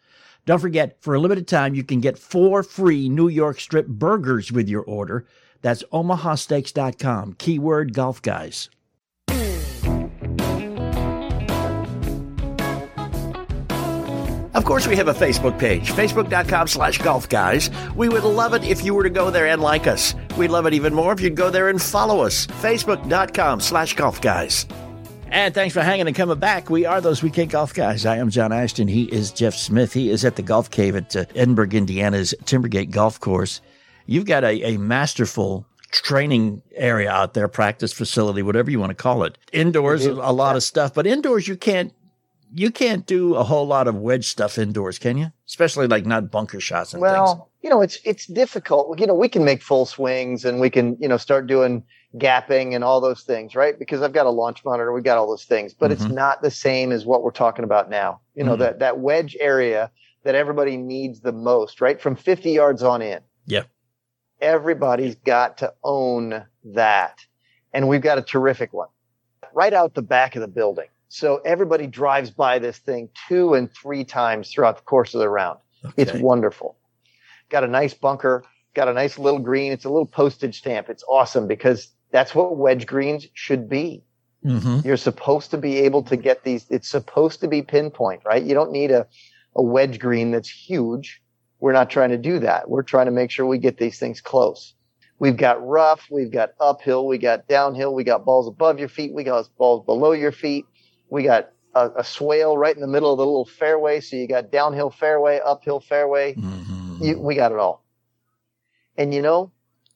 Don't 0.47 0.59
forget, 0.59 0.97
for 1.01 1.15
a 1.15 1.21
limited 1.21 1.47
time, 1.47 1.75
you 1.75 1.85
can 1.85 2.01
get 2.01 2.19
four 2.19 2.63
free 2.63 3.09
New 3.09 3.29
York 3.29 3.61
strip 3.61 3.87
burgers 3.87 4.51
with 4.51 4.69
your 4.69 4.83
order. 4.83 5.27
That's 5.63 5.85
omahasteaks.com, 5.93 7.35
keyword 7.35 7.93
golf 7.95 8.23
guys. 8.23 8.71
Of 14.53 14.65
course, 14.65 14.87
we 14.89 14.97
have 14.97 15.07
a 15.09 15.15
Facebook 15.15 15.59
page, 15.59 15.93
facebook.com 15.93 16.67
slash 16.67 16.99
golf 16.99 17.29
guys. 17.29 17.71
We 17.95 18.09
would 18.09 18.25
love 18.25 18.53
it 18.53 18.65
if 18.65 18.85
you 18.85 18.95
were 18.95 19.05
to 19.05 19.11
go 19.11 19.31
there 19.31 19.47
and 19.47 19.63
like 19.63 19.87
us. 19.87 20.15
We'd 20.37 20.51
love 20.51 20.67
it 20.67 20.75
even 20.75 20.93
more 20.93 21.13
if 21.13 21.21
you'd 21.21 21.37
go 21.37 21.51
there 21.51 21.69
and 21.69 21.81
follow 21.81 22.21
us, 22.21 22.47
facebook.com 22.47 23.61
slash 23.61 23.95
golf 23.95 24.21
guys. 24.21 24.67
And 25.33 25.55
thanks 25.55 25.73
for 25.73 25.81
hanging 25.81 26.09
and 26.09 26.17
coming 26.17 26.41
back. 26.41 26.71
We 26.71 26.87
are 26.87 27.01
those 27.01 27.23
weekend 27.23 27.53
golf 27.53 27.73
guys. 27.73 28.05
I 28.05 28.17
am 28.17 28.31
John 28.31 28.53
Ashton. 28.53 28.89
He 28.89 29.05
is 29.05 29.31
Jeff 29.31 29.55
Smith. 29.55 29.93
He 29.93 30.11
is 30.11 30.25
at 30.25 30.35
the 30.35 30.43
golf 30.43 30.73
cave 30.73 30.97
at 30.97 31.15
uh, 31.15 31.25
Edinburgh, 31.37 31.71
Indiana's 31.71 32.35
Timbergate 32.47 32.91
Golf 32.91 33.21
Course. 33.21 33.61
You've 34.07 34.27
got 34.27 34.43
a, 34.43 34.75
a 34.75 34.77
masterful 34.77 35.67
training 35.93 36.63
area 36.75 37.13
out 37.13 37.35
there, 37.35 37.47
practice 37.47 37.93
facility, 37.93 38.43
whatever 38.43 38.73
you 38.73 38.81
want 38.81 38.91
to 38.91 38.95
call 38.97 39.23
it. 39.23 39.39
Indoors, 39.53 40.05
a 40.05 40.15
lot 40.15 40.57
of 40.57 40.65
stuff, 40.65 40.95
but 40.95 41.07
indoors 41.07 41.47
you 41.47 41.57
can't 41.57 41.93
you 42.53 42.73
can't 42.73 43.07
do 43.07 43.37
a 43.37 43.45
whole 43.45 43.69
lot 43.69 43.87
of 43.87 43.95
wedge 43.95 44.27
stuff 44.27 44.59
indoors, 44.59 44.99
can 44.99 45.17
you? 45.17 45.31
Especially 45.47 45.87
like 45.87 46.07
not 46.07 46.33
bunker 46.33 46.59
shots 46.59 46.93
and 46.93 47.01
well, 47.01 47.35
things. 47.35 47.47
you 47.63 47.71
know, 47.71 47.81
it's 47.83 47.99
it's 48.05 48.27
difficult. 48.27 48.99
You 48.99 49.07
know, 49.07 49.15
we 49.15 49.29
can 49.29 49.45
make 49.45 49.63
full 49.63 49.87
swings 49.87 50.45
and 50.45 50.61
we 50.61 50.71
can, 50.71 50.97
you 51.01 51.07
know, 51.07 51.17
start 51.17 51.47
doing 51.47 51.85
gapping 52.17 52.75
and 52.75 52.83
all 52.83 53.01
those 53.01 53.23
things, 53.23 53.55
right? 53.55 53.79
Because 53.79 54.03
I've 54.03 54.13
got 54.13 54.27
a 54.27 54.31
launch 54.31 54.65
monitor, 54.65 54.93
we've 54.93 55.05
got 55.05 55.19
all 55.19 55.29
those 55.29 55.45
things, 55.45 55.75
but 55.75 55.91
mm-hmm. 55.91 56.05
it's 56.05 56.13
not 56.13 56.43
the 56.43 56.51
same 56.51 56.93
as 56.93 57.07
what 57.07 57.23
we're 57.23 57.31
talking 57.31 57.65
about 57.65 57.89
now. 57.89 58.21
You 58.35 58.45
know, 58.45 58.53
mm-hmm. 58.53 58.63
that 58.63 58.79
that 58.81 58.99
wedge 58.99 59.37
area 59.39 59.91
that 60.25 60.35
everybody 60.35 60.77
needs 60.77 61.21
the 61.21 61.33
most, 61.33 61.81
right? 61.81 62.01
From 62.01 62.17
50 62.17 62.51
yards 62.51 62.83
on 62.83 63.03
in. 63.03 63.21
Yeah. 63.47 63.63
Everybody's 64.41 65.15
got 65.15 65.59
to 65.59 65.73
own 65.83 66.45
that. 66.65 67.19
And 67.73 67.89
we've 67.89 68.03
got 68.03 68.19
a 68.19 68.23
terrific 68.23 68.73
one 68.73 68.89
right 69.53 69.73
out 69.73 69.95
the 69.95 70.03
back 70.03 70.37
of 70.37 70.43
the 70.43 70.49
building. 70.49 70.87
So 71.09 71.41
everybody 71.45 71.87
drives 71.87 72.31
by 72.31 72.59
this 72.59 72.79
thing 72.79 73.09
two 73.29 73.55
and 73.55 73.69
three 73.73 74.05
times 74.05 74.51
throughout 74.51 74.77
the 74.77 74.83
course 74.83 75.15
of 75.15 75.21
the 75.21 75.29
round. 75.29 75.59
Okay. 75.85 76.03
It's 76.03 76.13
wonderful. 76.13 76.77
Got 77.49 77.65
a 77.65 77.69
nice 77.69 77.95
bunker, 77.95 78.45
got 78.75 78.89
a 78.89 78.93
nice 78.93 79.19
little 79.19 79.41
green. 79.41 79.73
It's 79.73 79.85
a 79.85 79.91
little 79.91 80.07
postage 80.07 80.59
stamp. 80.59 80.89
It's 80.89 81.03
awesome 81.09 81.49
because 81.49 81.89
that's 82.11 82.35
what 82.35 82.57
wedge 82.57 82.87
greens 82.87 83.27
should 83.35 83.69
be. 83.69 84.03
Mm-hmm. 84.45 84.87
You're 84.87 84.97
supposed 84.97 85.51
to 85.51 85.59
be 85.59 85.79
able 85.79 86.03
to 86.05 86.17
get 86.17 86.45
these. 86.45 86.67
It's 86.71 86.89
supposed 86.89 87.41
to 87.41 87.49
be 87.49 87.63
pinpoint, 87.63 88.23
right? 88.25 88.43
You 88.43 88.55
don't 88.55 88.73
need 88.73 88.91
a, 88.91 89.07
a 89.55 89.63
wedge 89.63 89.99
green 89.99 90.31
that's 90.31 90.49
huge. 90.49 91.23
We're 91.61 91.73
not 91.73 91.91
trying 91.91 92.11
to 92.11 92.19
do 92.19 92.39
that. 92.39 92.71
We're 92.71 92.83
trying 92.83 93.07
to 93.07 93.13
make 93.13 93.31
sure 93.31 93.45
we 93.45 93.59
get 93.59 93.77
these 93.77 93.99
things 93.99 94.21
close. 94.21 94.75
We've 95.19 95.37
got 95.37 95.65
rough, 95.67 96.07
we've 96.11 96.31
got 96.31 96.55
uphill, 96.59 97.07
we 97.07 97.19
got 97.19 97.47
downhill, 97.47 97.95
we 97.95 98.05
got 98.05 98.25
balls 98.25 98.49
above 98.49 98.79
your 98.79 98.89
feet, 98.89 99.13
we 99.13 99.23
got 99.23 99.47
balls 99.59 99.85
below 99.85 100.13
your 100.13 100.33
feet. 100.33 100.65
We 101.11 101.25
got 101.25 101.51
a, 101.75 101.91
a 101.99 102.05
swale 102.05 102.57
right 102.57 102.75
in 102.75 102.81
the 102.81 102.87
middle 102.87 103.13
of 103.13 103.19
the 103.19 103.27
little 103.27 103.45
fairway. 103.45 104.01
So 104.01 104.17
you 104.17 104.27
got 104.27 104.51
downhill 104.51 104.89
fairway, 104.89 105.41
uphill 105.45 105.81
fairway. 105.81 106.35
Mm-hmm. 106.35 107.05
You, 107.05 107.21
we 107.21 107.35
got 107.35 107.53
it 107.53 107.59
all. 107.59 107.85
And 108.97 109.13
you 109.13 109.21
know, 109.21 109.53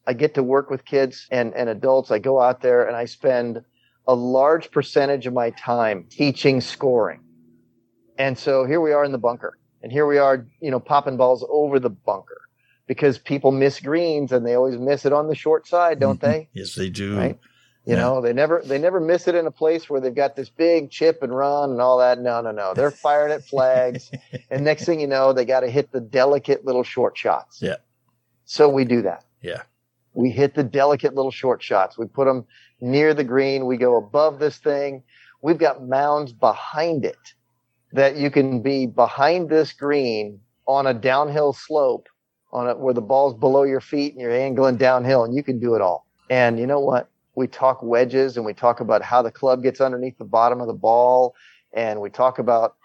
I 0.06 0.12
get 0.12 0.34
to 0.34 0.42
work 0.42 0.70
with 0.70 0.84
kids 0.84 1.26
and, 1.30 1.54
and 1.54 1.68
adults. 1.68 2.10
I 2.10 2.18
go 2.18 2.40
out 2.40 2.60
there 2.60 2.86
and 2.86 2.96
I 2.96 3.06
spend 3.06 3.64
a 4.06 4.14
large 4.14 4.70
percentage 4.70 5.26
of 5.26 5.32
my 5.32 5.50
time 5.50 6.06
teaching 6.10 6.60
scoring. 6.60 7.20
And 8.18 8.38
so 8.38 8.64
here 8.66 8.80
we 8.80 8.92
are 8.92 9.04
in 9.04 9.12
the 9.12 9.18
bunker 9.18 9.58
and 9.82 9.90
here 9.90 10.06
we 10.06 10.18
are, 10.18 10.46
you 10.60 10.70
know, 10.70 10.80
popping 10.80 11.16
balls 11.16 11.44
over 11.48 11.78
the 11.78 11.90
bunker 11.90 12.40
because 12.86 13.18
people 13.18 13.50
miss 13.50 13.80
greens 13.80 14.32
and 14.32 14.46
they 14.46 14.54
always 14.54 14.78
miss 14.78 15.04
it 15.04 15.12
on 15.12 15.28
the 15.28 15.34
short 15.34 15.66
side, 15.66 16.00
don't 16.00 16.20
mm-hmm. 16.20 16.30
they? 16.30 16.48
yes, 16.52 16.74
they 16.74 16.90
do. 16.90 17.16
Right? 17.16 17.38
You 17.84 17.94
yeah. 17.94 18.00
know, 18.00 18.20
they 18.22 18.32
never 18.32 18.62
they 18.64 18.78
never 18.78 18.98
miss 18.98 19.28
it 19.28 19.34
in 19.34 19.46
a 19.46 19.50
place 19.50 19.90
where 19.90 20.00
they've 20.00 20.14
got 20.14 20.36
this 20.36 20.48
big 20.48 20.90
chip 20.90 21.22
and 21.22 21.36
run 21.36 21.70
and 21.70 21.82
all 21.82 21.98
that. 21.98 22.18
No, 22.18 22.40
no, 22.40 22.50
no. 22.50 22.72
They're 22.72 22.90
firing 22.90 23.32
at 23.32 23.44
flags, 23.44 24.10
and 24.50 24.64
next 24.64 24.86
thing 24.86 25.00
you 25.00 25.06
know, 25.06 25.34
they 25.34 25.44
got 25.44 25.60
to 25.60 25.68
hit 25.68 25.92
the 25.92 26.00
delicate 26.00 26.64
little 26.64 26.82
short 26.82 27.18
shots. 27.18 27.60
Yeah. 27.60 27.76
So 28.46 28.70
we 28.70 28.86
do 28.86 29.02
that. 29.02 29.24
Yeah. 29.42 29.62
We 30.14 30.30
hit 30.30 30.54
the 30.54 30.62
delicate 30.62 31.14
little 31.14 31.30
short 31.30 31.62
shots. 31.62 31.98
We 31.98 32.06
put 32.06 32.26
them 32.26 32.44
near 32.80 33.14
the 33.14 33.24
green. 33.24 33.66
We 33.66 33.76
go 33.76 33.96
above 33.96 34.38
this 34.38 34.58
thing. 34.58 35.02
We've 35.42 35.58
got 35.58 35.86
mounds 35.86 36.32
behind 36.32 37.04
it 37.04 37.34
that 37.92 38.16
you 38.16 38.30
can 38.30 38.60
be 38.62 38.86
behind 38.86 39.48
this 39.48 39.72
green 39.72 40.40
on 40.66 40.86
a 40.86 40.94
downhill 40.94 41.52
slope 41.52 42.08
on 42.52 42.68
it 42.68 42.78
where 42.78 42.94
the 42.94 43.00
ball's 43.00 43.34
below 43.34 43.64
your 43.64 43.80
feet 43.80 44.12
and 44.12 44.20
you're 44.20 44.32
angling 44.32 44.76
downhill 44.76 45.24
and 45.24 45.34
you 45.34 45.42
can 45.42 45.58
do 45.58 45.74
it 45.74 45.80
all. 45.80 46.06
And 46.30 46.58
you 46.58 46.66
know 46.66 46.80
what? 46.80 47.08
We 47.34 47.46
talk 47.46 47.82
wedges 47.82 48.36
and 48.36 48.46
we 48.46 48.54
talk 48.54 48.80
about 48.80 49.02
how 49.02 49.22
the 49.22 49.30
club 49.30 49.62
gets 49.62 49.80
underneath 49.80 50.16
the 50.18 50.24
bottom 50.24 50.60
of 50.60 50.66
the 50.66 50.72
ball. 50.72 51.34
And 51.72 52.00
we 52.00 52.10
talk 52.10 52.38
about 52.38 52.76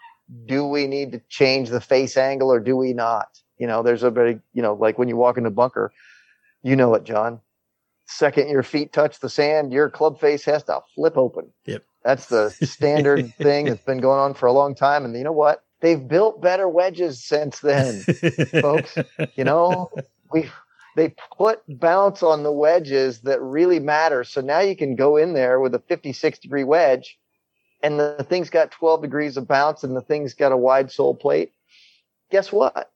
do 0.46 0.64
we 0.64 0.86
need 0.86 1.12
to 1.12 1.20
change 1.28 1.70
the 1.70 1.80
face 1.80 2.16
angle 2.16 2.52
or 2.52 2.60
do 2.60 2.76
we 2.76 2.92
not? 2.92 3.40
You 3.58 3.66
know, 3.66 3.82
there's 3.82 4.02
a 4.02 4.10
very, 4.10 4.40
you 4.54 4.62
know, 4.62 4.74
like 4.74 4.98
when 4.98 5.08
you 5.08 5.16
walk 5.16 5.36
in 5.36 5.44
the 5.44 5.50
bunker, 5.50 5.92
you 6.62 6.76
know 6.76 6.94
it, 6.94 7.04
John. 7.04 7.40
Second 8.06 8.48
your 8.48 8.62
feet 8.62 8.92
touch 8.92 9.20
the 9.20 9.28
sand, 9.28 9.72
your 9.72 9.88
club 9.88 10.20
face 10.20 10.44
has 10.44 10.64
to 10.64 10.80
flip 10.94 11.16
open. 11.16 11.52
Yep. 11.66 11.84
That's 12.04 12.26
the 12.26 12.50
standard 12.50 13.34
thing 13.38 13.66
that's 13.66 13.84
been 13.84 13.98
going 14.00 14.18
on 14.18 14.34
for 14.34 14.46
a 14.46 14.52
long 14.52 14.74
time. 14.74 15.04
And 15.04 15.16
you 15.16 15.24
know 15.24 15.32
what? 15.32 15.64
They've 15.80 16.06
built 16.06 16.42
better 16.42 16.68
wedges 16.68 17.24
since 17.24 17.60
then, 17.60 18.02
folks. 18.60 18.98
You 19.36 19.44
know, 19.44 19.90
we 20.32 20.50
they 20.96 21.14
put 21.36 21.62
bounce 21.68 22.22
on 22.22 22.42
the 22.42 22.52
wedges 22.52 23.20
that 23.20 23.40
really 23.40 23.78
matter. 23.78 24.24
So 24.24 24.40
now 24.40 24.60
you 24.60 24.76
can 24.76 24.96
go 24.96 25.16
in 25.16 25.32
there 25.34 25.60
with 25.60 25.74
a 25.74 25.78
56 25.78 26.38
degree 26.40 26.64
wedge 26.64 27.16
and 27.82 27.98
the 27.98 28.26
thing's 28.28 28.50
got 28.50 28.72
12 28.72 29.00
degrees 29.00 29.36
of 29.36 29.48
bounce 29.48 29.84
and 29.84 29.96
the 29.96 30.02
thing's 30.02 30.34
got 30.34 30.52
a 30.52 30.56
wide 30.56 30.90
sole 30.90 31.14
plate 31.14 31.52
guess 32.30 32.52
what? 32.52 32.90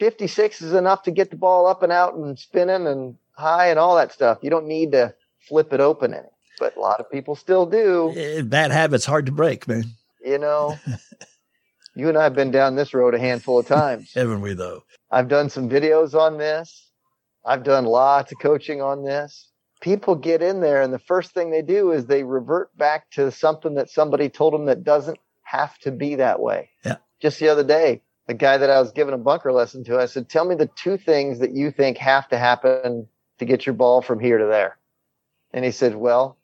56 0.00 0.62
is 0.62 0.72
enough 0.72 1.02
to 1.04 1.10
get 1.10 1.30
the 1.30 1.36
ball 1.36 1.66
up 1.66 1.82
and 1.82 1.92
out 1.92 2.14
and 2.14 2.36
spinning 2.38 2.86
and 2.86 3.16
high 3.32 3.68
and 3.68 3.78
all 3.78 3.94
that 3.96 4.12
stuff. 4.12 4.38
You 4.42 4.50
don't 4.50 4.66
need 4.66 4.92
to 4.92 5.14
flip 5.48 5.72
it 5.72 5.80
open 5.80 6.14
any, 6.14 6.26
but 6.58 6.76
a 6.76 6.80
lot 6.80 6.98
of 7.00 7.10
people 7.10 7.36
still 7.36 7.66
do. 7.66 8.12
Eh, 8.16 8.42
Bad 8.42 8.72
habits 8.72 9.04
hard 9.04 9.26
to 9.26 9.32
break, 9.32 9.68
man. 9.68 9.84
You 10.24 10.38
know, 10.38 10.78
you 11.94 12.08
and 12.08 12.18
I 12.18 12.24
have 12.24 12.34
been 12.34 12.50
down 12.50 12.76
this 12.76 12.94
road 12.94 13.14
a 13.14 13.18
handful 13.18 13.58
of 13.58 13.66
times. 13.66 14.12
Haven't 14.14 14.40
we 14.40 14.54
though? 14.54 14.82
I've 15.10 15.28
done 15.28 15.50
some 15.50 15.68
videos 15.68 16.14
on 16.14 16.38
this. 16.38 16.88
I've 17.44 17.62
done 17.62 17.84
lots 17.84 18.32
of 18.32 18.38
coaching 18.38 18.82
on 18.82 19.04
this. 19.04 19.48
People 19.80 20.14
get 20.14 20.42
in 20.42 20.60
there, 20.60 20.82
and 20.82 20.92
the 20.92 20.98
first 20.98 21.32
thing 21.32 21.50
they 21.50 21.62
do 21.62 21.90
is 21.92 22.04
they 22.04 22.22
revert 22.22 22.76
back 22.76 23.10
to 23.12 23.30
something 23.30 23.74
that 23.74 23.88
somebody 23.88 24.28
told 24.28 24.52
them 24.52 24.66
that 24.66 24.84
doesn't 24.84 25.18
have 25.42 25.78
to 25.78 25.90
be 25.90 26.16
that 26.16 26.38
way. 26.40 26.68
Yeah. 26.84 26.96
Just 27.20 27.38
the 27.38 27.48
other 27.48 27.64
day, 27.64 28.02
the 28.30 28.34
guy 28.34 28.56
that 28.56 28.70
I 28.70 28.80
was 28.80 28.92
giving 28.92 29.12
a 29.12 29.18
bunker 29.18 29.52
lesson 29.52 29.82
to, 29.86 29.98
I 29.98 30.06
said, 30.06 30.28
Tell 30.28 30.44
me 30.44 30.54
the 30.54 30.70
two 30.76 30.96
things 30.96 31.40
that 31.40 31.50
you 31.50 31.72
think 31.72 31.98
have 31.98 32.28
to 32.28 32.38
happen 32.38 33.08
to 33.40 33.44
get 33.44 33.66
your 33.66 33.74
ball 33.74 34.02
from 34.02 34.20
here 34.20 34.38
to 34.38 34.46
there. 34.46 34.78
And 35.52 35.64
he 35.64 35.72
said, 35.72 35.96
Well, 35.96 36.38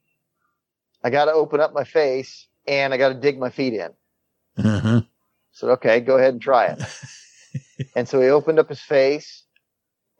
I 1.04 1.10
got 1.10 1.26
to 1.26 1.32
open 1.32 1.60
up 1.60 1.72
my 1.72 1.84
face 1.84 2.48
and 2.66 2.92
I 2.92 2.96
got 2.96 3.10
to 3.10 3.14
dig 3.14 3.38
my 3.38 3.50
feet 3.50 3.72
in. 3.72 3.90
Uh-huh. 4.58 5.02
I 5.02 5.06
said, 5.52 5.70
okay, 5.74 6.00
go 6.00 6.16
ahead 6.16 6.32
and 6.32 6.42
try 6.42 6.66
it. 6.76 6.82
and 7.94 8.08
so 8.08 8.20
he 8.20 8.30
opened 8.30 8.58
up 8.58 8.68
his 8.68 8.80
face 8.80 9.44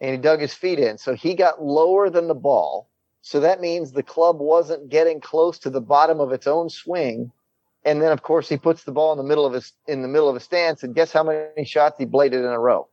and 0.01 0.13
he 0.13 0.19
dug 0.19 0.41
his 0.41 0.55
feet 0.55 0.79
in. 0.79 0.99
So 0.99 1.17
he 1.17 1.35
got 1.35 1.61
lower 1.61 2.11
than 2.11 2.29
the 2.29 2.35
ball. 2.35 2.89
So 3.23 3.41
that 3.41 3.61
means 3.61 3.91
the 3.91 4.05
club 4.05 4.39
wasn't 4.39 4.89
getting 4.89 5.21
close 5.21 5.59
to 5.59 5.71
the 5.71 5.81
bottom 5.81 6.21
of 6.21 6.31
its 6.31 6.47
own 6.47 6.71
swing. 6.71 7.33
And 7.87 8.03
then 8.03 8.13
of 8.13 8.23
course 8.23 8.49
he 8.49 8.57
puts 8.57 8.85
the 8.85 8.93
ball 8.93 9.13
in 9.13 9.19
the 9.19 9.25
middle 9.25 9.47
of 9.47 9.53
his 9.55 9.73
in 9.87 10.03
the 10.03 10.09
middle 10.09 10.29
of 10.29 10.37
a 10.37 10.41
stance 10.41 10.83
and 10.83 10.95
guess 10.95 11.13
how 11.13 11.23
many 11.23 11.65
shots 11.65 11.97
he 11.99 12.05
bladed 12.05 12.41
in 12.41 12.47
a 12.47 12.59
row 12.59 12.89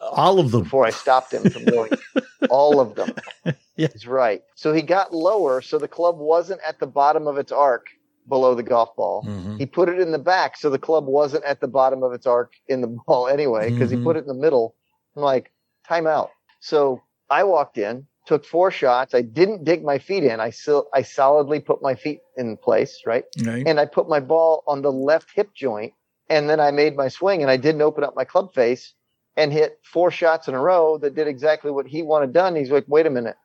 All 0.00 0.38
of 0.40 0.50
them. 0.50 0.64
before 0.64 0.84
I 0.84 0.90
stopped 0.90 1.32
him 1.32 1.48
from 1.50 1.64
going 1.70 1.92
all 2.50 2.80
of 2.80 2.94
them. 2.96 3.14
Yeah. 3.76 3.88
He's 3.92 4.06
right. 4.06 4.40
So 4.54 4.72
he 4.72 4.82
got 4.82 5.12
lower 5.12 5.60
so 5.60 5.80
the 5.80 5.88
club 5.88 6.16
wasn't 6.18 6.60
at 6.64 6.78
the 6.78 6.86
bottom 6.86 7.26
of 7.26 7.38
its 7.38 7.50
arc 7.50 7.88
below 8.28 8.54
the 8.54 8.62
golf 8.62 8.94
ball. 8.94 9.24
Mhm. 9.26 9.58
He 9.58 9.66
put 9.66 9.88
it 9.88 9.98
in 9.98 10.12
the 10.12 10.18
back 10.18 10.56
so 10.56 10.70
the 10.70 10.78
club 10.78 11.06
wasn't 11.06 11.42
at 11.44 11.60
the 11.60 11.66
bottom 11.66 12.04
of 12.04 12.12
its 12.12 12.24
arc 12.24 12.52
in 12.68 12.80
the 12.82 12.86
ball 13.06 13.26
anyway, 13.26 13.70
because 13.70 13.90
Mhm. 13.90 13.98
he 13.98 14.04
put 14.04 14.16
it 14.16 14.20
in 14.20 14.28
the 14.28 14.34
middle. 14.46 14.76
I'm 15.16 15.22
like, 15.24 15.50
time 15.88 16.06
out. 16.06 16.30
So 16.60 17.02
I 17.28 17.42
walked 17.42 17.76
in, 17.78 18.06
took 18.26 18.44
four 18.44 18.70
shots. 18.70 19.14
I 19.14 19.22
didn't 19.22 19.64
dig 19.64 19.84
my 19.84 19.98
feet 19.98 20.24
in. 20.24 20.40
I 20.40 20.50
still, 20.50 20.88
I 20.94 21.02
solidly 21.02 21.60
put 21.60 21.82
my 21.82 21.94
feet 21.94 22.20
in 22.36 22.56
place, 22.56 23.02
right? 23.06 23.24
Right. 23.44 23.66
And 23.66 23.78
I 23.78 23.86
put 23.86 24.08
my 24.08 24.20
ball 24.20 24.62
on 24.66 24.82
the 24.82 24.92
left 24.92 25.28
hip 25.34 25.50
joint. 25.54 25.92
And 26.30 26.48
then 26.48 26.58
I 26.58 26.70
made 26.70 26.96
my 26.96 27.08
swing 27.08 27.42
and 27.42 27.50
I 27.50 27.58
didn't 27.58 27.82
open 27.82 28.02
up 28.02 28.16
my 28.16 28.24
club 28.24 28.54
face 28.54 28.94
and 29.36 29.52
hit 29.52 29.78
four 29.84 30.10
shots 30.10 30.48
in 30.48 30.54
a 30.54 30.60
row 30.60 30.96
that 30.98 31.14
did 31.14 31.28
exactly 31.28 31.70
what 31.70 31.86
he 31.86 32.02
wanted 32.02 32.32
done. 32.32 32.56
He's 32.56 32.70
like, 32.70 32.84
wait 32.88 33.06
a 33.06 33.10
minute. 33.10 33.36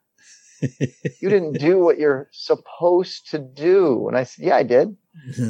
You 1.21 1.29
didn't 1.29 1.57
do 1.57 1.79
what 1.79 1.99
you're 1.99 2.29
supposed 2.31 3.31
to 3.31 3.39
do. 3.39 4.07
And 4.07 4.17
I 4.17 4.23
said, 4.23 4.45
yeah, 4.45 4.55
I 4.55 4.63
did. 4.63 4.95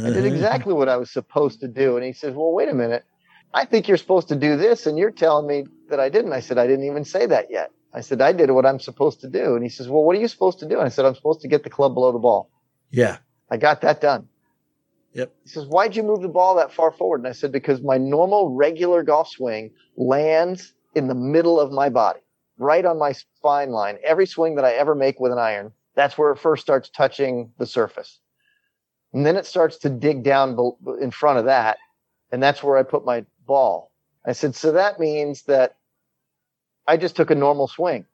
I 0.06 0.10
did 0.10 0.26
exactly 0.26 0.74
what 0.74 0.90
I 0.90 0.98
was 0.98 1.12
supposed 1.12 1.62
to 1.62 1.68
do. 1.68 1.96
And 1.96 2.06
he 2.06 2.14
says, 2.14 2.34
Well, 2.34 2.52
wait 2.52 2.70
a 2.70 2.74
minute. 2.74 3.06
I 3.54 3.66
think 3.66 3.88
you're 3.88 3.98
supposed 3.98 4.28
to 4.30 4.36
do 4.36 4.58
this, 4.58 4.86
and 4.86 4.98
you're 4.98 5.12
telling 5.12 5.48
me 5.48 5.66
that 5.90 6.00
I 6.00 6.10
didn't. 6.10 6.34
I 6.34 6.40
said, 6.40 6.58
I 6.58 6.68
didn't 6.68 6.86
even 6.86 7.04
say 7.04 7.26
that 7.26 7.48
yet. 7.50 7.72
I 7.94 8.02
said, 8.02 8.22
I 8.22 8.32
did 8.32 8.52
what 8.52 8.66
I'm 8.66 8.80
supposed 8.80 9.22
to 9.22 9.30
do. 9.30 9.56
And 9.56 9.64
he 9.64 9.70
says, 9.70 9.88
Well, 9.88 10.04
what 10.04 10.16
are 10.16 10.20
you 10.20 10.28
supposed 10.28 10.60
to 10.60 10.68
do? 10.68 10.78
And 10.78 10.86
I 10.86 10.90
said, 10.90 11.06
I'm 11.06 11.16
supposed 11.16 11.42
to 11.42 11.48
get 11.48 11.64
the 11.64 11.70
club 11.70 11.94
below 11.94 12.12
the 12.12 12.20
ball. 12.20 12.50
Yeah. 12.92 13.18
I 13.50 13.58
got 13.58 13.82
that 13.82 14.02
done. 14.02 14.28
Yep. 15.14 15.34
He 15.44 15.50
says, 15.50 15.66
Why'd 15.66 15.96
you 15.96 16.04
move 16.04 16.22
the 16.22 16.28
ball 16.28 16.56
that 16.56 16.72
far 16.72 16.92
forward? 16.92 17.22
And 17.22 17.28
I 17.28 17.32
said, 17.32 17.52
Because 17.52 17.82
my 17.82 17.98
normal 17.98 18.54
regular 18.54 19.04
golf 19.04 19.30
swing 19.30 19.72
lands 19.98 20.74
in 20.96 21.08
the 21.08 21.16
middle 21.16 21.60
of 21.60 21.72
my 21.72 21.90
body, 21.90 22.20
right 22.58 22.86
on 22.86 23.00
my 23.00 23.14
spine 23.14 23.72
line. 23.72 23.98
Every 24.04 24.28
swing 24.28 24.56
that 24.56 24.66
I 24.66 24.74
ever 24.74 24.94
make 24.94 25.20
with 25.20 25.32
an 25.32 25.40
iron, 25.40 25.72
that's 25.96 26.18
where 26.18 26.32
it 26.32 26.40
first 26.40 26.62
starts 26.62 26.90
touching 26.90 27.52
the 27.58 27.66
surface. 27.66 28.20
And 29.14 29.26
then 29.26 29.36
it 29.36 29.48
starts 29.48 29.78
to 29.80 29.90
dig 29.90 30.24
down 30.24 30.58
in 31.02 31.10
front 31.10 31.40
of 31.40 31.46
that. 31.46 31.78
And 32.32 32.44
that's 32.44 32.62
where 32.62 32.78
I 32.78 32.84
put 32.84 33.06
my 33.06 33.26
ball. 33.48 33.92
I 34.26 34.34
said, 34.34 34.56
So 34.56 34.74
that 34.74 35.00
means 35.00 35.44
that 35.44 35.76
I 36.90 36.98
just 36.98 37.16
took 37.16 37.30
a 37.30 37.36
normal 37.36 37.68
swing. 37.68 38.08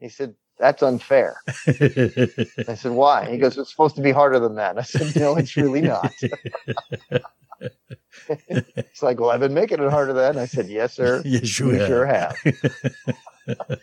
He 0.00 0.08
said, 0.08 0.34
That's 0.58 0.82
unfair. 0.82 1.40
I 1.68 2.74
said, 2.74 2.90
why? 2.92 3.30
He 3.30 3.38
goes, 3.38 3.56
it's 3.56 3.70
supposed 3.70 3.94
to 3.94 4.02
be 4.02 4.10
harder 4.10 4.40
than 4.40 4.56
that. 4.56 4.76
I 4.76 4.82
said, 4.82 5.14
no, 5.14 5.36
it's 5.36 5.56
really 5.56 5.82
not. 5.82 6.12
it's 8.28 9.02
like, 9.04 9.20
well, 9.20 9.30
I've 9.30 9.38
been 9.38 9.54
making 9.54 9.80
it 9.80 9.88
harder 9.90 10.12
than. 10.12 10.34
That. 10.34 10.42
I 10.42 10.46
said, 10.46 10.68
yes, 10.68 10.94
sir. 10.94 11.22
yes, 11.24 11.60
You 11.60 11.70
you 11.70 11.74
have. 11.74 11.86
sure 11.86 12.06
have. 12.06 12.36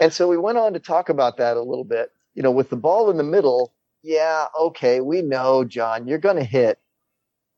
and 0.00 0.12
so 0.12 0.28
we 0.28 0.36
went 0.36 0.58
on 0.58 0.74
to 0.74 0.80
talk 0.80 1.08
about 1.08 1.38
that 1.38 1.56
a 1.56 1.62
little 1.62 1.84
bit. 1.84 2.10
You 2.34 2.42
know, 2.42 2.50
with 2.50 2.68
the 2.68 2.76
ball 2.76 3.10
in 3.10 3.16
the 3.16 3.24
middle, 3.24 3.72
yeah, 4.02 4.48
okay, 4.60 5.00
we 5.00 5.22
know, 5.22 5.64
John, 5.64 6.06
you're 6.06 6.18
going 6.18 6.36
to 6.36 6.44
hit 6.44 6.78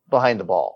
behind 0.08 0.38
the 0.38 0.44
ball. 0.44 0.75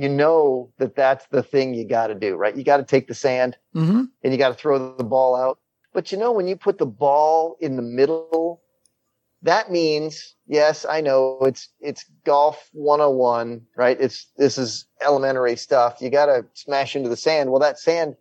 You 0.00 0.08
know 0.08 0.72
that 0.78 0.96
that's 0.96 1.26
the 1.26 1.42
thing 1.42 1.74
you 1.74 1.86
got 1.86 2.06
to 2.06 2.14
do, 2.14 2.34
right? 2.34 2.56
You 2.56 2.64
got 2.64 2.78
to 2.78 2.84
take 2.84 3.06
the 3.06 3.14
sand 3.14 3.58
hmm 3.74 4.04
and 4.22 4.32
you 4.32 4.38
got 4.38 4.48
to 4.48 4.54
throw 4.54 4.96
the 4.96 5.04
ball 5.04 5.34
out. 5.34 5.58
But 5.92 6.10
you 6.10 6.16
know, 6.16 6.32
when 6.32 6.48
you 6.48 6.56
put 6.56 6.78
the 6.78 6.86
ball 6.86 7.56
in 7.60 7.76
the 7.76 7.82
middle, 7.82 8.62
that 9.42 9.70
means, 9.70 10.34
yes, 10.46 10.86
I 10.88 11.02
know 11.02 11.38
it's, 11.42 11.68
it's 11.80 12.04
golf 12.24 12.70
101, 12.72 13.62
right? 13.76 13.98
It's, 14.00 14.26
this 14.38 14.56
is 14.56 14.86
elementary 15.02 15.56
stuff. 15.56 15.98
You 16.00 16.08
got 16.08 16.26
to 16.26 16.46
smash 16.54 16.96
into 16.96 17.08
the 17.08 17.16
sand. 17.16 17.50
Well, 17.50 17.60
that 17.60 17.78
sand 17.78 18.16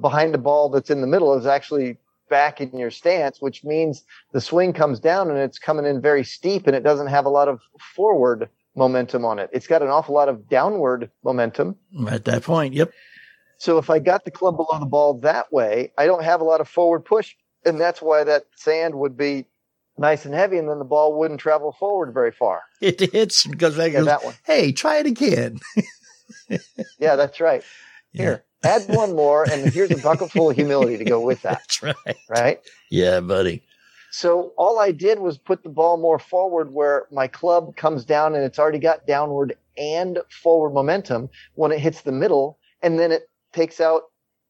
behind 0.00 0.32
the 0.34 0.38
ball 0.38 0.68
that's 0.68 0.90
in 0.90 1.00
the 1.00 1.06
middle 1.06 1.36
is 1.36 1.46
actually 1.46 1.96
back 2.28 2.60
in 2.60 2.76
your 2.76 2.90
stance, 2.90 3.40
which 3.40 3.64
means 3.64 4.04
the 4.32 4.40
swing 4.40 4.72
comes 4.72 5.00
down 5.00 5.30
and 5.30 5.38
it's 5.38 5.58
coming 5.58 5.86
in 5.86 6.00
very 6.00 6.24
steep 6.24 6.66
and 6.66 6.76
it 6.76 6.82
doesn't 6.82 7.08
have 7.08 7.24
a 7.24 7.30
lot 7.30 7.48
of 7.48 7.60
forward 7.94 8.48
momentum 8.76 9.24
on 9.24 9.38
it. 9.38 9.50
It's 9.52 9.66
got 9.66 9.82
an 9.82 9.88
awful 9.88 10.14
lot 10.14 10.28
of 10.28 10.48
downward 10.48 11.10
momentum. 11.24 11.76
At 12.08 12.24
that 12.26 12.42
point, 12.42 12.74
yep. 12.74 12.92
So 13.58 13.78
if 13.78 13.88
I 13.88 13.98
got 13.98 14.24
the 14.24 14.30
club 14.30 14.56
below 14.56 14.78
the 14.78 14.86
ball 14.86 15.14
that 15.20 15.52
way, 15.52 15.92
I 15.96 16.06
don't 16.06 16.22
have 16.22 16.40
a 16.40 16.44
lot 16.44 16.60
of 16.60 16.68
forward 16.68 17.04
push. 17.04 17.34
And 17.64 17.80
that's 17.80 18.00
why 18.00 18.22
that 18.22 18.44
sand 18.54 18.94
would 18.94 19.16
be 19.16 19.46
nice 19.98 20.26
and 20.26 20.34
heavy 20.34 20.58
and 20.58 20.68
then 20.68 20.78
the 20.78 20.84
ball 20.84 21.18
wouldn't 21.18 21.40
travel 21.40 21.72
forward 21.72 22.12
very 22.12 22.32
far. 22.32 22.62
It 22.80 23.00
hits 23.00 23.46
and 23.46 23.58
goes 23.58 23.76
back. 23.76 23.92
Yeah, 23.92 24.00
goes, 24.00 24.06
that 24.06 24.24
one. 24.24 24.34
hey, 24.44 24.72
try 24.72 24.98
it 24.98 25.06
again. 25.06 25.58
Yeah, 26.98 27.16
that's 27.16 27.40
right. 27.40 27.62
Here, 28.12 28.44
add 28.64 28.88
one 28.88 29.14
more 29.14 29.44
and 29.44 29.72
here's 29.72 29.90
a 29.90 29.98
bucket 29.98 30.30
full 30.30 30.50
of 30.50 30.56
humility 30.56 30.96
to 30.98 31.04
go 31.04 31.20
with 31.20 31.42
that. 31.42 31.62
That's 31.82 31.82
right. 31.82 32.16
Right. 32.28 32.60
Yeah, 32.90 33.20
buddy. 33.20 33.62
So 34.16 34.54
all 34.56 34.78
I 34.78 34.92
did 34.92 35.18
was 35.18 35.36
put 35.36 35.62
the 35.62 35.68
ball 35.68 35.98
more 35.98 36.18
forward 36.18 36.72
where 36.72 37.06
my 37.12 37.28
club 37.28 37.76
comes 37.76 38.02
down 38.02 38.34
and 38.34 38.42
it's 38.44 38.58
already 38.58 38.78
got 38.78 39.06
downward 39.06 39.58
and 39.76 40.20
forward 40.30 40.70
momentum 40.70 41.28
when 41.54 41.70
it 41.70 41.80
hits 41.80 42.00
the 42.00 42.12
middle. 42.12 42.58
And 42.80 42.98
then 42.98 43.12
it 43.12 43.28
takes 43.52 43.78
out 43.78 44.04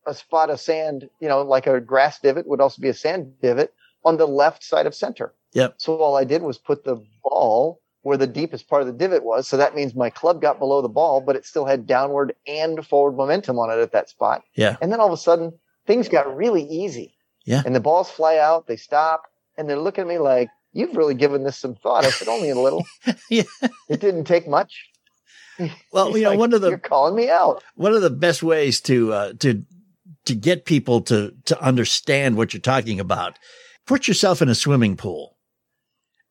a 0.06 0.14
spot 0.14 0.50
of 0.50 0.60
sand, 0.60 1.10
you 1.18 1.26
know, 1.26 1.42
like 1.42 1.66
a 1.66 1.80
grass 1.80 2.20
divot 2.20 2.46
would 2.46 2.60
also 2.60 2.80
be 2.80 2.90
a 2.90 2.94
sand 2.94 3.32
divot 3.42 3.74
on 4.04 4.18
the 4.18 4.28
left 4.28 4.62
side 4.62 4.86
of 4.86 4.94
center. 4.94 5.34
Yep. 5.54 5.74
So 5.78 5.96
all 5.96 6.14
I 6.14 6.22
did 6.22 6.42
was 6.42 6.58
put 6.58 6.84
the 6.84 7.04
ball 7.24 7.80
where 8.02 8.16
the 8.16 8.28
deepest 8.28 8.68
part 8.68 8.82
of 8.82 8.86
the 8.86 8.92
divot 8.92 9.24
was. 9.24 9.48
So 9.48 9.56
that 9.56 9.74
means 9.74 9.96
my 9.96 10.10
club 10.10 10.40
got 10.40 10.60
below 10.60 10.80
the 10.80 10.88
ball, 10.88 11.20
but 11.20 11.34
it 11.34 11.44
still 11.44 11.64
had 11.64 11.88
downward 11.88 12.36
and 12.46 12.86
forward 12.86 13.16
momentum 13.16 13.58
on 13.58 13.76
it 13.76 13.82
at 13.82 13.90
that 13.90 14.10
spot. 14.10 14.44
Yeah. 14.54 14.76
And 14.80 14.92
then 14.92 15.00
all 15.00 15.08
of 15.08 15.12
a 15.12 15.16
sudden 15.16 15.54
things 15.88 16.08
got 16.08 16.36
really 16.36 16.62
easy. 16.62 17.16
Yeah. 17.44 17.62
And 17.66 17.74
the 17.74 17.80
balls 17.80 18.08
fly 18.08 18.38
out, 18.38 18.68
they 18.68 18.76
stop, 18.76 19.24
and 19.56 19.68
they're 19.68 19.78
looking 19.78 20.02
at 20.02 20.08
me 20.08 20.18
like, 20.18 20.48
You've 20.72 20.94
really 20.94 21.14
given 21.14 21.42
this 21.42 21.56
some 21.56 21.74
thought. 21.74 22.04
I 22.04 22.10
said, 22.10 22.28
Only 22.28 22.50
a 22.50 22.58
little. 22.58 22.84
Yeah. 23.30 23.44
It 23.88 24.00
didn't 24.00 24.24
take 24.24 24.46
much. 24.46 24.90
Well, 25.90 26.08
He's 26.08 26.16
you 26.18 26.22
know, 26.24 26.30
like, 26.30 26.38
one 26.38 26.52
of 26.52 26.60
the 26.60 26.68
You're 26.68 26.78
calling 26.78 27.14
me 27.16 27.30
out. 27.30 27.62
one 27.76 27.94
of 27.94 28.02
the 28.02 28.10
best 28.10 28.42
ways 28.42 28.80
to 28.82 29.12
uh, 29.12 29.32
to 29.40 29.64
to 30.26 30.34
get 30.34 30.66
people 30.66 31.00
to 31.02 31.32
to 31.46 31.60
understand 31.62 32.36
what 32.36 32.52
you're 32.52 32.60
talking 32.60 33.00
about 33.00 33.38
put 33.86 34.06
yourself 34.08 34.42
in 34.42 34.48
a 34.48 34.54
swimming 34.54 34.96
pool 34.96 35.36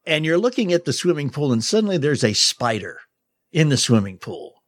and 0.05 0.26
you're 0.26 0.38
looking 0.38 0.71
at 0.73 0.86
the 0.86 0.93
swimming 0.93 1.30
pool 1.32 1.51
and 1.51 1.63
suddenly 1.63 1.97
there's 1.97 2.23
a 2.23 2.34
spider 2.34 2.99
in 3.51 3.69
the 3.69 3.78
swimming 3.78 4.17
pool 4.17 4.61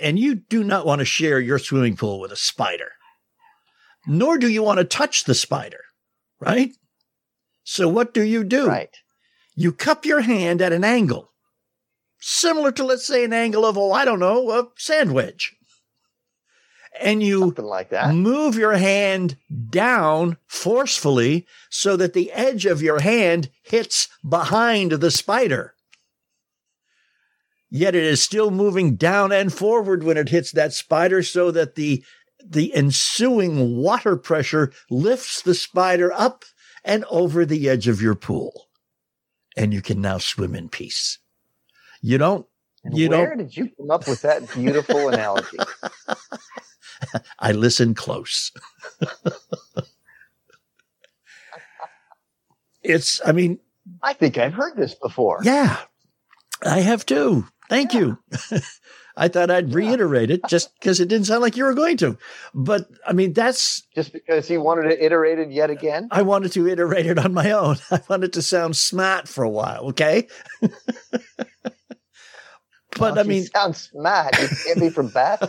and 0.00 0.18
you 0.18 0.34
do 0.34 0.62
not 0.64 0.84
want 0.84 0.98
to 0.98 1.04
share 1.04 1.38
your 1.40 1.58
swimming 1.60 1.96
pool 1.96 2.18
with 2.20 2.32
a 2.32 2.36
spider 2.36 2.92
nor 4.06 4.36
do 4.36 4.48
you 4.48 4.62
want 4.62 4.78
to 4.78 4.84
touch 4.84 5.24
the 5.24 5.34
spider 5.34 5.80
right 6.40 6.72
so 7.64 7.88
what 7.88 8.12
do 8.14 8.22
you 8.22 8.44
do 8.44 8.66
Right. 8.66 8.94
you 9.54 9.72
cup 9.72 10.04
your 10.04 10.20
hand 10.20 10.60
at 10.62 10.72
an 10.72 10.84
angle, 10.84 11.30
similar 12.18 12.72
to, 12.72 12.84
let's 12.84 13.06
say, 13.06 13.24
an 13.24 13.32
angle 13.32 13.64
of, 13.64 13.76
oh, 13.78 13.92
I 13.92 14.04
don't 14.04 14.20
know, 14.20 14.50
a 14.50 14.68
sandwich. 14.76 15.54
And 17.00 17.22
you 17.22 17.40
Something 17.40 17.64
like 17.64 17.88
that. 17.90 18.14
move 18.14 18.56
your 18.56 18.74
hand 18.76 19.36
down 19.70 20.36
forcefully 20.46 21.46
so 21.70 21.96
that 21.96 22.12
the 22.12 22.30
edge 22.32 22.66
of 22.66 22.82
your 22.82 23.00
hand 23.00 23.50
hits 23.62 24.08
behind 24.28 24.92
the 24.92 25.10
spider. 25.10 25.74
yet 27.70 27.94
it 27.94 28.04
is 28.04 28.22
still 28.22 28.50
moving 28.50 28.96
down 28.96 29.32
and 29.32 29.52
forward 29.52 30.04
when 30.04 30.18
it 30.18 30.28
hits 30.28 30.52
that 30.52 30.72
spider 30.74 31.22
so 31.22 31.50
that 31.50 31.74
the 31.74 32.04
the 32.44 32.74
ensuing 32.74 33.76
water 33.76 34.16
pressure 34.16 34.72
lifts 34.90 35.40
the 35.42 35.54
spider 35.54 36.12
up 36.12 36.44
and 36.84 37.04
over 37.10 37.44
the 37.44 37.68
edge 37.68 37.88
of 37.88 38.00
your 38.02 38.14
pool. 38.14 38.68
And 39.56 39.72
you 39.74 39.82
can 39.82 40.00
now 40.00 40.18
swim 40.18 40.54
in 40.54 40.68
peace. 40.68 41.18
You 42.00 42.18
don't 42.18 42.46
And 42.84 42.96
you 42.96 43.08
where 43.10 43.28
don't 43.28 43.38
did 43.38 43.56
you 43.56 43.70
come 43.76 43.90
up 43.90 44.08
with 44.08 44.22
that 44.22 44.52
beautiful 44.54 45.08
analogy? 45.08 45.58
I 47.38 47.52
listen 47.52 47.94
close. 47.94 48.50
it's 52.82 53.20
I 53.26 53.32
mean, 53.32 53.58
I 54.02 54.14
think 54.14 54.38
I've 54.38 54.54
heard 54.54 54.76
this 54.76 54.94
before. 54.94 55.40
yeah. 55.42 55.78
I 56.64 56.78
have 56.78 57.04
too. 57.04 57.46
Thank 57.68 57.94
you. 57.94 58.18
I 59.16 59.28
thought 59.28 59.50
I'd 59.50 59.74
reiterate 59.74 60.30
it 60.30 60.40
just 60.48 60.72
because 60.78 60.98
it 61.00 61.08
didn't 61.08 61.26
sound 61.26 61.42
like 61.42 61.56
you 61.56 61.64
were 61.64 61.74
going 61.74 61.98
to. 61.98 62.16
But 62.54 62.88
I 63.06 63.12
mean, 63.12 63.32
that's, 63.34 63.82
Just 63.94 64.12
because 64.12 64.48
he 64.48 64.56
wanted 64.56 64.88
to 64.88 65.04
iterate 65.04 65.38
it 65.38 65.50
yet 65.50 65.70
again. 65.70 66.08
I 66.10 66.22
wanted 66.22 66.52
to 66.52 66.66
iterate 66.66 67.06
it 67.06 67.18
on 67.18 67.34
my 67.34 67.50
own. 67.50 67.76
I 67.90 68.00
wanted 68.08 68.32
to 68.34 68.42
sound 68.42 68.76
smart 68.76 69.28
for 69.28 69.44
a 69.44 69.50
while. 69.50 69.88
Okay. 69.90 70.28
but 70.60 70.72
Well, 72.98 73.18
I 73.18 73.22
mean, 73.22 73.44
sound 73.44 73.76
smart. 73.76 74.40
You 74.40 74.48
can't 74.66 74.80
be 74.80 74.90
from 74.90 75.08
Bath. 75.08 75.42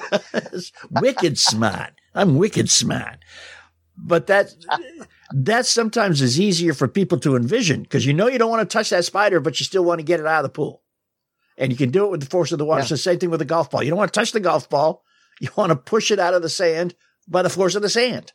wicked 0.91 1.37
smart. 1.39 1.93
I'm 2.13 2.35
wicked 2.37 2.69
smart. 2.69 3.19
But 3.95 4.27
that, 4.27 4.53
that 5.33 5.65
sometimes 5.65 6.21
is 6.21 6.39
easier 6.39 6.73
for 6.73 6.87
people 6.87 7.19
to 7.19 7.35
envision 7.35 7.83
because 7.83 8.05
you 8.05 8.13
know 8.13 8.27
you 8.27 8.39
don't 8.39 8.49
want 8.49 8.67
to 8.67 8.73
touch 8.73 8.89
that 8.89 9.05
spider, 9.05 9.39
but 9.39 9.59
you 9.59 9.65
still 9.65 9.85
want 9.85 9.99
to 9.99 10.03
get 10.03 10.19
it 10.19 10.25
out 10.25 10.43
of 10.43 10.43
the 10.43 10.49
pool. 10.49 10.82
And 11.57 11.71
you 11.71 11.77
can 11.77 11.91
do 11.91 12.05
it 12.05 12.11
with 12.11 12.19
the 12.21 12.25
force 12.29 12.51
of 12.51 12.57
the 12.59 12.65
water. 12.65 12.79
Yeah. 12.79 12.83
It's 12.83 12.89
the 12.89 12.97
same 12.97 13.19
thing 13.19 13.29
with 13.29 13.39
the 13.39 13.45
golf 13.45 13.69
ball. 13.71 13.83
You 13.83 13.89
don't 13.89 13.99
want 13.99 14.11
to 14.13 14.19
touch 14.19 14.31
the 14.31 14.39
golf 14.39 14.69
ball. 14.69 15.03
You 15.39 15.49
want 15.55 15.69
to 15.71 15.75
push 15.75 16.09
it 16.11 16.19
out 16.19 16.33
of 16.33 16.41
the 16.41 16.49
sand 16.49 16.95
by 17.27 17.41
the 17.41 17.49
force 17.49 17.75
of 17.75 17.81
the 17.81 17.89
sand. 17.89 18.31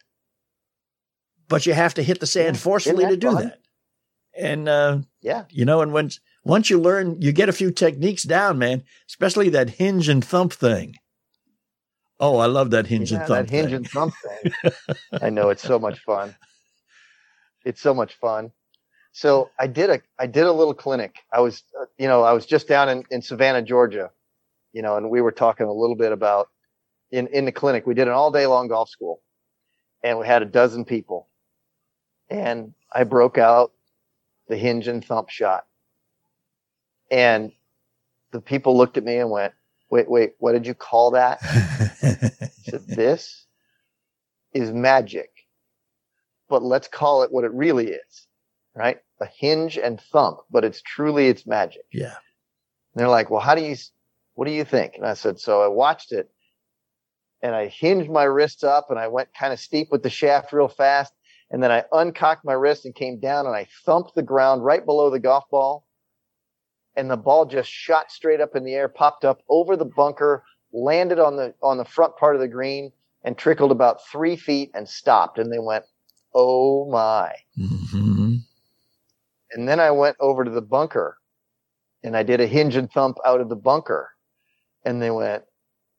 But 1.48 1.66
you 1.66 1.72
have 1.72 1.94
to 1.94 2.02
hit 2.02 2.20
the 2.20 2.26
sand 2.26 2.56
Yeah. 2.56 2.60
forcefully 2.62 3.06
to 3.06 3.16
do 3.16 3.32
fun? 3.32 3.44
that. 3.44 3.60
And, 4.36 4.68
uh, 4.68 4.98
Yeah. 5.20 5.44
you 5.50 5.64
know, 5.64 5.80
and 5.80 5.92
when, 5.92 6.10
once 6.44 6.70
you 6.70 6.78
learn, 6.80 7.20
you 7.20 7.32
get 7.32 7.48
a 7.48 7.52
few 7.52 7.70
techniques 7.70 8.22
down, 8.22 8.58
man, 8.58 8.84
especially 9.08 9.48
that 9.50 9.70
hinge 9.70 10.08
and 10.08 10.24
thump 10.24 10.52
thing. 10.52 10.94
Oh, 12.20 12.38
I 12.38 12.46
love 12.46 12.70
that 12.70 12.86
hinge 12.88 13.10
Yeah, 13.12 13.18
and 13.20 13.26
thump 13.28 13.48
that 13.48 13.50
hinge 13.54 13.66
thing. 13.68 13.74
and 13.76 13.88
thump 13.90 14.14
thing. 14.22 14.72
I 15.22 15.30
know 15.30 15.50
it's 15.50 15.62
so 15.62 15.78
much 15.78 16.00
fun. 16.00 16.36
It's 17.64 17.80
so 17.80 17.94
much 17.94 18.14
fun. 18.16 18.52
So 19.12 19.50
I 19.58 19.66
did 19.66 19.90
a 19.90 20.00
I 20.18 20.26
did 20.26 20.44
a 20.46 20.52
little 20.52 20.74
clinic. 20.74 21.16
I 21.32 21.40
was 21.40 21.62
uh, 21.80 21.86
you 21.98 22.08
know 22.08 22.22
I 22.22 22.32
was 22.32 22.46
just 22.46 22.68
down 22.68 22.88
in, 22.88 23.04
in 23.10 23.22
Savannah, 23.22 23.62
Georgia, 23.62 24.10
you 24.72 24.82
know, 24.82 24.96
and 24.96 25.10
we 25.10 25.20
were 25.20 25.32
talking 25.32 25.66
a 25.66 25.72
little 25.72 25.96
bit 25.96 26.12
about 26.12 26.48
in 27.10 27.26
in 27.28 27.44
the 27.44 27.52
clinic. 27.52 27.86
We 27.86 27.94
did 27.94 28.08
an 28.08 28.14
all 28.14 28.30
day 28.30 28.46
long 28.46 28.68
golf 28.68 28.90
school, 28.90 29.20
and 30.02 30.18
we 30.18 30.26
had 30.26 30.42
a 30.42 30.46
dozen 30.46 30.84
people, 30.84 31.28
and 32.30 32.74
I 32.92 33.04
broke 33.04 33.38
out 33.38 33.72
the 34.48 34.56
hinge 34.56 34.88
and 34.88 35.04
thump 35.04 35.30
shot, 35.30 35.66
and 37.10 37.52
the 38.30 38.40
people 38.40 38.76
looked 38.76 38.98
at 38.98 39.04
me 39.04 39.16
and 39.16 39.30
went, 39.30 39.54
"Wait, 39.90 40.08
wait, 40.10 40.34
what 40.38 40.52
did 40.52 40.66
you 40.66 40.74
call 40.74 41.12
that?" 41.12 41.40
Said, 42.64 42.86
"This 42.86 43.46
is 44.52 44.72
magic, 44.72 45.30
but 46.48 46.62
let's 46.62 46.88
call 46.88 47.24
it 47.24 47.32
what 47.32 47.44
it 47.44 47.52
really 47.52 47.88
is, 47.88 48.27
right? 48.78 48.98
A 49.20 49.26
hinge 49.26 49.76
and 49.76 50.00
thump, 50.00 50.38
but 50.50 50.64
it's 50.64 50.80
truly 50.82 51.28
it's 51.28 51.46
magic." 51.46 51.82
yeah. 51.92 52.14
And 52.94 53.00
they're 53.02 53.08
like, 53.08 53.30
"Well, 53.30 53.40
how 53.40 53.54
do 53.54 53.62
you? 53.62 53.76
What 54.34 54.46
do 54.46 54.52
you 54.52 54.64
think?" 54.64 54.94
And 54.96 55.04
I 55.06 55.14
said, 55.14 55.38
"So 55.38 55.62
I 55.62 55.68
watched 55.68 56.12
it, 56.12 56.30
and 57.42 57.54
I 57.54 57.66
hinged 57.66 58.10
my 58.10 58.24
wrists 58.24 58.64
up, 58.64 58.90
and 58.90 58.98
I 58.98 59.08
went 59.08 59.34
kind 59.34 59.52
of 59.52 59.60
steep 59.60 59.88
with 59.90 60.02
the 60.02 60.10
shaft 60.10 60.52
real 60.52 60.68
fast, 60.68 61.12
and 61.50 61.62
then 61.62 61.70
I 61.70 61.84
uncocked 61.92 62.44
my 62.44 62.54
wrist 62.54 62.84
and 62.84 62.94
came 62.94 63.18
down, 63.18 63.46
and 63.46 63.54
I 63.54 63.66
thumped 63.84 64.14
the 64.14 64.22
ground 64.22 64.64
right 64.64 64.84
below 64.84 65.10
the 65.10 65.20
golf 65.20 65.44
ball." 65.50 65.84
And 66.96 67.10
the 67.10 67.16
ball 67.16 67.46
just 67.46 67.70
shot 67.70 68.10
straight 68.10 68.40
up 68.40 68.56
in 68.56 68.64
the 68.64 68.74
air, 68.74 68.88
popped 68.88 69.24
up 69.24 69.42
over 69.48 69.76
the 69.76 69.84
bunker, 69.84 70.44
landed 70.72 71.18
on 71.18 71.36
the 71.36 71.54
on 71.62 71.76
the 71.78 71.84
front 71.84 72.16
part 72.16 72.34
of 72.34 72.40
the 72.40 72.48
green, 72.48 72.92
and 73.22 73.36
trickled 73.36 73.70
about 73.70 74.06
three 74.06 74.36
feet 74.36 74.70
and 74.74 74.88
stopped. 74.88 75.38
And 75.38 75.52
they 75.52 75.58
went, 75.58 75.84
"Oh 76.34 76.90
my!" 76.90 77.34
hmm 77.56 78.17
And 79.58 79.66
then 79.68 79.80
I 79.80 79.90
went 79.90 80.16
over 80.20 80.44
to 80.44 80.50
the 80.52 80.62
bunker 80.62 81.18
and 82.04 82.16
I 82.16 82.22
did 82.22 82.40
a 82.40 82.46
hinge 82.46 82.76
and 82.76 82.88
thump 82.92 83.16
out 83.26 83.40
of 83.40 83.48
the 83.48 83.56
bunker. 83.56 84.08
And 84.84 85.02
they 85.02 85.10
went, 85.10 85.42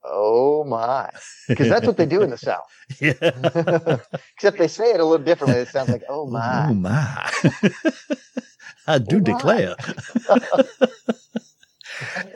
Oh 0.01 0.63
my. 0.63 1.09
Because 1.49 1.67
that's 1.67 1.85
what 1.85 1.97
they 1.97 2.05
do 2.05 2.21
in 2.21 2.29
the 2.29 2.37
South. 2.49 2.71
yeah. 3.01 3.11
Except 4.35 4.57
they 4.57 4.69
say 4.69 4.91
it 4.91 5.01
a 5.01 5.03
little 5.05 5.25
differently. 5.25 5.59
It 5.59 5.67
sounds 5.67 5.89
like, 5.89 6.03
Oh 6.07 6.25
my. 6.25 6.67
Oh 6.69 6.73
my. 6.73 7.29
I 8.87 8.97
do 8.97 9.17
Oh, 9.17 9.19
declare. 9.19 9.75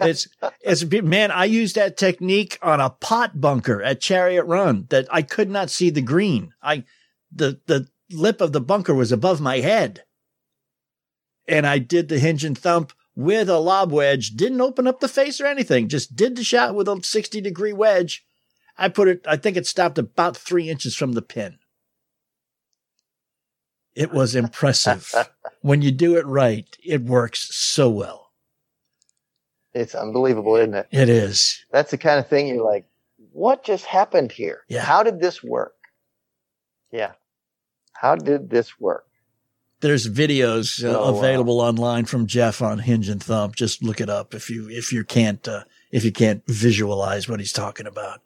it's 0.02 0.28
it's 0.62 0.84
man, 1.04 1.32
I 1.32 1.46
used 1.46 1.76
that 1.76 1.96
technique 1.96 2.60
on 2.62 2.82
a 2.82 2.90
pot 2.90 3.40
bunker 3.40 3.82
at 3.82 4.02
Chariot 4.02 4.44
Run 4.44 4.88
that 4.90 5.08
I 5.10 5.22
could 5.22 5.50
not 5.50 5.70
see 5.70 5.90
the 5.90 6.02
green. 6.02 6.54
I 6.62 6.84
the 7.32 7.62
the 7.68 7.88
lip 8.12 8.42
of 8.42 8.52
the 8.52 8.60
bunker 8.62 8.94
was 8.94 9.14
above 9.14 9.40
my 9.40 9.60
head. 9.60 10.04
And 11.48 11.68
I 11.68 11.78
did 11.80 12.08
the 12.10 12.20
hinge 12.20 12.44
and 12.46 12.58
thump 12.58 12.94
with 13.16 13.50
a 13.50 13.60
lob 13.60 13.92
wedge, 13.92 14.32
didn't 14.32 14.62
open 14.62 14.88
up 14.88 15.00
the 15.00 15.08
face 15.08 15.40
or 15.40 15.46
anything, 15.46 15.88
just 15.88 16.16
did 16.16 16.36
the 16.36 16.44
shot 16.44 16.74
with 16.76 16.88
a 16.88 17.00
60 17.04 17.42
degree 17.42 17.74
wedge. 17.74 18.26
I 18.78 18.90
put 18.90 19.08
it, 19.08 19.26
I 19.28 19.38
think 19.38 19.56
it 19.56 19.68
stopped 19.68 19.98
about 19.98 20.36
three 20.36 20.70
inches 20.70 20.96
from 20.96 21.12
the 21.14 21.22
pin. 21.22 21.60
It 23.96 24.12
was 24.12 24.36
impressive. 24.44 25.14
when 25.62 25.82
you 25.82 25.92
do 25.92 26.18
it 26.18 26.26
right, 26.26 26.66
it 26.84 27.04
works 27.04 27.50
so 27.56 27.90
well. 27.90 28.32
It's 29.74 29.96
unbelievable, 29.96 30.56
isn't 30.56 30.74
it? 30.76 30.88
It 30.92 31.10
is. 31.10 31.66
That's 31.72 31.92
the 31.92 31.98
kind 31.98 32.20
of 32.20 32.28
thing 32.28 32.48
you're 32.48 32.64
like, 32.64 32.86
What 33.32 33.64
just 33.64 33.86
happened 33.86 34.32
here? 34.32 34.62
Yeah. 34.68 34.84
How 34.84 35.04
did 35.04 35.20
this 35.20 35.44
work? 35.44 35.74
Yeah. 36.92 37.14
How 37.94 38.16
did 38.16 38.50
this 38.50 38.80
work? 38.80 39.06
There's 39.84 40.10
videos 40.10 40.82
uh, 40.84 40.98
Oh, 40.98 41.12
wow. 41.12 41.20
available 41.20 41.60
online 41.60 42.06
from 42.06 42.26
Jeff 42.26 42.62
on 42.62 42.80
Hinge 42.80 43.10
and 43.10 43.22
Thump. 43.22 43.56
Just 43.56 43.84
look 43.84 44.00
it 44.00 44.10
up 44.10 44.34
if 44.34 44.50
you 44.50 44.70
if 44.70 44.94
you 44.94 45.04
can't 45.04 45.46
uh, 45.48 45.66
if 45.92 46.06
you 46.06 46.12
can't 46.12 46.42
visualize 46.48 47.28
what 47.28 47.40
he's 47.42 47.52
talking 47.52 47.86
about. 47.86 48.22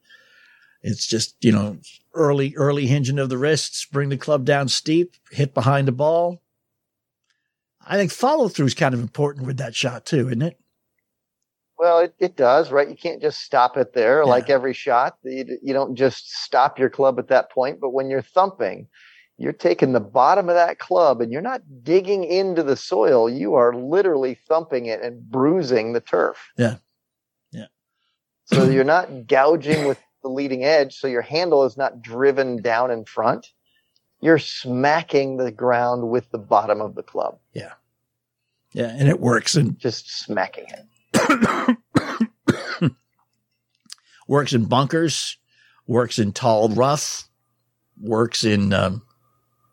It's 0.83 1.07
just 1.07 1.35
you 1.43 1.51
know 1.51 1.79
early 2.13 2.53
early 2.55 2.85
hinging 2.85 3.17
of 3.17 3.29
the 3.29 3.39
wrists, 3.39 3.85
bring 3.85 4.09
the 4.09 4.17
club 4.17 4.45
down 4.45 4.67
steep, 4.67 5.15
hit 5.31 5.55
behind 5.55 5.87
the 5.87 5.91
ball. 5.91 6.43
I 7.85 7.97
think 7.97 8.11
follow 8.11 8.49
through 8.49 8.67
is 8.67 8.73
kind 8.75 8.93
of 8.93 8.99
important 9.01 9.47
with 9.47 9.57
that 9.57 9.73
shot 9.75 10.05
too, 10.05 10.27
isn't 10.27 10.41
it? 10.43 10.59
Well, 11.79 11.99
it, 11.99 12.13
it 12.19 12.35
does, 12.35 12.71
right? 12.71 12.89
You 12.89 12.95
can't 12.95 13.21
just 13.21 13.41
stop 13.41 13.77
it 13.77 13.93
there 13.93 14.19
Yeah. 14.21 14.29
like 14.29 14.49
every 14.49 14.73
shot. 14.73 15.17
You, 15.23 15.57
you 15.63 15.73
don't 15.73 15.95
just 15.95 16.29
stop 16.43 16.77
your 16.79 16.89
club 16.89 17.17
at 17.17 17.29
that 17.29 17.49
point. 17.51 17.79
But 17.79 17.91
when 17.93 18.09
you're 18.09 18.21
thumping, 18.21 18.87
you're 19.37 19.53
taking 19.53 19.93
the 19.93 19.99
bottom 19.99 20.49
of 20.49 20.55
that 20.55 20.79
club 20.79 21.21
and 21.21 21.31
you're 21.31 21.41
not 21.41 21.61
digging 21.83 22.23
into 22.23 22.63
the 22.63 22.75
soil. 22.75 23.29
You 23.29 23.53
are 23.53 23.73
literally 23.73 24.35
thumping 24.47 24.87
it 24.87 25.01
and 25.01 25.21
bruising 25.29 25.93
the 25.93 26.01
turf. 26.01 26.37
Yeah. 26.57 26.77
Yeah. 27.51 27.67
So 28.45 28.65
you're 28.69 28.83
not 28.83 29.27
gouging 29.27 29.87
with 29.87 29.99
the 30.23 30.29
leading 30.29 30.63
edge. 30.63 30.95
So 30.97 31.07
your 31.07 31.21
handle 31.21 31.63
is 31.65 31.77
not 31.77 32.01
driven 32.01 32.61
down 32.61 32.89
in 32.89 33.05
front. 33.05 33.51
You're 34.21 34.39
smacking 34.39 35.37
the 35.37 35.51
ground 35.51 36.09
with 36.09 36.31
the 36.31 36.39
bottom 36.39 36.81
of 36.81 36.95
the 36.95 37.03
club, 37.03 37.37
Yeah, 37.53 37.73
Yeah. 38.73 38.87
and 38.97 39.07
it 39.07 39.19
works 39.19 39.55
and 39.55 39.77
just 39.77 40.09
smacking 40.09 40.65
it. 41.13 41.77
works 44.27 44.53
in 44.53 44.65
bunkers, 44.65 45.37
works 45.85 46.17
in 46.17 46.33
tall 46.33 46.69
rough, 46.69 47.29
works 48.01 48.43
in 48.43 48.73
um, 48.73 49.03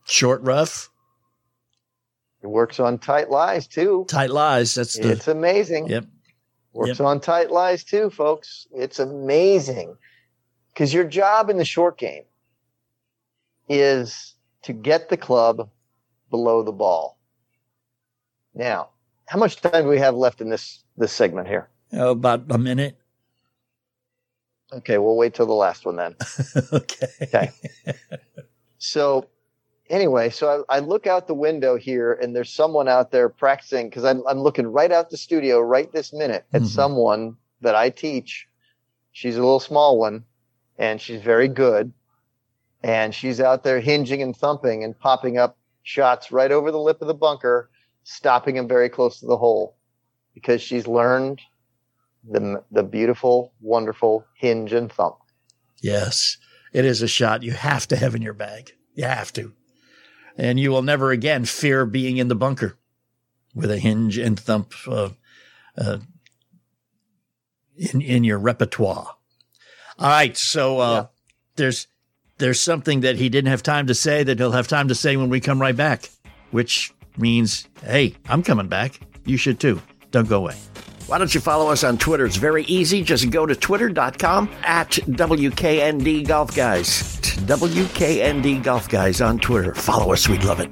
short 0.07 0.43
rough, 0.43 0.91
It 2.43 2.49
works 2.49 2.79
on 2.81 2.99
tight 2.99 3.31
lies 3.31 3.67
too. 3.67 4.05
tight 4.09 4.31
lies. 4.31 4.75
That's 4.75 4.99
the 4.99 5.11
It's 5.11 5.29
amazing. 5.29 5.89
yep. 5.89 6.05
Works 6.73 6.99
on 7.01 7.21
tight 7.21 7.51
lies 7.51 7.85
too, 7.85 8.11
folks. 8.11 8.67
It's 8.75 8.99
amazing. 8.99 9.97
Because 10.73 10.93
your 10.93 11.05
job 11.05 11.49
in 11.49 11.57
the 11.57 11.65
short 11.65 11.97
game 11.99 12.25
is 13.69 14.35
to 14.63 14.73
get 14.73 15.09
the 15.09 15.17
club 15.17 15.71
below 16.31 16.63
the 16.65 16.73
ball. 16.73 17.17
Now, 18.55 18.91
how 19.27 19.39
much 19.39 19.61
time 19.61 19.85
do 19.85 19.89
we 19.89 19.99
have 19.99 20.15
left 20.17 20.41
in 20.41 20.51
this 20.51 20.83
this 20.97 21.13
segment 21.13 21.47
here? 21.49 21.69
Oh, 21.93 22.11
about 22.11 22.45
a 22.51 22.59
minute. 22.59 22.99
Okay, 24.73 24.99
we'll 24.99 25.17
wait 25.17 25.35
till 25.35 25.47
the 25.47 25.53
last 25.53 25.87
one 25.87 25.97
then. 25.97 26.17
okay. 26.73 27.07
Okay. 27.23 27.53
So, 28.79 29.29
anyway, 29.91 30.31
so 30.31 30.65
I, 30.69 30.77
I 30.77 30.79
look 30.81 31.07
out 31.07 31.27
the 31.27 31.35
window 31.35 31.77
here, 31.77 32.13
and 32.13 32.35
there's 32.35 32.51
someone 32.51 32.89
out 32.89 33.11
there 33.11 33.29
practicing 33.29 33.89
because 33.89 34.05
I'm 34.05 34.27
I'm 34.27 34.41
looking 34.41 34.67
right 34.67 34.91
out 34.91 35.11
the 35.11 35.17
studio 35.17 35.61
right 35.61 35.91
this 35.93 36.13
minute 36.13 36.45
at 36.53 36.63
Mhm. 36.63 36.67
someone 36.67 37.37
that 37.61 37.75
I 37.75 37.91
teach. 37.91 38.47
She's 39.13 39.37
a 39.37 39.41
little 39.41 39.61
small 39.61 39.99
one 39.99 40.25
and 40.77 41.01
she's 41.01 41.23
very 41.23 41.49
good. 41.49 41.93
And 42.83 43.15
she's 43.15 43.41
out 43.41 43.63
there 43.63 43.81
hinging 43.81 44.21
and 44.21 44.37
thumping 44.37 44.85
and 44.85 44.99
popping 44.99 45.39
up 45.39 45.57
shots 45.85 46.31
right 46.33 46.51
over 46.51 46.71
the 46.71 46.81
lip 46.81 47.01
of 47.01 47.09
the 47.09 47.15
bunker, 47.15 47.71
stopping 48.03 48.57
them 48.57 48.69
very 48.69 48.89
close 48.91 49.21
to 49.21 49.27
the 49.27 49.37
hole 49.37 49.77
because 50.35 50.61
she's 50.61 50.87
learned 50.87 51.41
the, 52.29 52.63
the 52.73 52.83
beautiful, 52.83 53.53
wonderful 53.61 54.27
hinge 54.37 54.73
and 54.73 54.93
thump. 54.93 55.17
Yes, 55.81 56.37
it 56.73 56.85
is 56.85 57.01
a 57.01 57.09
shot 57.09 57.43
you 57.43 57.53
have 57.53 57.87
to 57.89 57.97
have 57.97 58.15
in 58.15 58.21
your 58.23 58.35
bag. 58.35 58.73
You 58.95 59.05
have 59.05 59.33
to. 59.35 59.53
And 60.37 60.59
you 60.59 60.71
will 60.71 60.83
never 60.83 61.11
again 61.11 61.45
fear 61.45 61.87
being 61.87 62.17
in 62.17 62.29
the 62.29 62.35
bunker 62.35 62.77
with 63.55 63.71
a 63.71 63.79
hinge 63.79 64.19
and 64.19 64.39
thump 64.39 64.73
uh, 64.89 65.11
uh, 65.79 65.99
in 67.77 68.01
in 68.01 68.25
your 68.25 68.39
repertoire. 68.39 69.15
All 69.99 70.09
right, 70.09 70.37
so 70.37 70.81
uh, 70.81 70.93
yeah. 70.93 71.07
there's 71.57 71.87
there's 72.39 72.61
something 72.61 73.01
that 73.01 73.17
he 73.17 73.29
didn't 73.29 73.51
have 73.51 73.63
time 73.63 73.87
to 73.87 73.95
say 73.95 74.25
that 74.25 74.39
he'll 74.39 74.53
have 74.53 74.69
time 74.69 74.89
to 74.89 74.95
say 74.95 75.17
when 75.17 75.29
we 75.29 75.41
come 75.41 75.61
right 75.61 75.77
back, 75.77 76.11
which 76.51 76.93
means, 77.17 77.69
hey, 77.85 78.15
I'm 78.29 78.43
coming 78.43 78.67
back. 78.67 78.99
You 79.25 79.37
should 79.37 79.61
too. 79.61 79.81
Don't 80.11 80.29
go 80.29 80.39
away. 80.39 80.57
Why 81.07 81.19
don't 81.19 81.35
you 81.35 81.41
follow 81.43 81.71
us 81.71 81.85
on 81.85 81.99
Twitter? 81.99 82.25
It's 82.25 82.37
very 82.37 82.65
easy. 82.65 83.03
Just 83.03 83.29
go 83.29 83.45
to 83.45 83.55
twitter.com 83.55 84.51
at 84.63 84.93
WKND 84.93 86.27
Golf 86.27 86.57
Guys. 86.57 87.21
WKND 87.21 88.63
Golf 88.63 88.89
Guys 88.89 89.21
on 89.21 89.39
Twitter. 89.39 89.75
Follow 89.75 90.15
us. 90.15 90.27
We'd 90.31 90.45
love 90.45 90.61
it. 90.61 90.71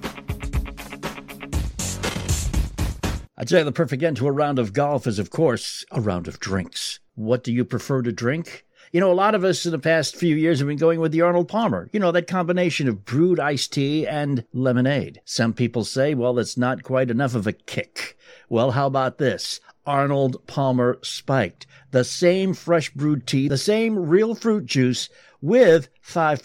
I'd 3.37 3.51
say 3.51 3.62
the 3.62 3.72
perfect 3.72 4.03
end 4.03 4.16
to 4.18 4.26
a 4.26 4.33
round 4.33 4.59
of 4.59 4.72
golf 4.72 5.07
is, 5.07 5.18
of 5.18 5.28
course, 5.28 5.85
a 5.91 6.01
round 6.01 6.26
of 6.28 6.41
drinks. 6.41 6.99
What 7.14 7.45
do 7.45 7.53
you 7.53 7.66
prefer 7.66 8.01
to 8.01 8.11
drink? 8.12 8.64
You 8.91 9.01
know, 9.01 9.12
a 9.12 9.14
lot 9.14 9.35
of 9.35 9.45
us 9.45 9.66
in 9.66 9.72
the 9.72 9.78
past 9.78 10.16
few 10.16 10.37
years 10.37 10.61
have 10.61 10.68
been 10.68 10.78
going 10.78 11.01
with 11.01 11.12
the 11.12 11.22
Arnold 11.22 11.49
Palmer. 11.49 11.91
You 11.93 12.01
know, 12.01 12.12
that 12.12 12.26
combination 12.26 12.89
of 12.89 13.05
brewed 13.05 13.39
iced 13.39 13.74
tea 13.74 14.07
and 14.07 14.45
lemonade. 14.55 15.20
Some 15.26 15.53
people 15.53 15.85
say, 15.85 16.14
well, 16.14 16.39
it's 16.39 16.57
not 16.57 16.83
quite 16.85 17.11
enough 17.11 17.35
of 17.35 17.47
a 17.47 17.53
kick. 17.53 18.16
Well, 18.49 18.70
how 18.70 18.87
about 18.87 19.18
this? 19.18 19.61
Arnold 19.87 20.47
Palmer 20.47 20.99
Spiked. 21.03 21.66
The 21.91 22.05
same 22.05 22.55
fresh 22.55 22.91
brewed 22.91 23.26
tea, 23.26 23.49
the 23.49 23.59
same 23.59 23.99
real 23.99 24.35
fruit 24.35 24.66
juice 24.66 25.09
with 25.41 25.89
5% 26.07 26.41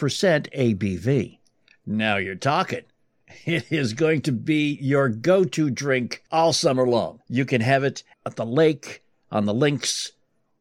ABV. 0.54 1.40
Now 1.86 2.18
you're 2.18 2.36
talking. 2.36 2.84
It 3.46 3.72
is 3.72 3.94
going 3.94 4.22
to 4.24 4.32
be 4.32 4.78
your 4.82 5.10
go 5.10 5.44
to 5.44 5.70
drink 5.70 6.24
all 6.32 6.54
summer 6.54 6.88
long. 6.88 7.20
You 7.28 7.46
can 7.46 7.62
have 7.62 7.84
it 7.84 8.04
at 8.26 8.36
the 8.36 8.46
lake, 8.46 9.04
on 9.32 9.46
the 9.46 9.54
links, 9.54 10.14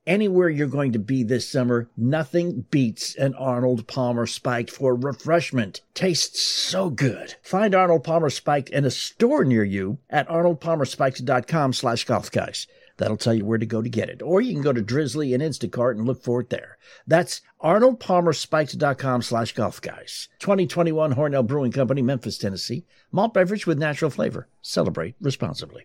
anywhere 0.07 0.48
you're 0.48 0.66
going 0.66 0.92
to 0.92 0.98
be 0.98 1.22
this 1.22 1.48
summer. 1.48 1.88
Nothing 1.96 2.66
beats 2.70 3.14
an 3.16 3.34
Arnold 3.34 3.86
Palmer 3.86 4.26
Spiked 4.26 4.70
for 4.70 4.94
refreshment. 4.94 5.80
Tastes 5.94 6.40
so 6.40 6.90
good. 6.90 7.34
Find 7.42 7.74
Arnold 7.74 8.04
Palmer 8.04 8.30
Spiked 8.30 8.70
in 8.70 8.84
a 8.84 8.90
store 8.90 9.44
near 9.44 9.64
you 9.64 9.98
at 10.09 10.28
arnoldpalmerspiked.com 10.28 11.72
slash 11.72 12.04
golf 12.04 12.30
guys. 12.30 12.66
That'll 12.98 13.16
tell 13.16 13.34
you 13.34 13.44
where 13.44 13.59
to 13.59 13.66
go 13.66 13.82
to 13.82 13.88
get 13.88 14.09
it. 14.09 14.22
Or 14.22 14.40
you 14.40 14.54
can 14.54 14.62
go 14.62 14.72
to 14.72 14.82
Drizly 14.82 15.34
and 15.34 15.42
Instacart 15.42 15.92
and 15.92 16.07
look 16.07 16.22
for 16.22 16.40
it 16.40 16.50
there. 16.50 16.78
That's 17.07 17.42
arnoldpalmerspiked.com 17.62 19.22
slash 19.22 19.52
golf 19.52 19.80
guys. 19.80 20.28
2021 20.38 21.14
Hornell 21.14 21.46
Brewing 21.46 21.72
Company, 21.72 22.02
Memphis, 22.02 22.38
Tennessee. 22.38 22.84
Malt 23.12 23.34
beverage 23.34 23.66
with 23.66 23.78
natural 23.78 24.11
flavor. 24.11 24.48
Celebrate 24.62 25.14
responsibly. 25.20 25.84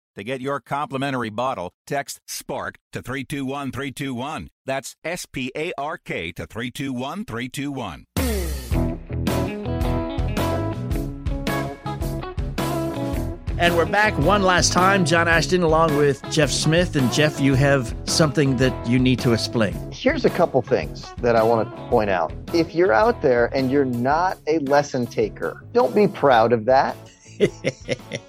To 0.17 0.25
get 0.25 0.41
your 0.41 0.59
complimentary 0.59 1.29
bottle, 1.29 1.71
text 1.87 2.19
SPARK 2.27 2.77
to 2.91 3.01
321321. 3.01 4.49
That's 4.65 4.97
S 5.05 5.25
P 5.25 5.53
A 5.55 5.71
R 5.77 5.97
K 5.97 6.33
to 6.33 6.45
321321. 6.45 8.05
And 13.57 13.77
we're 13.77 13.85
back 13.85 14.17
one 14.17 14.41
last 14.41 14.73
time. 14.73 15.05
John 15.05 15.29
Ashton 15.29 15.63
along 15.63 15.95
with 15.95 16.21
Jeff 16.29 16.49
Smith. 16.49 16.97
And 16.97 17.09
Jeff, 17.13 17.39
you 17.39 17.53
have 17.53 17.95
something 18.03 18.57
that 18.57 18.87
you 18.87 18.99
need 18.99 19.19
to 19.19 19.31
explain. 19.31 19.73
Here's 19.93 20.25
a 20.25 20.29
couple 20.31 20.61
things 20.61 21.05
that 21.19 21.37
I 21.37 21.43
want 21.43 21.69
to 21.69 21.81
point 21.87 22.09
out. 22.09 22.33
If 22.53 22.75
you're 22.75 22.91
out 22.91 23.21
there 23.21 23.45
and 23.55 23.71
you're 23.71 23.85
not 23.85 24.39
a 24.47 24.59
lesson 24.59 25.05
taker, 25.05 25.63
don't 25.71 25.95
be 25.95 26.09
proud 26.09 26.51
of 26.51 26.65
that. 26.65 26.97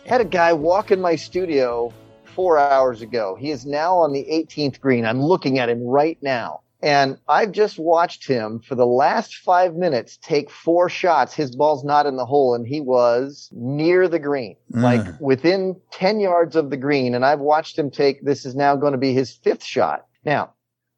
Had 0.06 0.20
a 0.20 0.24
guy 0.24 0.52
walk 0.52 0.90
in 0.90 1.00
my 1.00 1.16
studio 1.16 1.92
four 2.24 2.58
hours 2.58 3.02
ago. 3.02 3.36
He 3.38 3.50
is 3.50 3.66
now 3.66 3.96
on 3.96 4.12
the 4.12 4.26
18th 4.30 4.80
green. 4.80 5.04
I'm 5.04 5.22
looking 5.22 5.58
at 5.58 5.68
him 5.68 5.82
right 5.82 6.18
now. 6.22 6.60
And 6.82 7.16
I've 7.28 7.52
just 7.52 7.78
watched 7.78 8.26
him 8.26 8.58
for 8.58 8.74
the 8.74 8.86
last 8.86 9.36
five 9.36 9.76
minutes 9.76 10.18
take 10.20 10.50
four 10.50 10.88
shots. 10.88 11.32
His 11.32 11.54
ball's 11.54 11.84
not 11.84 12.06
in 12.06 12.16
the 12.16 12.26
hole 12.26 12.54
and 12.54 12.66
he 12.66 12.80
was 12.80 13.48
near 13.52 14.08
the 14.08 14.18
green, 14.18 14.56
mm. 14.72 14.82
like 14.82 15.20
within 15.20 15.80
10 15.92 16.18
yards 16.18 16.56
of 16.56 16.70
the 16.70 16.76
green. 16.76 17.14
And 17.14 17.24
I've 17.24 17.38
watched 17.38 17.78
him 17.78 17.88
take, 17.88 18.24
this 18.24 18.44
is 18.44 18.56
now 18.56 18.74
going 18.74 18.92
to 18.92 18.98
be 18.98 19.14
his 19.14 19.32
fifth 19.32 19.62
shot. 19.62 20.06
Now, 20.24 20.54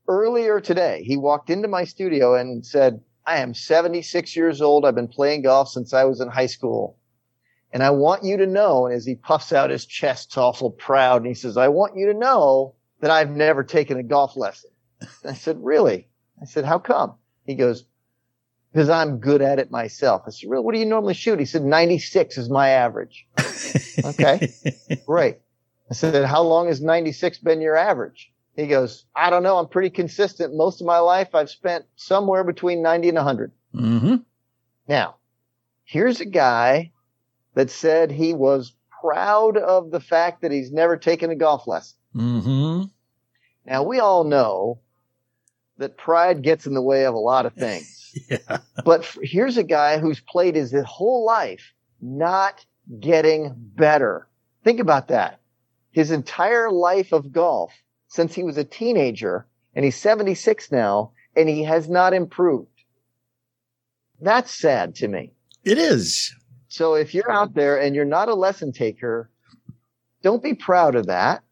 earlier 0.08 0.58
today, 0.58 1.02
he 1.04 1.18
walked 1.18 1.50
into 1.50 1.68
my 1.68 1.84
studio 1.84 2.34
and 2.34 2.64
said, 2.64 3.02
I 3.26 3.38
am 3.38 3.52
76 3.52 4.34
years 4.34 4.62
old. 4.62 4.86
I've 4.86 4.94
been 4.94 5.08
playing 5.08 5.42
golf 5.42 5.68
since 5.68 5.92
I 5.92 6.04
was 6.04 6.20
in 6.20 6.28
high 6.28 6.46
school. 6.46 6.96
And 7.74 7.82
I 7.82 7.90
want 7.90 8.22
you 8.22 8.36
to 8.36 8.46
know, 8.46 8.86
and 8.86 8.94
as 8.94 9.04
he 9.04 9.16
puffs 9.16 9.52
out 9.52 9.68
his 9.68 9.84
chest, 9.84 10.38
awful 10.38 10.70
proud, 10.70 11.22
and 11.22 11.26
he 11.26 11.34
says, 11.34 11.56
I 11.56 11.66
want 11.66 11.96
you 11.96 12.06
to 12.06 12.14
know 12.14 12.76
that 13.00 13.10
I've 13.10 13.30
never 13.30 13.64
taken 13.64 13.98
a 13.98 14.04
golf 14.04 14.36
lesson. 14.36 14.70
I 15.24 15.34
said, 15.34 15.58
really? 15.60 16.06
I 16.40 16.44
said, 16.44 16.64
how 16.64 16.78
come? 16.78 17.14
He 17.44 17.56
goes, 17.56 17.84
because 18.72 18.88
I'm 18.88 19.18
good 19.18 19.42
at 19.42 19.58
it 19.58 19.72
myself. 19.72 20.22
I 20.24 20.30
said, 20.30 20.48
really? 20.48 20.62
What 20.62 20.72
do 20.74 20.78
you 20.78 20.86
normally 20.86 21.14
shoot? 21.14 21.40
He 21.40 21.44
said, 21.44 21.62
96 21.62 22.38
is 22.38 22.48
my 22.48 22.68
average. 22.68 23.26
okay. 24.04 24.52
Great. 25.06 25.38
I 25.90 25.94
said, 25.94 26.24
how 26.26 26.42
long 26.42 26.68
has 26.68 26.80
96 26.80 27.38
been 27.38 27.60
your 27.60 27.76
average? 27.76 28.32
He 28.54 28.68
goes, 28.68 29.04
I 29.16 29.30
don't 29.30 29.42
know. 29.42 29.58
I'm 29.58 29.68
pretty 29.68 29.90
consistent. 29.90 30.54
Most 30.54 30.80
of 30.80 30.86
my 30.86 31.00
life, 31.00 31.34
I've 31.34 31.50
spent 31.50 31.86
somewhere 31.96 32.44
between 32.44 32.82
90 32.82 33.08
and 33.08 33.16
100. 33.16 33.52
Mm-hmm. 33.74 34.16
Now, 34.86 35.16
here's 35.82 36.20
a 36.20 36.24
guy 36.24 36.92
that 37.54 37.70
said 37.70 38.10
he 38.10 38.34
was 38.34 38.74
proud 39.00 39.56
of 39.56 39.90
the 39.90 40.00
fact 40.00 40.42
that 40.42 40.50
he's 40.50 40.72
never 40.72 40.96
taken 40.96 41.30
a 41.30 41.36
golf 41.36 41.66
lesson. 41.66 41.96
Mm-hmm. 42.14 42.84
Now, 43.66 43.82
we 43.82 43.98
all 43.98 44.24
know 44.24 44.80
that 45.78 45.96
pride 45.96 46.42
gets 46.42 46.66
in 46.66 46.74
the 46.74 46.82
way 46.82 47.04
of 47.06 47.14
a 47.14 47.18
lot 47.18 47.46
of 47.46 47.52
things. 47.54 48.12
yeah. 48.28 48.58
But 48.84 49.04
here's 49.22 49.56
a 49.56 49.64
guy 49.64 49.98
who's 49.98 50.20
played 50.20 50.54
his 50.54 50.74
whole 50.86 51.24
life 51.24 51.72
not 52.00 52.64
getting 53.00 53.54
better. 53.56 54.28
Think 54.62 54.80
about 54.80 55.08
that. 55.08 55.40
His 55.90 56.10
entire 56.10 56.70
life 56.70 57.12
of 57.12 57.32
golf 57.32 57.72
since 58.08 58.34
he 58.34 58.42
was 58.42 58.58
a 58.58 58.64
teenager 58.64 59.46
and 59.74 59.84
he's 59.84 59.96
76 59.96 60.70
now 60.70 61.12
and 61.36 61.48
he 61.48 61.64
has 61.64 61.88
not 61.88 62.14
improved. 62.14 62.68
That's 64.20 64.52
sad 64.52 64.94
to 64.96 65.08
me. 65.08 65.32
It 65.64 65.78
is. 65.78 66.34
So 66.74 66.94
if 66.94 67.14
you're 67.14 67.30
out 67.30 67.54
there 67.54 67.80
and 67.80 67.94
you're 67.94 68.04
not 68.04 68.28
a 68.28 68.34
lesson 68.34 68.72
taker, 68.72 69.30
don't 70.22 70.42
be 70.42 70.54
proud 70.54 70.94
of 70.94 71.06
that 71.06 71.42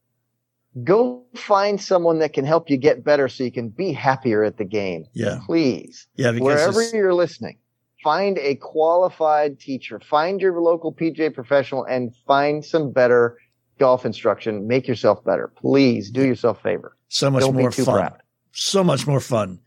go 0.84 1.24
find 1.34 1.80
someone 1.80 2.18
that 2.20 2.32
can 2.32 2.44
help 2.44 2.70
you 2.70 2.76
get 2.76 3.04
better 3.04 3.28
so 3.28 3.44
you 3.44 3.52
can 3.52 3.68
be 3.68 3.92
happier 3.92 4.42
at 4.42 4.56
the 4.56 4.64
game. 4.64 5.04
Yeah. 5.12 5.40
Please. 5.44 6.06
Yeah. 6.16 6.32
Wherever 6.32 6.82
you're 6.82 7.14
listening, 7.14 7.58
find 8.02 8.38
a 8.38 8.54
qualified 8.56 9.60
teacher, 9.60 10.00
find 10.00 10.40
your 10.40 10.58
local 10.60 10.92
PGA 10.92 11.32
professional 11.32 11.84
and 11.84 12.14
find 12.26 12.64
some 12.64 12.90
better 12.90 13.38
golf 13.78 14.06
instruction. 14.06 14.66
Make 14.66 14.88
yourself 14.88 15.24
better. 15.24 15.52
Please 15.56 16.10
do 16.10 16.24
yourself 16.24 16.58
a 16.60 16.62
favor. 16.62 16.96
So 17.08 17.30
much 17.30 17.42
Don't 17.42 17.54
more 17.54 17.70
fun. 17.70 17.84
proud. 17.84 18.22
So 18.52 18.82
much 18.82 19.06
more 19.06 19.20
fun 19.20 19.60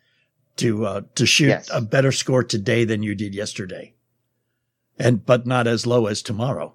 to 0.58 0.86
uh, 0.86 1.02
to 1.16 1.26
shoot 1.26 1.48
Yes. 1.50 1.70
a 1.72 1.82
better 1.82 2.12
score 2.12 2.44
today 2.44 2.86
than 2.86 3.04
you 3.04 3.14
did 3.14 3.36
yesterday, 3.36 3.94
and 4.98 5.26
but 5.26 5.46
not 5.46 5.68
as 5.68 5.86
low 5.86 6.08
as 6.08 6.22
tomorrow. 6.22 6.74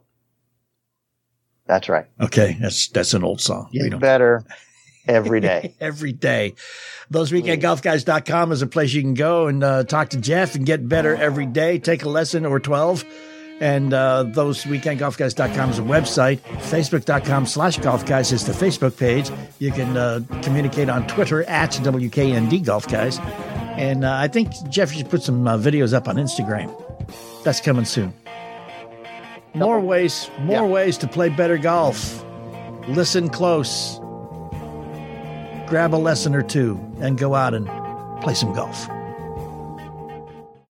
That's 1.66 1.89
right. 1.89 2.07
Okay, 2.21 2.57
that's 2.61 2.89
that's 2.89 3.14
an 3.14 3.25
old 3.25 3.41
song. 3.41 3.71
Get 3.73 3.99
better 4.01 4.45
every 5.09 5.41
day. 5.41 5.75
every 5.81 6.12
day. 6.12 6.55
Those 7.11 7.31
weekendgolfguys.com 7.33 8.53
is 8.53 8.62
a 8.62 8.66
place 8.66 8.93
you 8.93 9.03
can 9.03 9.14
go 9.14 9.47
and 9.47 9.62
uh, 9.62 9.85
talk 9.85 10.11
to 10.11 10.16
Jeff 10.21 10.55
and 10.55 10.64
get 10.64 10.89
better 10.89 11.16
every 11.16 11.47
day. 11.47 11.79
Take 11.79 12.05
a 12.05 12.09
lesson 12.09 12.47
or 12.47 12.61
12. 12.61 13.05
And 13.61 13.93
uh, 13.93 14.23
those 14.23 14.64
weekendgolfguys.com 14.64 15.71
is 15.71 15.79
a 15.79 15.83
website. 15.83 16.41
Facebook.com 16.71 17.47
slash 17.47 17.79
golfguys 17.79 18.33
is 18.33 18.47
the 18.47 18.53
Facebook 18.53 18.97
page. 18.97 19.31
You 19.59 19.71
can 19.71 19.97
uh, 19.97 20.21
communicate 20.43 20.89
on 20.89 21.07
Twitter 21.07 21.43
at 21.45 21.73
WKND 21.73 22.64
Golf 22.64 22.89
Guys. 22.89 23.18
And 23.77 24.05
uh, 24.05 24.14
I 24.14 24.29
think 24.29 24.51
Jeff 24.71 24.93
should 24.93 25.11
put 25.11 25.23
some 25.23 25.47
uh, 25.47 25.59
videos 25.59 25.93
up 25.93 26.09
on 26.09 26.16
Instagram. 26.16 26.89
That's 27.44 27.61
coming 27.61 27.84
soon. 27.84 28.12
More 29.55 29.80
ways, 29.80 30.30
more 30.40 30.62
Yeah. 30.62 30.72
ways 30.74 30.98
to 30.98 31.09
play 31.09 31.28
better 31.28 31.59
golf. 31.59 32.24
Listen 32.88 33.28
close 33.28 34.01
grab 35.66 35.94
a 35.94 35.96
lesson 35.96 36.34
or 36.34 36.42
two 36.42 36.78
and 37.01 37.16
go 37.16 37.32
out 37.36 37.55
and 37.55 37.64
play 38.22 38.34
some 38.34 38.53
golf. 38.53 38.88